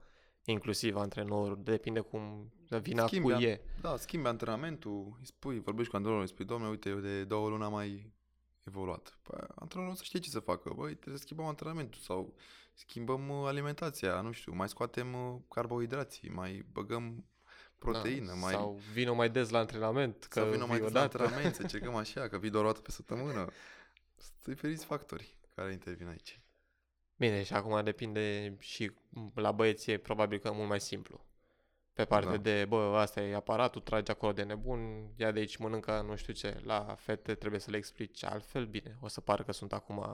inclusiv 0.46 0.96
antrenorul, 0.96 1.60
depinde 1.64 2.00
cum 2.00 2.52
vina 2.82 3.06
Schimbi 3.06 3.28
cu 3.28 3.34
an- 3.34 3.42
e. 3.42 3.62
Da, 3.82 3.98
schimbi 3.98 4.28
antrenamentul, 4.28 5.18
îi 5.20 5.26
spui, 5.26 5.60
vorbești 5.60 5.90
cu 5.90 5.96
antrenorul, 5.96 6.26
îi 6.26 6.34
spui, 6.34 6.46
domnule, 6.46 6.72
uite, 6.72 6.90
eu 6.90 7.00
de 7.00 7.24
două 7.24 7.50
luni 7.50 7.64
am 7.64 7.72
mai 7.72 8.12
evoluat. 8.68 9.18
Păi, 9.22 9.40
antrenorul 9.56 9.96
să 9.96 10.04
știe 10.04 10.20
ce 10.20 10.30
să 10.30 10.40
facă. 10.40 10.74
Băi, 10.76 10.94
trebuie 10.94 11.18
să 11.18 11.24
schimbăm 11.24 11.46
antrenamentul 11.46 12.02
sau 12.02 12.34
schimbăm 12.74 13.30
uh, 13.30 13.48
alimentația, 13.48 14.22
nu 14.22 14.32
știu, 14.32 14.54
mai 14.54 14.70
scoatem 14.70 15.14
uh, 15.14 15.40
carbohidrații, 15.50 16.30
mai 16.30 16.66
băgăm 16.72 17.26
proteină, 17.78 18.28
da, 18.28 18.34
mai... 18.34 18.54
Sau 18.54 18.80
vină 18.94 19.14
mai 19.14 19.30
des 19.30 19.50
la 19.50 19.60
antrenament, 19.60 20.26
că 20.30 20.40
sau 20.40 20.50
vină 20.50 20.66
mai 20.66 20.78
vii 20.78 20.86
des 20.86 20.94
la 20.94 21.00
odată. 21.00 21.18
antrenament, 21.22 21.56
să 21.56 21.62
încercăm 21.68 21.96
așa, 21.96 22.28
că 22.28 22.38
vii 22.38 22.50
doar 22.50 22.64
o 22.64 22.68
dată 22.68 22.82
pe 22.82 22.92
săptămână. 22.92 23.48
Sunt 24.18 24.56
diferiți 24.56 24.86
factori 24.86 25.38
care 25.56 25.72
intervin 25.72 26.08
aici. 26.08 26.41
Bine, 27.22 27.44
și 27.44 27.54
acum 27.54 27.84
depinde 27.84 28.56
și 28.60 28.92
la 29.34 29.52
băieți 29.52 29.92
e 29.92 29.98
probabil 29.98 30.40
că 30.40 30.52
mult 30.52 30.68
mai 30.68 30.80
simplu. 30.80 31.26
Pe 31.94 32.06
partea 32.06 32.32
Da. 32.32 32.38
de, 32.38 32.66
bă, 32.66 32.78
asta 32.78 33.22
e 33.22 33.36
aparatul, 33.36 33.82
tragi 33.82 34.12
acolo 34.12 34.32
de 34.32 34.44
nebun, 34.44 35.12
ia 35.16 35.32
de 35.32 35.40
aici 35.40 35.58
mănâncă 35.58 36.04
nu 36.08 36.16
știu 36.16 36.34
ce. 36.34 36.60
La 36.64 36.96
fete 36.98 37.36
trebuie 37.36 37.60
să 37.60 37.72
le 37.72 37.78
explici 37.78 38.24
altfel, 38.24 38.66
bine, 38.66 38.98
o 39.02 39.08
să 39.08 39.22
pară 39.22 39.44
că 39.44 39.52
sunt 39.52 39.74
acum 39.74 40.06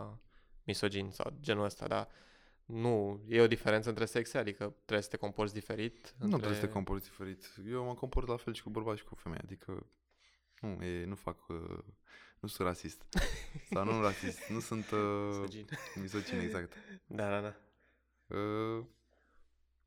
misogini 0.63 1.11
sau 1.11 1.33
genul 1.39 1.63
ăsta, 1.63 1.87
dar 1.87 2.07
nu, 2.65 3.21
e 3.27 3.41
o 3.41 3.47
diferență 3.47 3.89
între 3.89 4.05
sexe, 4.05 4.37
adică 4.37 4.75
trebuie 4.75 5.01
să 5.01 5.09
te 5.09 5.17
comporți 5.17 5.53
diferit. 5.53 6.13
Nu 6.17 6.27
trebuie 6.37 6.59
să 6.59 6.65
te 6.65 6.71
comporți 6.71 7.05
diferit. 7.05 7.55
Eu 7.69 7.85
mă 7.85 7.93
comport 7.93 8.27
la 8.27 8.37
fel 8.37 8.53
și 8.53 8.63
cu 8.63 8.69
bărbați 8.69 8.99
și 8.99 9.05
cu 9.05 9.15
femei, 9.15 9.39
adică 9.43 9.85
nu, 10.59 10.83
e, 10.83 11.05
nu 11.05 11.15
fac, 11.15 11.47
uh, 11.47 11.79
nu 12.39 12.47
sunt 12.47 12.67
rasist. 12.67 13.03
Sau 13.71 13.83
nu 13.83 14.01
rasist, 14.01 14.47
nu 14.49 14.59
sunt 14.59 14.91
uh, 14.91 15.29
Misogin. 15.29 15.67
misogin, 16.01 16.39
exact. 16.39 16.73
Da, 17.07 17.29
da, 17.29 17.41
da. 17.41 17.55
Uh, 18.37 18.85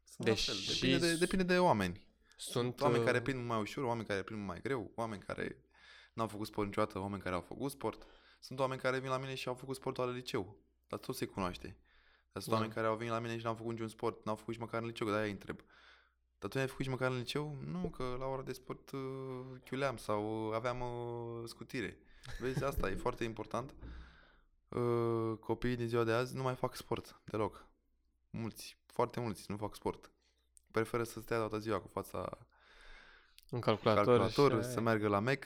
sunt 0.04 0.28
la 0.28 0.34
fel, 0.34 0.54
Deși 0.54 0.80
depinde 0.80 0.98
de, 0.98 1.16
depinde 1.16 1.44
de 1.44 1.58
oameni. 1.58 2.08
Sunt 2.36 2.80
oameni 2.80 3.04
care 3.04 3.16
uh, 3.16 3.22
prind 3.22 3.46
mai 3.46 3.60
ușor, 3.60 3.84
oameni 3.84 4.06
care 4.06 4.22
prind 4.22 4.46
mai 4.46 4.60
greu, 4.60 4.92
oameni 4.94 5.22
care 5.22 5.64
n-au 6.12 6.26
făcut 6.28 6.46
sport 6.46 6.66
niciodată, 6.66 6.98
oameni 6.98 7.22
care 7.22 7.34
au 7.34 7.40
făcut 7.40 7.70
sport. 7.70 8.06
Sunt 8.40 8.58
oameni 8.58 8.80
care 8.80 8.98
vin 8.98 9.10
la 9.10 9.18
mine 9.18 9.34
și 9.34 9.48
au 9.48 9.54
făcut 9.54 9.76
sportul 9.76 10.04
la 10.04 10.12
liceu, 10.12 10.56
dar 10.88 10.98
tot 10.98 11.16
se 11.16 11.26
cunoaște. 11.26 11.76
Dar 12.32 12.42
sunt 12.42 12.46
Da. 12.46 12.54
oameni 12.54 12.72
care 12.72 12.86
au 12.86 12.96
venit 12.96 13.12
la 13.12 13.18
mine 13.18 13.38
și 13.38 13.44
n-au 13.44 13.54
făcut 13.54 13.70
niciun 13.70 13.88
sport, 13.88 14.24
n-au 14.24 14.34
făcut 14.34 14.52
nici 14.52 14.62
măcar 14.62 14.80
în 14.80 14.86
liceu, 14.86 15.06
că 15.06 15.12
de-aia 15.12 15.26
îi 15.28 15.32
întreb. 15.32 15.60
Dar 16.38 16.50
tu 16.50 16.56
n-ai 16.56 16.66
făcut 16.66 16.80
nici 16.80 16.90
măcar 16.94 17.10
în 17.10 17.16
liceu? 17.16 17.56
Nu, 17.64 17.90
că 17.90 18.16
la 18.18 18.26
ora 18.26 18.42
de 18.42 18.52
sport 18.52 18.90
uh, 18.90 19.00
chiuleam 19.64 19.96
sau 19.96 20.48
uh, 20.48 20.54
aveam 20.54 20.80
uh, 20.80 21.42
scutire. 21.48 21.98
Vezi, 22.40 22.64
asta 22.64 22.90
e 22.90 22.94
foarte 22.94 23.24
important. 23.24 23.74
Uh, 24.68 25.38
copiii 25.40 25.76
din 25.76 25.88
ziua 25.88 26.04
de 26.04 26.12
azi 26.12 26.36
nu 26.36 26.42
mai 26.42 26.54
fac 26.54 26.74
sport 26.76 27.20
deloc. 27.24 27.66
Mulți, 28.30 28.76
foarte 28.86 29.20
mulți 29.20 29.50
nu 29.50 29.56
fac 29.56 29.74
sport. 29.74 30.10
Preferă 30.70 31.04
să 31.04 31.20
stea 31.20 31.36
toată 31.36 31.58
ziua 31.58 31.80
cu 31.80 31.88
fața 31.88 32.38
un 33.50 33.60
calculator, 33.60 34.04
calculator, 34.18 34.64
și, 34.64 34.70
să 34.70 34.80
meargă 34.80 35.08
la 35.08 35.18
Mac, 35.18 35.44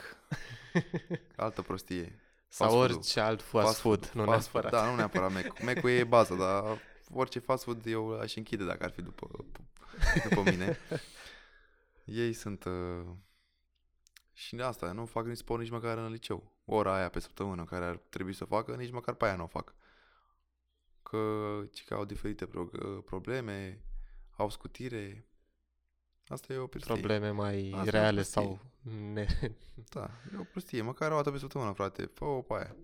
altă 1.36 1.62
prostie. 1.62 2.20
sau 2.48 2.68
fast 2.68 2.78
food-ul. 2.78 2.96
orice 2.96 3.20
alt 3.20 3.42
fast, 3.42 3.78
food, 3.78 4.10
nu 4.14 4.24
fast 4.24 4.52
neapărat. 4.52 4.72
Da, 4.72 4.90
nu 4.90 4.96
neapărat 4.96 5.32
Mac. 5.32 5.62
Mac-ul 5.62 5.90
e 5.90 6.04
bază, 6.04 6.34
dar 6.34 6.78
orice 7.12 7.38
fast 7.38 7.64
food 7.64 7.86
eu 7.86 8.20
aș 8.20 8.36
închide 8.36 8.64
dacă 8.64 8.84
ar 8.84 8.90
fi 8.90 9.02
după, 9.02 9.44
după 10.28 10.50
mine. 10.50 10.78
Ei 12.04 12.32
sunt... 12.32 12.64
Uh, 12.64 13.06
și 14.32 14.56
de 14.56 14.62
asta, 14.62 14.92
nu 14.92 15.06
fac 15.06 15.26
nici 15.26 15.36
sport 15.36 15.60
nici 15.60 15.70
măcar 15.70 15.98
în 15.98 16.10
liceu. 16.10 16.53
Ora 16.64 16.94
aia 16.96 17.08
pe 17.08 17.18
săptămână 17.20 17.64
care 17.64 17.84
ar 17.84 17.96
trebui 17.96 18.32
să 18.32 18.44
facă, 18.44 18.74
nici 18.76 18.90
măcar 18.90 19.14
pe 19.14 19.24
aia 19.24 19.36
nu 19.36 19.42
o 19.42 19.46
fac. 19.46 19.74
Că, 21.02 21.18
ci 21.72 21.84
că 21.84 21.94
au 21.94 22.04
diferite 22.04 22.46
pro- 22.46 22.70
uh, 22.72 22.98
probleme, 23.04 23.80
au 24.36 24.50
scutire. 24.50 25.28
Asta 26.26 26.52
e 26.52 26.56
o 26.56 26.66
prostie. 26.66 26.92
Probleme 26.94 27.30
mai 27.30 27.70
Asta 27.74 27.84
e 27.84 27.88
o 27.88 27.90
reale 27.90 28.14
prostie. 28.20 28.42
sau 28.42 28.60
ne... 29.12 29.26
Da, 29.94 30.10
e 30.34 30.38
o 30.38 30.42
prostie. 30.44 30.82
Măcar 30.82 31.12
o 31.12 31.14
dată 31.14 31.30
pe 31.30 31.38
săptămână, 31.38 31.72
frate. 31.72 32.04
Fă-o 32.04 32.42
pe 32.42 32.54
aia. 32.54 32.76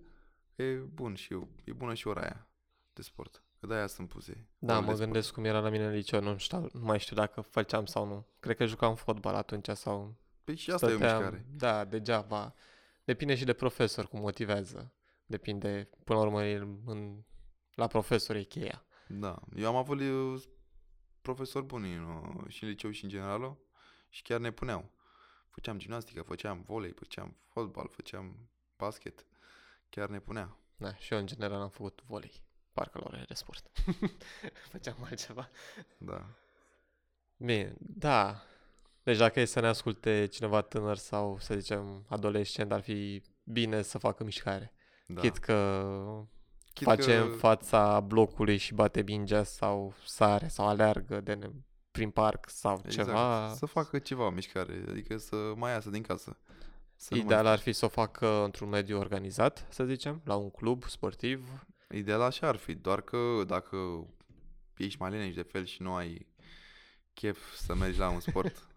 E 0.55 0.73
bun 0.73 1.15
și 1.15 1.33
eu. 1.33 1.47
E 1.63 1.71
bună 1.73 1.93
și 1.93 2.07
ora 2.07 2.21
aia 2.21 2.47
de 2.93 3.01
sport. 3.01 3.43
Că 3.59 3.67
de-aia 3.67 3.87
sunt 3.87 4.07
puse. 4.07 4.47
Da, 4.57 4.71
orele 4.73 4.85
mă 4.85 4.91
de 4.91 4.95
sport. 4.97 5.11
gândesc 5.11 5.33
cum 5.33 5.43
era 5.45 5.59
la 5.59 5.69
mine 5.69 5.85
în 5.85 5.91
liceu, 5.93 6.21
nu 6.21 6.37
știu, 6.37 6.59
nu 6.73 6.79
mai 6.85 6.99
știu 6.99 7.15
dacă 7.15 7.41
făceam 7.41 7.85
sau 7.85 8.05
nu. 8.05 8.27
Cred 8.39 8.55
că 8.55 8.65
jucam 8.65 8.95
fotbal 8.95 9.35
atunci 9.35 9.69
sau 9.69 10.15
Păi 10.43 10.55
și 10.55 10.71
asta 10.71 10.85
e 10.89 10.93
o 10.93 10.95
stăteam- 10.95 11.17
mișcare. 11.21 11.45
Da, 11.49 11.85
degeaba. 11.85 12.53
Depinde 13.03 13.35
și 13.35 13.43
de 13.43 13.53
profesor 13.53 14.07
cum 14.07 14.19
motivează. 14.19 14.93
Depinde, 15.25 15.89
până 16.03 16.19
la 16.19 16.25
urmă, 16.25 16.45
e 16.45 16.55
în, 16.85 17.23
la 17.73 17.87
profesor 17.87 18.35
e 18.35 18.43
cheia. 18.43 18.85
Da. 19.07 19.39
Eu 19.55 19.67
am 19.67 19.75
avut 19.75 19.99
uh, 19.99 20.43
profesori 21.21 21.65
buni 21.65 21.95
în, 21.95 22.03
uh, 22.03 22.47
și 22.47 22.63
în 22.63 22.69
liceu 22.69 22.91
și 22.91 23.03
în 23.03 23.09
generală 23.09 23.57
și 24.09 24.21
chiar 24.21 24.39
ne 24.39 24.51
puneau. 24.51 24.91
Făceam 25.49 25.77
gimnastică, 25.77 26.21
făceam 26.21 26.61
volei, 26.61 26.91
făceam 26.91 27.37
fotbal, 27.47 27.87
făceam 27.89 28.49
basket. 28.77 29.25
Chiar 29.89 30.09
ne 30.09 30.19
punea. 30.19 30.57
Da, 30.77 30.95
și 30.95 31.13
eu 31.13 31.19
în 31.19 31.25
general 31.25 31.61
am 31.61 31.69
făcut 31.69 32.01
volei. 32.05 32.43
Parcă 32.73 32.97
la 32.97 33.03
orele 33.07 33.25
de 33.27 33.33
sport. 33.33 33.71
Făceam 34.71 35.03
altceva. 35.03 35.49
Da. 35.97 36.25
Bine, 37.37 37.75
da. 37.79 38.43
Deci 39.03 39.17
dacă 39.17 39.39
e 39.39 39.45
să 39.45 39.59
ne 39.59 39.67
asculte 39.67 40.27
cineva 40.31 40.61
tânăr 40.61 40.97
sau, 40.97 41.37
să 41.39 41.55
zicem, 41.55 42.05
adolescent, 42.09 42.71
ar 42.71 42.81
fi 42.81 43.21
bine 43.43 43.81
să 43.81 43.97
facă 43.97 44.23
mișcare. 44.23 44.73
da. 45.07 45.21
Chit 45.21 45.37
că 45.37 45.83
Chit 46.73 46.83
face 46.87 47.15
că- 47.17 47.21
în 47.23 47.31
fața 47.37 47.99
blocului 47.99 48.57
și 48.57 48.73
bate 48.73 49.01
mingea 49.01 49.43
sau 49.43 49.93
sare 50.05 50.47
sau 50.47 50.67
aleargă 50.67 51.21
de 51.21 51.33
ne- 51.33 51.49
prin 51.91 52.09
parc 52.09 52.49
sau 52.49 52.81
Exact. 52.85 53.07
ceva. 53.07 53.53
Să 53.53 53.65
facă 53.65 53.99
ceva 53.99 54.29
mișcare, 54.29 54.85
adică 54.89 55.17
să 55.17 55.35
mai 55.55 55.71
iasă 55.71 55.89
din 55.89 56.01
casă. 56.01 56.37
Să 56.95 57.07
nu 57.09 57.17
mai 57.17 57.25
Ideal 57.25 57.45
ar 57.45 57.59
fi 57.59 57.71
să 57.73 57.85
o 57.85 57.87
facă 57.87 58.43
într-un 58.43 58.69
mediu 58.69 58.99
organizat, 58.99 59.65
să 59.69 59.83
zicem, 59.85 60.21
la 60.25 60.35
un 60.35 60.49
club 60.49 60.83
sportiv. 60.83 61.65
Ideal 61.89 62.21
așa 62.21 62.47
ar 62.47 62.55
fi, 62.55 62.73
doar 62.73 63.01
că 63.01 63.43
dacă 63.47 63.77
ești 64.77 65.01
mai 65.01 65.09
leneș 65.11 65.33
de 65.35 65.41
fel 65.41 65.65
și 65.65 65.81
nu 65.81 65.93
ai 65.93 66.27
chef 67.13 67.53
să 67.55 67.75
mergi 67.75 67.99
la 67.99 68.09
un 68.09 68.19
sport, 68.19 68.67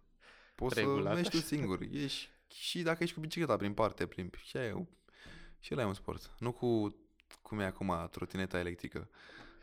poți 0.55 0.75
Regulat, 0.79 1.07
să 1.09 1.15
mergi 1.15 1.31
tu 1.31 1.37
așa. 1.37 1.47
singur. 1.57 1.79
Ești, 1.93 2.29
și 2.49 2.83
dacă 2.83 3.03
ești 3.03 3.15
cu 3.15 3.21
bicicleta 3.21 3.57
prin 3.57 3.73
parte, 3.75 4.07
prin, 4.07 4.31
și, 4.43 4.57
aia, 4.57 4.67
e 4.67 4.73
o- 4.73 4.85
și 5.61 5.73
ăla 5.73 5.83
e 5.83 5.87
un 5.87 5.95
sport. 5.95 6.35
Nu 6.39 6.53
cu, 6.53 6.97
cum 7.43 7.61
e 7.61 7.65
acum, 7.65 8.09
trotineta 8.11 8.59
electrică. 8.59 9.09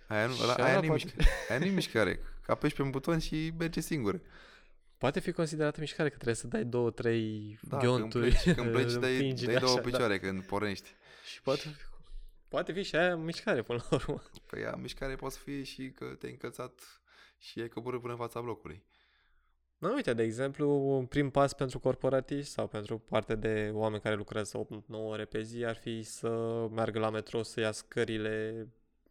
Aia 0.08 0.26
nu, 0.28 0.34
Și 0.34 0.42
ăla, 0.44 0.54
ăla 0.54 0.64
aia 0.64 0.80
nu-i, 0.80 0.88
poate- 0.88 1.04
mișcare, 1.06 1.30
aia 1.50 1.60
nu-i 1.60 1.70
mișcare. 1.70 2.20
Că 2.46 2.52
apeși 2.52 2.76
pe 2.76 2.82
un 2.82 2.90
buton 2.90 3.20
și 3.20 3.54
merge 3.58 3.80
singur. 3.80 4.22
Poate 4.98 5.20
fi 5.20 5.32
considerată 5.32 5.80
mișcare 5.80 6.10
că 6.10 6.16
trebuie 6.16 6.36
să 6.36 6.48
dai 6.48 6.64
două, 6.64 6.92
trei 6.92 7.60
Da, 7.62 7.78
ghionturi. 7.78 8.32
când 8.32 8.44
pleci, 8.44 8.56
când 8.56 8.72
pleci 8.72 8.94
dai, 8.94 9.14
împingi 9.14 9.46
dai 9.46 9.56
două 9.56 9.72
așa, 9.74 9.82
da. 9.82 9.90
picioare 9.90 10.20
când 10.20 10.44
pornești. 10.44 10.90
Și 11.32 11.42
poate 11.42 11.60
fi, 11.62 11.84
poate 12.48 12.72
fi 12.72 12.84
și 12.84 12.96
aia 12.96 13.16
mișcare 13.16 13.62
până 13.62 13.86
la 13.90 13.96
urmă. 13.98 14.24
Păi 14.46 14.62
ea, 14.62 14.76
mișcare 14.76 15.16
poate 15.16 15.36
fi 15.44 15.64
și 15.64 15.90
că 15.92 16.06
te-ai 16.06 16.32
încălțat 16.32 17.02
și 17.38 17.60
ai 17.60 17.68
coborât 17.70 18.00
până 18.02 18.14
în 18.14 18.20
fața 18.20 18.42
blocului. 18.42 18.84
Nu, 19.82 19.94
uite, 19.94 20.14
de 20.14 20.24
exemplu, 20.24 20.70
un 20.98 21.06
prim 21.06 21.30
pas 21.30 21.54
pentru 21.54 21.80
corporatiști 21.80 22.52
sau 22.52 22.68
pentru 22.68 22.98
parte 22.98 23.36
de 23.36 23.70
oameni 23.74 24.02
care 24.02 24.16
lucrează 24.16 24.68
8-9 24.68 24.82
ore 24.90 25.26
pe 25.26 25.42
zi 25.42 25.66
ar 25.66 25.76
fi 25.76 26.04
să 26.04 26.30
meargă 26.72 27.00
la 27.00 27.10
metrou 27.10 27.44
să 27.44 27.60
ia 27.60 27.72
scările 27.72 28.68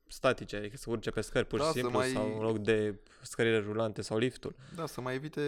statice, 0.06 0.56
adică 0.56 0.76
să 0.76 0.90
urce 0.90 1.10
pe 1.10 1.20
scări 1.20 1.46
pur 1.46 1.58
Da, 1.58 1.64
și 1.64 1.70
să 1.72 1.78
simplu 1.78 1.98
mai- 1.98 2.08
sau 2.08 2.34
în 2.36 2.42
loc 2.42 2.58
de 2.58 2.98
scările 3.22 3.58
rulante 3.58 4.02
sau 4.02 4.18
liftul. 4.18 4.54
Da, 4.74 4.86
să 4.86 5.00
mai 5.00 5.14
evite 5.14 5.42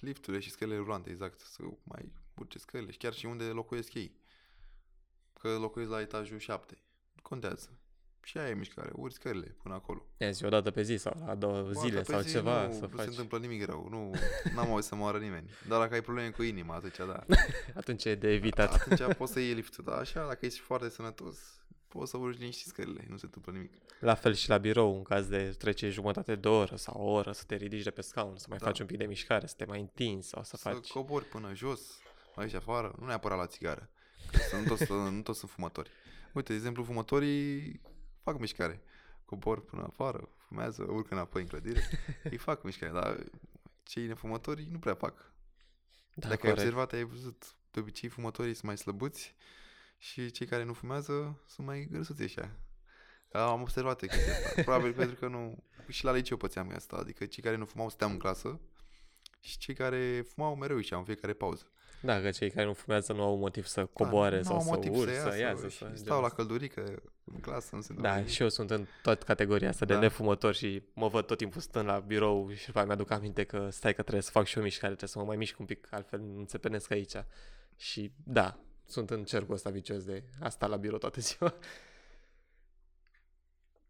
lifturile 0.00 0.42
și 0.42 0.50
scările 0.50 0.76
rulante, 0.76 1.10
exact. 1.10 1.40
Să 1.40 1.62
mai 1.82 2.12
urce 2.34 2.58
scările 2.58 2.90
și 2.90 2.98
chiar 2.98 3.12
și 3.12 3.26
unde 3.26 3.44
locuiesc 3.44 3.94
ei. 3.94 4.12
Că 5.40 5.48
locuiesc 5.48 5.90
la 5.90 6.00
etajul 6.00 6.38
7. 6.38 6.78
Nu 7.14 7.22
contează. 7.22 7.77
Și 8.28 8.38
aia 8.38 8.48
e 8.48 8.54
mișcare, 8.54 8.90
urci 8.94 9.12
scările 9.12 9.56
până 9.62 9.74
acolo. 9.74 10.02
Ia 10.16 10.30
zi 10.30 10.44
o 10.44 10.48
dată 10.48 10.70
pe 10.70 10.82
zi 10.82 10.96
sau 10.96 11.22
la 11.26 11.34
două 11.34 11.56
O 11.58 11.72
zile 11.72 11.94
dată 11.94 12.04
pe 12.04 12.12
sau 12.12 12.20
zi 12.20 12.30
ceva 12.30 12.66
nu, 12.66 12.72
să 12.72 12.80
nu 12.80 12.88
faci. 12.88 13.00
se 13.00 13.08
întâmplă 13.08 13.38
nimic 13.38 13.64
rău. 13.66 13.86
Nu 13.90 14.10
am 14.56 14.70
auzit 14.70 14.88
să 14.88 14.94
moară 14.94 15.18
nimeni. 15.18 15.50
Dar 15.68 15.80
dacă 15.80 15.94
ai 15.94 16.00
probleme 16.00 16.30
cu 16.30 16.42
inima, 16.42 16.74
atunci 16.74 16.96
da. 16.96 17.24
Atunci 17.80 18.04
e 18.04 18.14
de 18.14 18.28
evitat. 18.32 18.72
Atunci 18.72 19.16
poți 19.16 19.32
să 19.32 19.40
iei 19.40 19.52
liftul. 19.52 19.84
Dar 19.84 19.98
așa, 19.98 20.26
dacă 20.26 20.46
ești 20.46 20.58
foarte 20.58 20.88
sănătos, 20.88 21.36
poți 21.88 22.10
să 22.10 22.16
urci 22.16 22.38
liniștit 22.38 22.66
scările. 22.66 23.06
Nu 23.08 23.16
se 23.16 23.24
întâmplă 23.24 23.52
nimic. 23.52 23.72
La 24.00 24.14
fel 24.14 24.34
și 24.34 24.48
la 24.48 24.58
birou, 24.58 24.96
în 24.96 25.02
caz 25.02 25.26
de 25.26 25.54
trece 25.58 25.88
jumătate 25.88 26.34
de 26.36 26.48
oră 26.48 26.76
sau 26.76 27.00
o 27.00 27.10
oră 27.10 27.32
să 27.32 27.42
te 27.46 27.54
ridici 27.54 27.82
de 27.82 27.90
pe 27.90 28.00
scaun, 28.00 28.36
să 28.36 28.46
mai 28.48 28.58
Da. 28.58 28.66
faci 28.66 28.80
un 28.80 28.86
pic 28.86 28.96
de 28.98 29.04
mișcare, 29.04 29.46
să 29.46 29.54
te 29.56 29.64
mai 29.64 29.80
întinzi 29.80 30.28
sau 30.28 30.42
să, 30.42 30.56
Să 30.56 30.68
faci... 30.68 30.88
cobori 30.88 31.24
până 31.24 31.54
jos, 31.54 31.80
aici 32.34 32.54
afară, 32.54 32.94
nu 32.98 33.06
neapărat 33.06 33.38
la 33.38 33.46
țigară. 33.46 33.90
Că 34.32 34.38
să 34.38 34.56
nu, 34.56 34.64
toți, 34.64 34.92
nu 35.16 35.22
toți 35.22 35.38
sunt 35.38 35.50
fumători. 35.50 35.90
Uite, 36.32 36.48
de 36.52 36.58
exemplu, 36.58 36.84
fumătorii 36.84 37.80
fac 38.22 38.38
mișcare. 38.38 38.82
Cobor 39.24 39.64
până 39.64 39.82
afară, 39.82 40.28
fumează, 40.36 40.82
urcă 40.82 41.14
înapoi 41.14 41.42
în 41.42 41.48
clădire. 41.48 41.82
Ei 42.30 42.36
fac 42.36 42.62
mișcare, 42.62 42.92
dar 42.92 43.24
cei 43.82 44.06
nefumători 44.06 44.68
nu 44.70 44.78
prea 44.78 44.94
fac. 44.94 45.32
Da, 46.14 46.28
Dacă 46.28 46.32
ai 46.32 46.36
corect. 46.36 46.58
observat, 46.58 46.92
ai 46.92 47.04
văzut, 47.04 47.56
de 47.70 47.80
obicei 47.80 48.08
fumătorii 48.08 48.52
sunt 48.54 48.64
mai 48.66 48.78
slăbuți 48.78 49.34
și 49.98 50.30
cei 50.30 50.46
care 50.46 50.64
nu 50.64 50.72
fumează 50.72 51.42
sunt 51.46 51.66
mai 51.66 51.88
grăsuți 51.90 52.22
așa. 52.22 52.56
Am 53.32 53.60
observat 53.60 54.00
chestia 54.00 54.32
asta. 54.32 54.62
Probabil 54.62 54.92
pentru 54.92 55.16
că 55.16 55.28
nu... 55.28 55.64
Și 55.88 56.04
la 56.04 56.12
liceu 56.12 56.36
pățeam 56.36 56.72
asta. 56.74 56.96
Adică 56.96 57.26
cei 57.26 57.42
care 57.42 57.56
nu 57.56 57.64
fumau 57.64 57.88
stăteam 57.88 58.10
în 58.10 58.18
clasă 58.18 58.60
și 59.40 59.58
cei 59.58 59.74
care 59.74 60.24
fumau 60.34 60.54
mereu 60.56 60.80
și 60.80 60.92
în 60.94 61.04
fiecare 61.04 61.32
pauză. 61.32 61.62
Da, 62.02 62.20
că 62.20 62.30
cei 62.30 62.50
care 62.50 62.66
nu 62.66 62.72
fumează 62.72 63.12
nu 63.12 63.22
au 63.22 63.36
motiv 63.36 63.66
să 63.66 63.84
coboare 63.86 64.36
da, 64.36 64.42
sau 64.42 64.52
n-au 64.54 64.64
să 64.64 64.70
motiv 64.70 64.96
urce, 64.96 65.14
să 65.14 65.20
să 65.20 65.26
iasă, 65.26 65.40
iasă. 65.40 65.68
și 65.68 65.76
Să 65.78 65.90
stau 65.94 66.20
la 66.20 66.28
căldurică 66.28 67.02
în 67.24 67.40
clasă, 67.40 67.74
nu 67.76 67.80
se 67.80 67.92
Da, 67.92 68.08
întâmplă 68.08 68.32
și 68.32 68.42
eu 68.42 68.48
sunt 68.48 68.70
în 68.70 68.86
toată 69.02 69.24
categoria 69.24 69.68
asta 69.68 69.84
de 69.84 69.92
Da. 69.94 70.00
nefumător 70.00 70.54
și 70.54 70.82
mă 70.92 71.08
văd 71.08 71.26
tot 71.26 71.38
timpul 71.38 71.60
stând 71.60 71.86
la 71.86 71.98
birou 71.98 72.52
și 72.52 72.66
după 72.66 72.78
aia 72.78 72.86
mi-aduc 72.86 73.10
aminte 73.10 73.44
că 73.44 73.68
stai 73.70 73.94
că 73.94 74.00
trebuie 74.00 74.22
să 74.22 74.30
fac 74.30 74.46
și 74.46 74.58
o 74.58 74.62
mișcare, 74.62 74.86
trebuie 74.94 75.08
să 75.08 75.18
mă 75.18 75.24
mai 75.24 75.36
mișc 75.36 75.58
un 75.58 75.66
pic, 75.66 75.86
altfel 75.90 76.20
nu 76.20 76.44
se 76.46 76.58
penesc 76.58 76.90
aici. 76.90 77.12
Și 77.76 78.12
da, 78.24 78.58
sunt 78.86 79.10
în 79.10 79.24
cercul 79.24 79.54
ăsta 79.54 79.70
vicios 79.70 80.04
de 80.04 80.22
a 80.40 80.48
sta 80.48 80.66
la 80.66 80.76
birou 80.76 80.98
toată 80.98 81.20
ziua. 81.28 81.54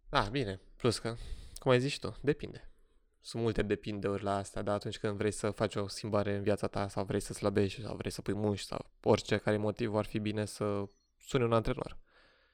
Ah, 0.09 0.29
bine, 0.31 0.61
plus 0.77 0.99
că, 0.99 1.17
cum 1.55 1.71
ai 1.71 1.81
zis 1.81 1.93
și 1.93 1.99
tu, 2.01 2.17
depinde. 2.21 2.68
Sunt 3.21 3.43
multe 3.43 3.63
depindeuri 3.63 4.23
la 4.23 4.37
asta, 4.37 4.63
dar 4.63 4.75
atunci 4.75 4.99
când 4.99 5.17
vrei 5.17 5.31
să 5.31 5.51
faci 5.51 5.75
o 5.75 5.89
schimbare 5.89 6.37
în 6.37 6.43
viața 6.43 6.67
ta 6.67 6.89
sau 6.89 7.05
vrei 7.05 7.21
să 7.21 7.33
slăbești 7.33 7.83
sau 7.83 7.97
vrei 7.97 8.11
să 8.11 8.23
pui 8.23 8.35
mușchi 8.35 8.67
sau 8.67 8.91
orice 9.03 9.37
care 9.37 9.57
motiv, 9.57 9.95
ar 9.95 10.05
fi 10.05 10.19
bine 10.19 10.45
să 10.45 10.89
suni 11.21 11.45
un 11.45 11.53
antrenor. 11.53 11.97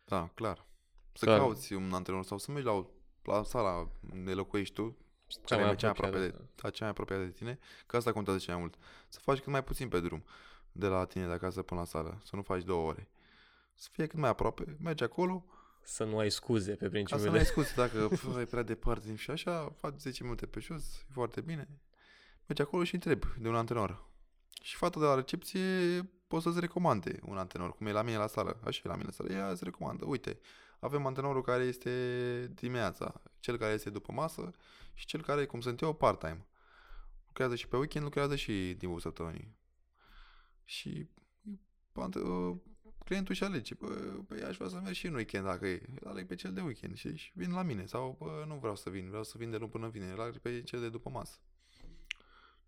Da, 0.05 0.31
clar. 0.35 0.67
Să 1.13 1.25
Clar. 1.25 1.39
cauți 1.39 1.73
un 1.73 1.93
antrenor 1.93 2.25
sau 2.25 2.39
să 2.39 2.51
mergi 2.51 2.67
la, 2.67 2.73
o, 2.73 2.87
la 3.23 3.43
sala 3.43 3.89
unde 4.13 4.33
locuiești 4.35 4.75
tu, 4.75 4.97
Cea 5.27 5.41
care 5.47 5.63
mai 5.63 5.73
e 5.73 5.77
cea 5.77 5.87
mai 5.87 5.97
apropiată. 5.99 6.27
aproape 6.27 6.45
de, 6.45 6.51
da, 6.63 6.71
cea 6.71 6.81
mai 6.81 6.91
apropiată 6.91 7.23
de 7.23 7.31
tine, 7.31 7.59
că 7.87 7.97
asta 7.97 8.13
contează 8.13 8.39
cel 8.39 8.53
mai 8.55 8.63
mult. 8.63 8.75
Să 9.09 9.19
faci 9.23 9.39
cât 9.39 9.47
mai 9.53 9.65
puțin 9.65 9.89
pe 9.89 10.01
drum 10.01 10.25
de 10.73 10.87
la 10.87 11.05
tine 11.05 11.27
de 11.27 11.33
acasă 11.33 11.63
până 11.63 11.81
la 11.81 11.87
sală, 11.87 12.21
să 12.25 12.37
nu 12.37 12.43
faci 12.43 12.63
două 12.63 12.89
ore. 12.89 13.09
Să 13.75 13.89
fie 13.93 14.07
cât 14.07 14.19
mai 14.19 14.31
aproape, 14.31 14.77
mergi 14.81 15.03
acolo, 15.03 15.45
Să 15.85 16.05
nu 16.05 16.19
ai 16.19 16.31
scuze 16.31 16.71
pe 16.71 16.77
ca 16.77 16.85
să 16.85 16.91
principiul 16.91 17.27
nu 17.27 17.33
de... 17.33 17.39
ai 17.39 17.45
scuze 17.45 17.73
dacă 17.77 18.09
pf, 18.15 18.39
e 18.41 18.45
prea 18.45 18.63
departe 18.63 19.15
și 19.15 19.31
așa, 19.31 19.73
faci 19.77 19.99
10 19.99 20.23
minute 20.23 20.47
pe 20.47 20.61
jos, 20.61 20.95
e 20.95 21.13
foarte 21.13 21.41
bine. 21.41 21.69
Mergi 22.47 22.63
acolo 22.63 22.85
și 22.85 22.95
întrebi 22.95 23.27
de 23.39 23.49
un 23.49 23.55
antrenor. 23.55 24.13
Și 24.63 24.77
fata 24.77 25.01
de 25.01 25.07
la 25.07 25.15
recepție 25.15 25.61
poți 26.27 26.45
să-ți 26.45 26.61
recomande 26.61 27.19
un 27.23 27.37
antrenor, 27.37 27.75
cum 27.75 27.87
e 27.87 27.93
la 27.93 28.03
mine 28.03 28.17
la 28.17 28.27
sală. 28.27 28.61
Așa 28.65 28.81
e 28.85 28.89
la 28.89 28.95
mine 28.95 29.07
la 29.07 29.13
sală. 29.13 29.33
Ea 29.33 29.51
îți 29.51 29.65
recomandă. 29.65 30.05
Uite, 30.05 30.39
avem 30.79 31.07
antrenorul 31.07 31.43
care 31.43 31.63
este 31.63 31.91
dimineața, 32.55 33.23
cel 33.41 33.57
care 33.57 33.73
este 33.73 33.91
după 33.91 34.13
masă 34.13 34.51
și 34.95 35.07
cel 35.07 35.23
care, 35.23 35.47
cum 35.47 35.61
sunt 35.61 35.81
eu, 35.81 35.93
part-time. 35.93 36.47
Lucrează 37.27 37.55
și 37.55 37.69
pe 37.69 37.77
weekend, 37.77 38.05
lucrează 38.05 38.37
și 38.37 38.53
din 38.53 38.77
timpul 38.77 39.01
săptămânii. 39.01 39.57
Și 40.65 41.09
ante- 41.93 42.19
uh, 42.19 42.57
clientul 43.05 43.35
și 43.35 43.45
alege, 43.45 43.75
bă, 43.75 43.87
păi 44.29 44.43
aș 44.43 44.57
vrea 44.57 44.69
să 44.69 44.77
merg 44.77 44.95
și 44.95 45.07
în 45.07 45.15
weekend 45.15 45.45
dacă 45.45 45.67
e. 45.67 45.83
Îl 46.01 46.09
aleg 46.09 46.27
pe 46.27 46.35
cel 46.35 46.53
de 46.53 46.61
weekend 46.61 46.97
și, 46.97 47.17
și 47.17 47.31
vin 47.35 47.53
la 47.53 47.63
mine. 47.63 47.87
Sau, 47.87 48.17
bă, 48.19 48.45
nu 48.47 48.55
vreau 48.55 48.77
să 48.77 48.91
vin, 48.91 49.09
vreau 49.09 49.25
să 49.25 49.39
vin 49.39 49.51
de 49.51 49.57
luni 49.57 49.71
până 49.71 49.89
vine. 49.89 50.11
Îl 50.11 50.21
aleg 50.21 50.39
pe 50.39 50.63
cel 50.63 50.81
de 50.81 50.89
după 50.89 51.11
masă. 51.11 51.39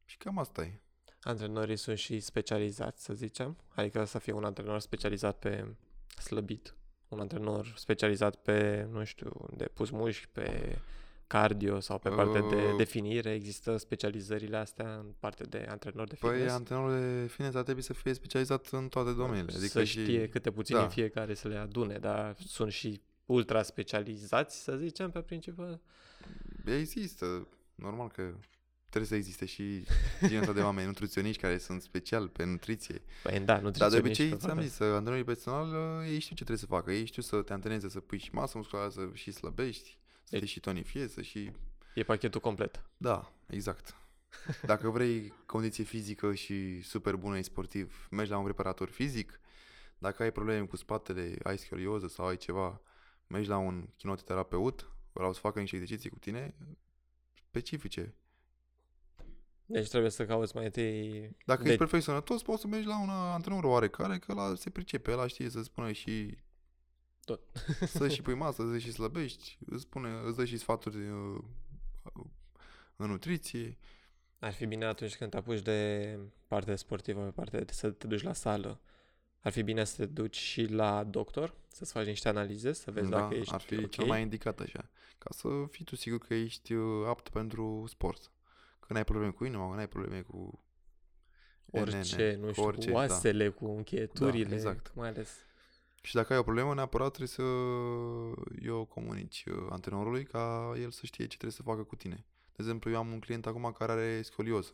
Și 0.04 0.16
cam 0.16 0.38
asta 0.38 0.62
e. 0.62 0.80
Antrenorii 1.20 1.76
sunt 1.76 1.98
și 1.98 2.20
specializați, 2.20 3.04
să 3.04 3.14
zicem. 3.14 3.56
Adică 3.74 4.04
să 4.04 4.18
fie 4.18 4.32
un 4.32 4.44
antrenor 4.44 4.80
specializat 4.80 5.38
pe 5.38 5.74
slăbit, 6.22 6.74
un 7.08 7.20
antrenor 7.20 7.72
specializat 7.76 8.36
pe, 8.36 8.88
nu 8.90 9.04
știu, 9.04 9.48
de 9.56 9.64
pus 9.64 9.90
mușchi, 9.90 10.28
pe 10.28 10.78
cardio 11.26 11.80
sau 11.80 11.98
pe 11.98 12.08
partea 12.08 12.40
de 12.40 12.54
Uh. 12.56 12.76
definire. 12.76 13.32
Există 13.32 13.76
specializările 13.76 14.56
astea 14.56 14.94
în 14.94 15.06
parte 15.18 15.44
de 15.44 15.66
antrenor 15.68 16.08
de 16.08 16.16
Păi 16.20 16.30
fitness? 16.30 16.54
antrenorul 16.54 16.90
de 16.90 17.26
fitness 17.26 17.56
ar 17.56 17.62
trebui 17.62 17.82
să 17.82 17.92
fie 17.92 18.12
specializat 18.12 18.66
în 18.70 18.88
toate 18.88 19.12
domeniile. 19.12 19.52
Adică 19.56 19.66
să 19.66 19.84
și... 19.84 20.00
știe 20.02 20.28
câte 20.28 20.50
puțin 20.50 20.76
da. 20.76 20.82
în 20.82 20.88
fiecare 20.88 21.34
să 21.34 21.48
le 21.48 21.56
adune, 21.56 21.98
dar 21.98 22.36
sunt 22.46 22.72
și 22.72 23.00
ultra 23.26 23.62
specializați, 23.62 24.62
să 24.62 24.76
zicem, 24.76 25.10
pe 25.10 25.20
principiu. 25.20 25.80
Există. 26.64 27.48
Normal 27.74 28.08
că 28.08 28.22
trebuie 28.88 29.10
să 29.10 29.14
existe 29.14 29.44
și 29.44 29.86
genul 30.26 30.40
ăsta 30.40 30.52
de 30.52 30.60
oameni 30.70 30.86
nutriționiști 30.86 31.40
care 31.42 31.58
sunt 31.58 31.82
special 31.82 32.28
pe 32.28 32.44
nutriție. 32.44 33.02
Păi 33.22 33.40
da, 33.40 33.58
nu 33.58 33.70
Dar 33.70 33.90
de 33.90 33.98
obicei, 33.98 34.36
ți-am 34.36 34.60
zis, 34.60 34.80
antrenoriii 34.80 35.24
personal, 35.24 35.66
uh, 35.66 36.08
ei 36.08 36.18
știu 36.18 36.36
ce 36.36 36.44
trebuie 36.44 36.58
să 36.58 36.66
facă. 36.66 36.92
Ei 36.92 37.04
știu 37.04 37.22
să 37.22 37.42
te 37.42 37.52
antreneze, 37.52 37.88
să 37.88 38.00
pui 38.00 38.18
și 38.18 38.30
masă 38.32 38.58
musculară, 38.58 38.88
să 38.88 39.08
și 39.12 39.30
slăbești, 39.32 39.98
să 40.02 40.05
Deci- 40.28 40.40
te 40.40 40.46
și 40.46 40.60
tonifiezi, 40.60 41.12
să 41.12 41.22
și... 41.22 41.52
E 41.94 42.02
pachetul 42.02 42.40
complet. 42.40 42.82
Da, 42.96 43.32
exact. 43.46 43.94
Dacă 44.62 44.90
vrei 44.90 45.32
condiție 45.46 45.84
fizică 45.84 46.34
și 46.34 46.80
super 46.80 47.16
bună, 47.16 47.38
e 47.38 47.42
sportiv, 47.42 48.08
mergi 48.10 48.30
la 48.30 48.38
un 48.38 48.44
preparator 48.44 48.88
fizic. 48.88 49.40
Dacă 49.98 50.22
ai 50.22 50.32
probleme 50.32 50.66
cu 50.66 50.76
spatele, 50.76 51.38
ai 51.42 51.58
scolioză 51.58 52.08
sau 52.08 52.26
ai 52.26 52.36
ceva, 52.36 52.80
mergi 53.26 53.48
la 53.48 53.56
un 53.56 53.88
kinoterapeut, 53.96 54.90
vreau 55.12 55.32
să 55.32 55.40
facă 55.40 55.60
niște 55.60 55.76
exerciții 55.76 56.10
cu 56.10 56.18
tine 56.18 56.54
specifice. 57.32 58.14
Deci 59.66 59.88
trebuie 59.88 60.10
să 60.10 60.26
cauți 60.26 60.56
mai 60.56 60.64
întâi... 60.64 61.30
Dacă 61.44 61.62
De- 61.62 61.68
ești 61.68 61.78
perfect 61.78 62.02
sănătos, 62.02 62.42
poți 62.42 62.60
să 62.60 62.66
mergi 62.66 62.86
la 62.86 63.00
un 63.00 63.08
antrenor 63.08 63.64
oarecare, 63.64 64.18
că 64.18 64.32
la 64.32 64.54
se 64.54 64.70
pricepe, 64.70 65.12
ăla 65.12 65.26
știe 65.26 65.48
să 65.48 65.62
spună 65.62 65.92
și 65.92 66.38
Tot. 67.26 67.40
să 67.86 68.08
și 68.08 68.22
pui 68.22 68.34
masă, 68.34 68.68
să 68.70 68.78
și 68.78 68.92
slăbești, 68.92 69.58
îți, 69.66 69.82
spune, 69.82 70.08
îți 70.24 70.36
dă 70.36 70.44
și 70.44 70.56
sfaturi 70.56 70.96
uh, 70.96 71.38
în 72.96 73.10
nutriție. 73.10 73.78
Ar 74.38 74.52
fi 74.52 74.66
bine 74.66 74.84
atunci 74.84 75.16
când 75.16 75.30
te 75.30 75.36
apuci 75.36 75.60
de 75.60 76.18
partea 76.46 76.76
sportivă, 76.76 77.24
pe 77.24 77.30
partea 77.30 77.60
de 77.60 77.72
să 77.72 77.90
te 77.90 78.06
duci 78.06 78.22
la 78.22 78.32
sală. 78.32 78.80
Ar 79.40 79.52
fi 79.52 79.62
bine 79.62 79.84
să 79.84 79.96
te 79.96 80.06
duci 80.06 80.36
și 80.36 80.64
la 80.64 81.04
doctor, 81.04 81.54
să-ți 81.68 81.92
faci 81.92 82.06
niște 82.06 82.28
analize, 82.28 82.72
să 82.72 82.90
vezi 82.90 83.10
da, 83.10 83.18
dacă 83.20 83.34
ești 83.34 83.54
ar 83.54 83.60
fi 83.60 83.84
ok. 83.84 83.90
cel 83.90 84.04
mai 84.04 84.22
indicat 84.22 84.60
așa, 84.60 84.90
ca 85.18 85.28
să 85.30 85.48
fii 85.70 85.84
tu 85.84 85.96
sigur 85.96 86.18
că 86.18 86.34
ești 86.34 86.72
uh, 86.72 87.06
apt 87.06 87.28
pentru 87.28 87.84
sport. 87.88 88.32
Că 88.80 88.92
n-ai 88.92 89.04
probleme 89.04 89.32
cu 89.32 89.44
inima, 89.44 89.70
că 89.70 89.76
n-ai 89.76 89.88
probleme 89.88 90.20
cu 90.20 90.60
Orice, 91.70 92.32
NN, 92.32 92.40
nu 92.40 92.46
cu 92.46 92.52
știu, 92.52 92.64
orice, 92.64 92.86
cu 92.86 92.92
da. 92.92 92.98
oasele, 92.98 93.48
cu 93.48 93.66
încheieturile, 93.66 94.48
Da, 94.48 94.54
exact. 94.54 94.94
mai 94.94 95.08
ales. 95.08 95.45
Și 96.06 96.14
dacă 96.14 96.32
ai 96.32 96.38
o 96.38 96.42
problemă, 96.42 96.74
neapărat 96.74 97.06
trebuie 97.12 97.28
să 97.28 97.42
eu 98.62 98.84
comunici 98.84 99.44
uh, 99.48 99.66
antrenorului 99.70 100.24
ca 100.24 100.74
el 100.80 100.90
să 100.90 101.06
știe 101.06 101.24
ce 101.24 101.36
trebuie 101.36 101.50
să 101.52 101.62
facă 101.62 101.82
cu 101.82 101.96
tine. 101.96 102.24
De 102.46 102.54
exemplu, 102.56 102.90
eu 102.90 102.96
am 102.98 103.12
un 103.12 103.18
client 103.20 103.46
acum 103.46 103.74
care 103.78 103.92
are 103.92 104.22
scolioză, 104.22 104.70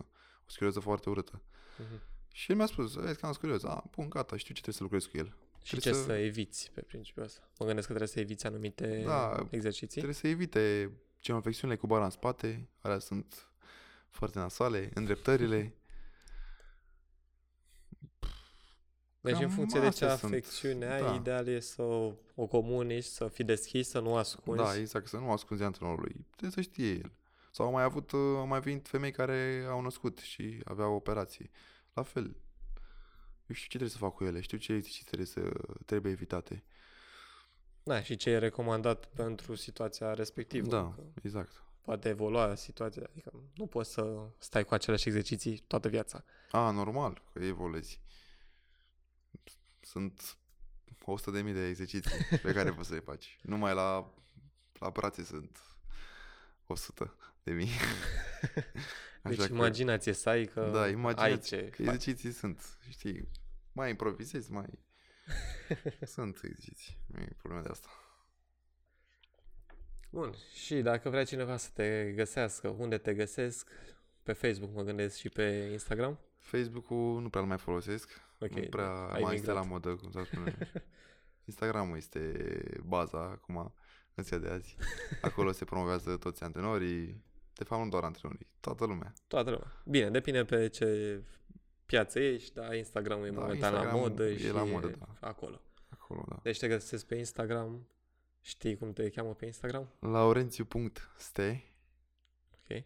o 0.47 0.51
scolioză 0.51 0.81
foarte 0.81 1.09
urâtă. 1.11 1.43
Mhm. 1.79 2.01
Și 2.33 2.51
el 2.51 2.57
mi-a 2.57 2.67
spus, 2.67 2.95
vezi 2.95 3.19
că 3.21 3.27
am 3.27 3.33
scolioză, 3.33 3.69
a, 3.69 3.85
bun, 3.95 4.09
gata, 4.09 4.37
știu 4.37 4.55
ce 4.55 4.61
trebuie 4.61 4.75
să 4.75 4.83
lucrez 4.83 5.05
cu 5.05 5.17
el. 5.17 5.37
Și 5.63 5.71
Trebuie 5.77 5.93
ce 5.93 5.99
să- 5.99 6.05
să 6.07 6.13
eviți 6.13 6.71
pe 6.75 6.81
principiul 6.81 7.25
ăsta? 7.25 7.41
Mă 7.59 7.67
gândesc 7.67 7.87
că 7.87 7.93
trebuie 7.95 8.15
să 8.15 8.21
eviți 8.21 8.47
anumite 8.47 9.03
Da, 9.07 9.47
exerciții. 9.51 10.01
Trebuie 10.01 10.15
să 10.15 10.27
evite 10.29 10.91
genoflexiunile 11.23 11.79
cu 11.79 11.87
bara 11.87 12.05
în 12.05 12.11
spate, 12.11 12.69
alea 12.81 12.99
sunt 12.99 13.49
foarte 14.11 14.39
nasoale, 14.39 14.91
îndreptările. 14.95 15.75
Deci 19.23 19.35
în 19.35 19.41
Cam 19.41 19.51
funcție 19.51 19.81
de 19.81 19.89
ce 19.89 20.05
astea 20.05 20.17
sunt, 20.17 20.33
afecțiune 20.33 20.87
ai, 20.87 21.01
da. 21.03 21.15
ideal 21.15 21.49
e 21.49 21.61
să 21.61 21.83
o, 21.83 22.13
o 22.35 22.47
comunici, 22.47 23.05
să 23.05 23.29
fii 23.29 23.45
deschis, 23.45 23.89
să 23.89 24.01
nu 24.01 24.17
ascunzi. 24.17 24.63
Da, 24.63 24.77
exact, 24.77 25.07
să 25.07 25.17
nu 25.17 25.31
ascunzi 25.31 25.63
antrenorului. 25.63 26.27
Trebuie 26.31 26.51
să 26.51 26.61
știe 26.61 26.91
el. 26.91 27.13
Sau 27.51 27.67
au 27.67 27.73
mai 27.73 27.83
avut, 27.83 28.11
uh, 28.13 28.21
au 28.21 28.47
mai 28.47 28.61
venit 28.61 28.89
femei 28.89 29.11
care 29.11 29.67
au 29.69 29.81
născut 29.81 30.19
și 30.19 30.61
aveau 30.65 30.95
operații. 30.95 31.51
La 31.93 32.03
fel. 32.03 32.37
Eu 33.47 33.55
știu 33.55 33.69
ce 33.69 33.69
trebuie 33.69 33.89
să 33.91 33.99
fac 33.99 34.15
cu 34.15 34.25
ele, 34.25 34.41
știu 34.41 34.59
ce 34.59 34.73
exerciții 34.73 35.05
trebuie, 35.05 35.27
să, 35.27 35.41
trebuie 35.87 36.13
evitate. 36.13 36.65
Da, 37.83 38.03
și 38.03 38.17
ce 38.17 38.31
e 38.31 38.39
recomandat 38.39 39.07
pentru 39.07 39.55
situația 39.55 40.15
respectivă. 40.15 40.69
Da, 40.69 40.93
că 40.97 41.03
exact. 41.23 41.65
Poate 41.81 42.09
evolua 42.09 42.55
situația, 42.55 43.03
adică 43.11 43.33
nu 43.55 43.67
poți 43.67 43.93
să 43.93 44.27
stai 44.39 44.65
cu 44.65 44.75
aceleași 44.75 45.09
exerciții 45.09 45.65
toată 45.67 45.89
viața. 45.89 46.25
A, 46.51 46.71
normal, 46.71 47.23
că 47.33 47.45
evoluezi. 47.45 48.01
Sunt 49.83 50.37
100.000 50.91 51.33
de, 51.33 51.53
de 51.53 51.67
exerciții 51.67 52.11
pe 52.43 52.53
care 52.53 52.73
poți 52.77 52.89
să 52.89 52.95
le 52.95 53.01
faci. 53.01 53.39
Numai 53.43 53.75
la, 53.75 54.15
la 54.79 54.91
brațe 54.91 55.25
sunt 55.25 55.59
100 56.67 57.17
de 57.43 57.53
mii. 57.53 57.71
Deci 59.23 59.47
imaginație 59.47 60.13
să 60.13 60.29
ai 60.29 60.45
că 60.45 60.71
da, 60.73 60.81
ai 60.81 60.93
imaginați 60.93 61.49
ce 61.49 61.57
că 61.57 61.83
faci. 61.83 61.95
exerciții 61.95 62.33
sunt, 62.33 62.79
știi, 62.89 63.29
mai 63.73 63.91
improvizezi, 63.91 64.53
mai... 64.53 64.67
sunt 66.15 66.41
exerciții, 66.43 66.99
nu 67.07 67.21
e 67.21 67.37
problema 67.37 67.63
de 67.63 67.69
asta. 67.71 67.89
Bun, 70.11 70.35
și 70.65 70.75
dacă 70.75 71.09
vrea 71.09 71.25
cineva 71.25 71.57
să 71.57 71.69
te 71.73 72.13
găsească, 72.15 72.69
unde 72.69 72.99
te 72.99 73.15
găsesc? 73.15 73.69
Pe 74.23 74.33
Facebook 74.33 74.75
mă 74.75 74.83
gândesc 74.83 75.17
și 75.17 75.29
pe 75.29 75.69
Instagram. 75.71 76.19
Facebook-ul 76.39 77.21
nu 77.21 77.29
prea-l 77.29 77.47
mai 77.47 77.59
folosesc, 77.59 78.21
Ok, 78.43 78.51
nu 78.51 78.69
prea 78.69 78.91
ai 78.91 79.23
mai 79.23 79.35
este 79.35 79.47
migrat. 79.47 79.65
la 79.65 79.71
modă, 79.71 79.95
cum 79.95 80.11
să 80.11 80.23
spune. 80.25 80.57
Instagramul 81.45 81.97
este 81.97 82.37
baza 82.85 83.19
acum, 83.19 83.75
în 84.15 84.25
ziua 84.25 84.41
de 84.41 84.49
azi. 84.49 84.77
Acolo 85.21 85.53
se 85.53 85.65
promovează 85.65 86.17
toți 86.17 86.43
antrenorii, 86.43 87.25
de 87.55 87.65
fapt 87.65 87.83
nu 87.83 87.89
doar 87.89 88.05
antrenorii, 88.05 88.47
toată 88.61 88.85
lumea. 88.85 89.13
Toată 89.27 89.51
lumea. 89.51 89.83
Bine, 89.85 90.11
depinde 90.11 90.45
pe 90.45 90.69
ce 90.69 91.21
piață 91.87 92.21
ești, 92.21 92.53
dar 92.55 92.75
Instagram 92.75 93.25
e 93.25 93.31
Da, 93.31 93.41
momentan 93.41 93.73
la 93.73 93.79
Instagramul 93.79 94.09
modă 94.09 94.29
e 94.29 94.37
și 94.37 94.53
la 94.53 94.65
modă, 94.65 94.87
da. 94.89 95.29
acolo. 95.29 95.61
Acolo, 95.89 96.25
da. 96.29 96.39
Deci 96.43 96.59
te 96.59 96.69
găsesc 96.69 97.07
pe 97.07 97.15
Instagram. 97.15 97.87
Știi 98.41 98.77
cum 98.77 98.93
te 98.93 99.09
cheamă 99.11 99.35
pe 99.35 99.47
Instagram? 99.47 99.89
Laurențiu.ste 99.99 101.65
Ok. 102.53 102.83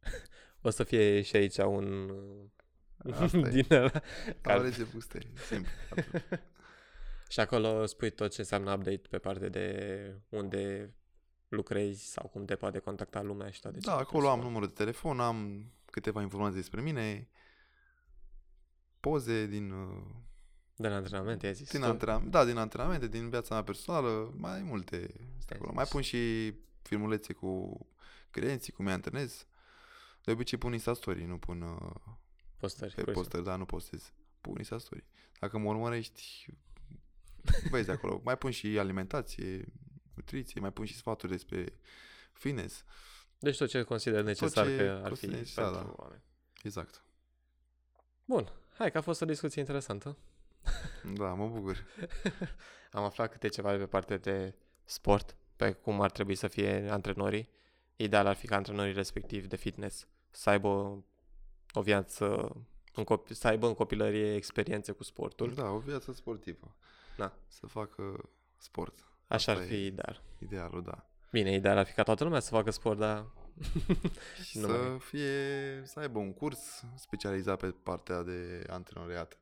O 0.62 0.70
să 0.70 0.84
fie 0.84 1.22
și 1.22 1.36
aici 1.36 1.56
un... 1.56 2.10
Asta 3.12 3.36
e. 3.36 3.48
din 3.60 3.66
ăla. 3.70 3.90
Care... 4.40 4.58
Alege 4.58 4.82
buste, 4.84 5.18
simplu. 5.46 5.70
atât. 5.90 6.22
Și 7.28 7.40
acolo 7.40 7.86
spui 7.86 8.10
tot 8.10 8.30
ce 8.32 8.40
înseamnă 8.40 8.72
update 8.72 9.02
pe 9.10 9.18
parte 9.18 9.48
de 9.48 10.14
unde 10.28 10.94
lucrezi 11.48 12.04
sau 12.10 12.28
cum 12.28 12.44
te 12.44 12.54
poate 12.56 12.78
contacta 12.78 13.22
lumea 13.22 13.50
și 13.50 13.60
toate 13.60 13.76
Da, 13.76 13.82
celelalte 13.82 14.08
acolo 14.08 14.26
am 14.28 14.32
persoane. 14.34 14.52
numărul 14.52 14.74
de 14.74 14.82
telefon, 14.82 15.20
am 15.20 15.70
câteva 15.90 16.22
informații 16.22 16.56
despre 16.60 16.80
mine, 16.80 17.28
poze 19.00 19.46
din, 19.46 19.70
uh, 19.70 20.02
De 20.76 20.88
la 20.88 20.94
antrenament, 20.94 21.42
ai 21.42 21.54
zis 21.54 21.70
din, 21.70 21.80
tu? 21.80 21.86
antrenam- 21.86 22.30
da, 22.30 22.44
din 22.44 22.56
antrenamente, 22.56 23.08
din 23.08 23.28
viața 23.30 23.54
mea 23.54 23.64
personală, 23.64 24.32
mai 24.36 24.62
multe 24.62 24.96
este 25.38 25.54
acolo. 25.54 25.72
Mai 25.74 25.84
pun 25.84 26.00
și 26.00 26.54
filmulețe 26.82 27.32
cu 27.32 27.78
clienții, 28.30 28.72
cum 28.72 28.86
îi 28.86 28.92
antrenez. 28.92 29.46
De 30.24 30.30
obicei 30.30 30.58
pun 30.58 30.72
Insta 30.72 30.94
Story, 30.94 31.24
nu 31.24 31.38
pun 31.38 31.60
uh, 31.62 31.90
Postări. 32.56 32.94
pe 32.94 33.02
curse. 33.02 33.20
poster, 33.20 33.40
da, 33.40 33.56
nu 33.56 33.64
postez. 33.64 34.12
Pun 34.40 34.54
Insta 34.58 34.78
Story. 34.78 35.04
Dacă 35.40 35.58
mă 35.58 35.68
urmărești, 35.68 36.46
vezi 37.70 37.90
acolo. 37.90 38.20
Mai 38.24 38.38
pun 38.38 38.50
și 38.50 38.78
alimentație, 38.78 39.64
nutriție, 40.14 40.60
mai 40.60 40.72
pun 40.72 40.84
și 40.84 40.96
sfaturi 40.96 41.32
despre 41.32 41.78
fitness. 42.32 42.84
Deci 43.38 43.56
tot 43.56 43.68
ce 43.68 43.82
consider 43.82 44.22
necesar 44.22 44.66
ce 44.66 44.76
că 44.76 44.82
ar 44.82 44.98
fi 44.98 45.08
consider 45.08 45.34
necesar, 45.34 45.70
pentru 45.70 45.94
da. 45.96 46.02
oameni. 46.02 46.22
Exact. 46.62 47.04
Bun, 48.24 48.52
hai 48.78 48.90
că 48.90 48.98
a 48.98 49.00
fost 49.00 49.20
o 49.22 49.24
discuție 49.24 49.60
interesantă. 49.60 50.16
Da, 51.14 51.34
mă 51.34 51.48
bucur. 51.48 51.86
Am 52.92 53.04
aflat 53.04 53.30
câte 53.30 53.48
ceva 53.48 53.70
de 53.70 53.78
pe 53.78 53.86
partea 53.86 54.16
de 54.16 54.54
sport, 54.84 55.36
pe 55.56 55.72
cum 55.72 56.00
ar 56.00 56.10
trebui 56.10 56.34
să 56.34 56.48
fie 56.48 56.88
antrenorii. 56.90 57.48
Ideal 57.96 58.26
ar 58.26 58.36
fi 58.36 58.46
ca 58.46 58.56
antrenorii 58.56 58.92
respectivi 58.92 59.46
de 59.46 59.56
fitness 59.56 60.08
să 60.30 60.50
aibă 60.50 61.04
o, 61.76 61.78
o 61.78 61.82
viață, 61.82 62.56
în 62.94 63.04
copi- 63.04 63.32
să 63.32 63.46
aibă 63.46 63.66
în 63.66 63.74
copilărie 63.74 64.34
experiențe 64.34 64.92
cu 64.92 65.02
sportul. 65.02 65.54
Da, 65.54 65.68
o 65.70 65.78
viață 65.78 66.12
sportivă. 66.12 66.74
Da. 67.16 67.32
Să 67.48 67.66
facă 67.66 68.30
sport. 68.56 68.98
Așa 69.26 69.52
ar 69.52 69.56
asta 69.58 69.68
fi 69.68 69.74
e 69.74 69.86
ideal. 69.86 70.22
Idealul, 70.38 70.82
da. 70.82 71.06
Bine, 71.30 71.52
ideal 71.54 71.76
ar 71.78 71.86
fi 71.86 71.92
ca 71.92 72.02
toată 72.02 72.24
lumea 72.24 72.40
să 72.40 72.50
facă 72.50 72.70
sport, 72.70 72.98
dar 72.98 73.26
Și 74.46 74.58
Nu 74.58 74.66
să 74.66 74.72
mai- 74.72 74.98
fie, 74.98 75.82
să 75.84 76.00
aibă 76.00 76.18
un 76.18 76.32
curs 76.32 76.84
specializat 76.94 77.58
pe 77.58 77.74
partea 77.82 78.22
de 78.22 78.64
antrenoriat. 78.68 79.38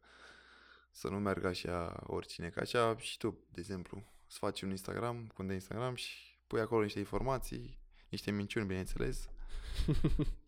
Să 0.90 1.08
nu 1.08 1.18
meargă 1.18 1.46
așa 1.46 2.02
oricine. 2.06 2.48
Ca 2.48 2.60
așa 2.60 2.96
și 2.98 3.16
tu, 3.18 3.38
de 3.50 3.60
exemplu, 3.60 4.02
să 4.26 4.36
faci 4.40 4.62
un 4.62 4.70
Instagram, 4.70 5.30
cont 5.34 5.48
de 5.48 5.54
Instagram 5.54 5.94
și 5.94 6.38
pui 6.46 6.60
acolo 6.60 6.82
niște 6.82 6.98
informații, 6.98 7.78
niște 8.08 8.30
minciuni, 8.30 8.66
bineînțeles. 8.66 9.28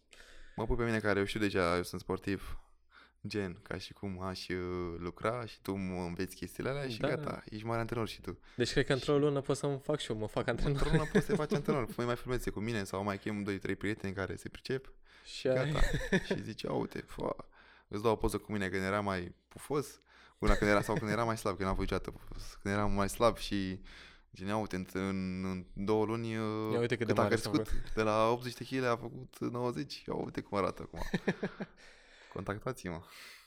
Mă 0.56 0.66
pui 0.66 0.76
pe 0.76 0.84
mine 0.84 0.98
care 0.98 1.18
eu 1.18 1.24
știu 1.24 1.40
deja, 1.40 1.76
eu 1.76 1.82
sunt 1.82 2.00
sportiv, 2.00 2.60
gen, 3.26 3.58
ca 3.62 3.78
și 3.78 3.92
cum 3.92 4.20
aș 4.20 4.48
uh, 4.48 4.56
lucra 4.98 5.44
și 5.46 5.60
tu 5.62 5.74
mă 5.74 6.02
înveți 6.02 6.36
chestiile 6.36 6.68
alea 6.68 6.88
și 6.88 6.98
Da. 6.98 7.08
gata, 7.08 7.42
ești 7.50 7.66
mare 7.66 7.80
antrenor 7.80 8.08
și 8.08 8.20
tu. 8.20 8.38
Deci 8.56 8.72
cred 8.72 8.86
că 8.86 8.92
într-o 8.92 9.18
lună 9.18 9.40
pot 9.40 9.56
să-mi 9.56 9.78
fac 9.78 9.98
și 10.00 10.10
eu, 10.10 10.16
mă 10.16 10.26
fac 10.26 10.46
antrenor. 10.48 10.72
Într-o 10.76 10.90
lună 10.90 11.08
poți 11.12 11.24
să 11.24 11.30
te 11.30 11.36
faci 11.36 11.52
antrenor, 11.58 11.84
pui 11.94 12.04
mai 12.04 12.16
filmeze 12.16 12.50
cu 12.50 12.60
mine 12.60 12.84
sau 12.84 13.02
mai 13.02 13.18
chem 13.18 13.58
2-3 13.74 13.76
prieteni 13.78 14.14
care 14.14 14.36
se 14.36 14.48
pricep 14.48 14.92
Și 15.24 15.48
ai... 15.48 15.72
Gata. 15.72 15.80
și 16.24 16.42
zice, 16.42 16.66
"Ia 16.66 16.72
uite, 16.72 16.98
fă, 17.06 17.36
îți 17.88 18.02
dau 18.02 18.12
o 18.12 18.16
poză 18.16 18.38
cu 18.38 18.52
mine 18.52 18.68
când 18.68 18.82
era 18.82 19.00
mai 19.00 19.34
pufos, 19.48 20.00
una 20.38 20.54
când 20.54 20.70
era, 20.70 20.80
sau 20.82 20.94
când 20.94 21.10
era 21.10 21.24
mai 21.24 21.36
slab, 21.38 21.54
când 21.56 21.66
n-am 21.68 21.76
fost 21.76 21.90
niciodată 21.90 22.18
pufos, 22.18 22.58
când 22.62 22.74
eram 22.74 22.92
mai 22.92 23.08
slab 23.08 23.36
și 23.36 23.80
Gen, 24.36 24.46
ia 24.46 24.56
uite, 24.56 24.76
în, 24.76 24.86
în, 24.92 25.44
în 25.44 25.84
două 25.84 26.04
luni 26.04 26.30
Ia 26.72 26.78
uite 26.78 26.96
cât 26.96 27.06
de 27.06 27.12
cât 27.12 27.18
a 27.18 27.22
mare 27.22 27.36
s-a 27.36 27.50
crescut. 27.50 27.94
De 27.94 28.02
la 28.02 28.30
80 28.30 28.54
de 28.54 28.64
kg 28.64 28.84
a 28.84 28.96
făcut 28.96 29.50
90. 29.50 30.02
Ia 30.06 30.14
uite 30.14 30.40
cum 30.40 30.58
arată 30.58 30.82
acum. 30.82 31.00
Contactați-mă. 32.34 33.00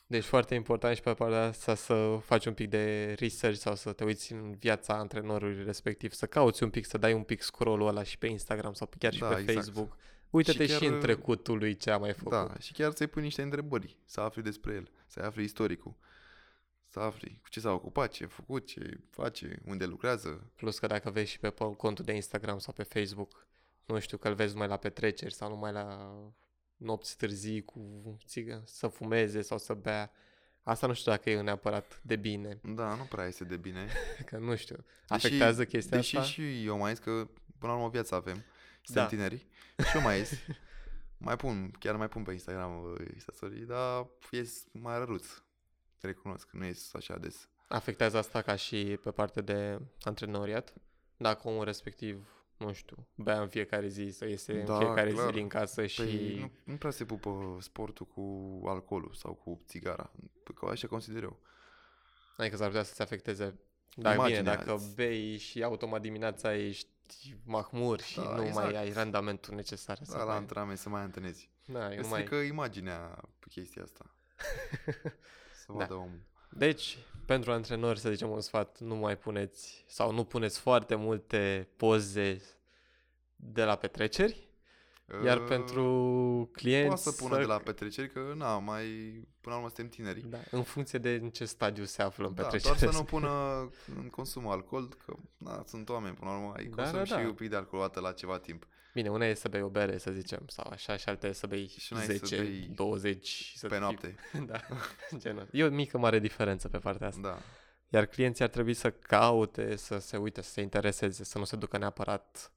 Deci 0.07 0.23
foarte 0.23 0.55
important 0.55 0.95
și 0.95 1.01
pe 1.01 1.13
partea 1.13 1.43
asta 1.43 1.75
să 1.75 2.19
faci 2.23 2.45
un 2.45 2.53
pic 2.53 2.69
de 2.69 3.15
research 3.19 3.59
sau 3.59 3.75
să 3.75 3.91
te 3.91 4.03
uiți 4.03 4.33
în 4.33 4.55
viața 4.59 4.93
antrenorului 4.93 5.63
respectiv, 5.63 6.11
să 6.11 6.25
cauți 6.25 6.63
un 6.63 6.69
pic, 6.69 6.85
să 6.85 6.97
dai 6.97 7.13
un 7.13 7.23
pic 7.23 7.41
scroll-ul 7.41 7.87
ăla 7.87 8.03
și 8.03 8.17
pe 8.17 8.27
Instagram 8.27 8.73
sau 8.73 8.89
chiar 8.97 9.13
și 9.13 9.19
Da, 9.19 9.27
pe 9.27 9.39
exact. 9.39 9.57
Facebook. 9.57 9.97
Uite-te 10.29 10.65
și, 10.65 10.69
Și 10.69 10.75
și 10.75 10.83
chiar, 10.83 10.93
în 10.93 10.99
trecutul 10.99 11.57
lui 11.57 11.75
ce 11.75 11.91
a 11.91 11.97
mai 11.97 12.13
făcut. 12.13 12.31
Da, 12.31 12.53
și 12.59 12.73
chiar 12.73 12.91
să-i 12.93 13.07
pui 13.07 13.21
niște 13.21 13.41
întrebări, 13.41 13.97
să 14.05 14.21
afli 14.21 14.41
despre 14.41 14.73
el, 14.73 14.91
să 15.07 15.19
afli 15.19 15.43
istoricul, 15.43 15.95
să 16.91 16.99
afli 16.99 17.39
cu 17.41 17.49
ce 17.49 17.59
s-a 17.59 17.71
ocupat, 17.71 18.11
ce 18.11 18.23
a 18.23 18.27
făcut, 18.27 18.65
ce 18.67 18.99
face, 19.09 19.61
unde 19.65 19.85
lucrează. 19.85 20.51
Plus 20.55 20.79
că 20.79 20.87
dacă 20.87 21.09
vezi 21.09 21.31
și 21.31 21.39
pe 21.39 21.51
po- 21.53 21.75
contul 21.77 22.05
de 22.05 22.13
Instagram 22.13 22.59
sau 22.59 22.73
pe 22.73 22.83
Facebook, 22.83 23.47
nu 23.85 23.99
știu, 23.99 24.17
că 24.17 24.27
îl 24.27 24.33
vezi 24.33 24.51
numai 24.53 24.67
la 24.67 24.77
petreceri 24.77 25.33
sau 25.33 25.49
numai 25.49 25.71
la 25.71 26.13
nopți 26.77 27.17
târzii 27.17 27.61
cu 27.63 28.17
țigă, 28.25 28.63
să 28.65 28.87
fumeze 28.87 29.41
sau 29.41 29.57
să 29.57 29.73
bea. 29.73 30.11
Asta 30.63 30.87
nu 30.87 30.93
știu 30.93 31.11
dacă 31.11 31.29
e 31.29 31.41
neapărat 31.41 31.99
de 32.03 32.15
bine, 32.15 32.59
Da, 32.63 32.95
nu 32.95 33.03
prea 33.03 33.25
este 33.25 33.43
de 33.43 33.57
bine. 33.57 33.87
că 34.25 34.37
nu 34.37 34.55
știu, 34.55 34.85
afectează 35.07 35.65
chestia 35.65 35.97
deși 35.97 36.17
asta? 36.17 36.29
și 36.29 36.65
eu 36.65 36.77
mai 36.77 36.93
zis 36.93 37.03
că 37.03 37.11
până 37.57 37.71
la 37.71 37.77
urmă 37.77 37.89
viața 37.89 38.15
avem, 38.15 38.43
suntem 38.81 38.93
Da. 38.93 39.01
da. 39.01 39.07
tineri 39.07 39.45
și 39.89 39.95
eu 39.95 40.01
mai 40.01 40.17
ies. 40.17 40.31
mai 41.27 41.35
pun, 41.35 41.71
chiar 41.79 41.95
mai 41.95 42.07
pun 42.07 42.23
pe 42.23 42.31
Instagram 42.31 42.83
uh, 42.83 43.05
Insta 43.13 43.31
Story, 43.35 43.59
dar 43.65 44.07
ies 44.31 44.65
mai 44.71 44.97
răruț. 44.97 45.25
Recunosc 46.01 46.47
că 46.49 46.57
nu 46.57 46.65
ies 46.65 46.93
așa 46.93 47.17
des. 47.17 47.49
Afectează 47.67 48.17
asta 48.17 48.41
ca 48.41 48.55
și 48.55 48.99
pe 49.03 49.11
parte 49.11 49.41
de 49.41 49.79
antrenoriat? 50.01 50.73
Dacă 51.17 51.47
omul 51.47 51.63
respectiv, 51.63 52.27
nu 52.57 52.73
știu, 52.73 53.07
bea 53.15 53.41
în 53.41 53.47
fiecare 53.47 53.87
zi, 53.87 54.09
să 54.09 54.25
iese 54.25 54.59
în 54.59 54.65
Da, 54.65 54.77
fiecare 54.77 55.11
clar. 55.11 55.25
zi 55.27 55.31
din 55.33 55.47
casă 55.47 55.85
și... 55.85 56.01
Păi 56.01 56.39
nu, 56.39 56.51
nu 56.63 56.77
prea 56.77 56.91
se 56.91 57.05
pupă 57.05 57.57
sportul 57.61 58.05
cu 58.05 58.61
alcoolul 58.67 59.13
sau 59.13 59.33
cu 59.33 59.61
țigara. 59.67 60.11
Că 60.55 60.65
așa 60.65 60.87
consider 60.87 61.23
eu. 61.23 61.39
Adică 62.37 62.55
s-ar 62.55 62.67
putea 62.67 62.83
să-ți 62.83 63.01
afecteze 63.01 63.43
dar 63.95 64.13
bine, 64.15 64.27
Imaginea 64.27 64.55
dacă 64.55 64.73
îți- 64.73 64.95
bei 64.95 65.37
și 65.37 65.63
automat 65.63 66.01
dimineața 66.01 66.55
ești 66.55 66.87
mahmur 67.45 67.99
și 68.01 68.15
Da, 68.15 68.23
nu 68.23 68.35
mai 68.35 68.47
exact. 68.47 68.75
ai 68.75 68.91
randamentul 68.91 69.55
necesar. 69.55 69.99
să 70.01 70.11
Da, 70.11 70.17
la 70.17 70.25
mai... 70.25 70.35
antrenament 70.37 70.77
să 70.79 70.89
mai 70.89 71.01
antrenezi. 71.01 71.49
Da, 71.65 71.83
eu 71.83 71.89
Îți 71.91 72.01
nu 72.01 72.07
mai... 72.07 72.21
strică 72.21 72.35
imaginea 72.35 72.97
pe 73.39 73.45
chestia 73.49 73.83
asta. 73.83 74.05
Să 75.69 75.77
Da. 75.77 75.83
vadă 75.83 75.93
omul. 75.93 76.19
Deci, 76.49 76.97
pentru 77.25 77.51
antrenori, 77.51 77.99
să 77.99 78.09
zicem 78.09 78.29
un 78.29 78.41
sfat, 78.41 78.79
nu 78.79 78.95
mai 78.95 79.17
puneți 79.17 79.83
sau 79.87 80.11
nu 80.11 80.23
puneți 80.23 80.59
foarte 80.59 80.95
multe 80.95 81.67
poze 81.77 82.41
de 83.35 83.63
la 83.63 83.75
petreceri, 83.75 84.47
iar 85.25 85.37
Uh, 85.37 85.45
pentru 85.47 85.83
clienți 86.51 86.87
Poate 86.87 87.01
să 87.01 87.23
pună 87.23 87.37
de 87.37 87.45
la 87.45 87.57
petreceri, 87.57 88.09
că 88.09 88.33
na, 88.35 88.57
mai 88.59 88.83
până 89.41 89.55
la 89.55 89.55
urmă 89.55 89.67
suntem 89.67 89.87
tineri. 89.89 90.19
Da, 90.29 90.37
în 90.51 90.63
funcție 90.63 90.99
de 90.99 91.09
în 91.21 91.29
ce 91.29 91.45
stadiu 91.45 91.83
se 91.83 92.01
află 92.01 92.27
în 92.27 92.33
Da, 92.33 92.41
petrecere. 92.41 92.77
doar 92.79 92.91
să 92.93 92.97
nu 92.97 93.03
pună 93.05 93.29
în 93.99 94.09
consum 94.09 94.47
alcool, 94.47 94.87
că 95.05 95.13
na, 95.37 95.63
sunt 95.67 95.89
oameni, 95.89 96.15
până 96.15 96.31
la 96.31 96.37
urmă, 96.37 96.53
ai 96.57 96.65
Da, 96.65 96.75
consum 96.75 96.97
da, 96.97 97.03
și 97.05 97.11
da. 97.11 97.19
un 97.19 97.33
pic 97.33 97.49
de 97.49 97.55
alcool 97.55 97.81
o 97.81 97.85
dată 97.85 97.99
la 97.99 98.11
ceva 98.11 98.37
timp. 98.39 98.67
Bine, 99.01 99.11
una 99.11 99.25
e 99.25 99.33
să 99.33 99.47
bei 99.47 99.61
o 99.61 99.69
bere, 99.69 99.97
să 99.97 100.11
zicem, 100.11 100.43
sau 100.47 100.71
așa, 100.71 100.97
și 100.97 101.09
alta 101.09 101.27
e 101.27 101.31
să 101.31 101.47
bei 101.47 101.67
Și 101.67 101.93
una 101.93 102.01
e 102.01 102.05
să 102.05 102.11
10, 102.13 102.35
bei 102.41 102.71
20 102.75 103.27
și 103.27 103.57
să 103.57 103.67
pe 103.67 103.75
fii- 103.75 103.79
noapte. 103.79 104.15
da, 104.45 104.59
genul. 105.21 105.47
E 105.51 105.63
o 105.63 105.69
mică 105.69 105.97
mare 105.97 106.19
diferență 106.19 106.69
pe 106.69 106.77
partea 106.77 107.07
asta. 107.07 107.21
Da. 107.21 107.37
Iar 107.89 108.05
clienții 108.05 108.43
ar 108.43 108.49
trebui 108.49 108.73
să 108.73 108.91
caute, 108.91 109.75
să 109.75 109.97
se 109.97 110.17
uite, 110.17 110.41
să 110.41 110.51
se 110.51 110.61
intereseze, 110.61 111.23
să 111.23 111.37
nu 111.37 111.43
se 111.43 111.55
ducă 111.55 111.77
neapărat 111.77 112.51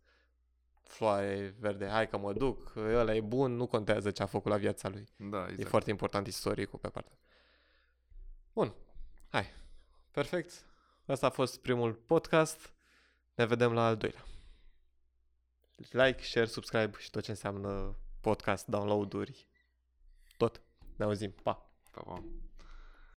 floare 0.82 1.54
verde, 1.58 1.86
hai 1.86 2.08
că 2.08 2.18
mă 2.18 2.32
duc, 2.32 2.72
ăla 2.76 3.14
e 3.14 3.20
bun, 3.20 3.52
nu 3.56 3.66
contează 3.66 4.10
ce 4.10 4.22
a 4.22 4.26
făcut 4.26 4.50
la 4.50 4.56
viața 4.56 4.88
lui. 4.88 5.08
Da, 5.16 5.42
exact. 5.42 5.60
E 5.60 5.64
foarte 5.64 5.90
important 5.90 6.26
istoricul 6.26 6.78
pe 6.78 6.88
partea. 6.88 7.18
Bun, 8.52 8.74
hai, 9.28 9.46
perfect. 10.10 10.66
Asta 11.06 11.26
a 11.26 11.30
fost 11.30 11.60
primul 11.60 11.92
podcast. 11.92 12.72
Ne 13.34 13.44
vedem 13.46 13.72
la 13.72 13.86
al 13.86 13.96
doilea. 13.96 14.24
Like, 15.90 16.22
share, 16.22 16.46
subscribe 16.46 16.98
și 16.98 17.10
tot 17.10 17.22
ce 17.22 17.30
înseamnă 17.30 17.96
podcast, 18.20 18.66
download-uri, 18.66 19.46
tot. 20.36 20.60
Ne 20.96 21.04
auzim, 21.04 21.34
pa! 21.42 21.70
Pa, 21.90 22.00
pa. 22.00 22.22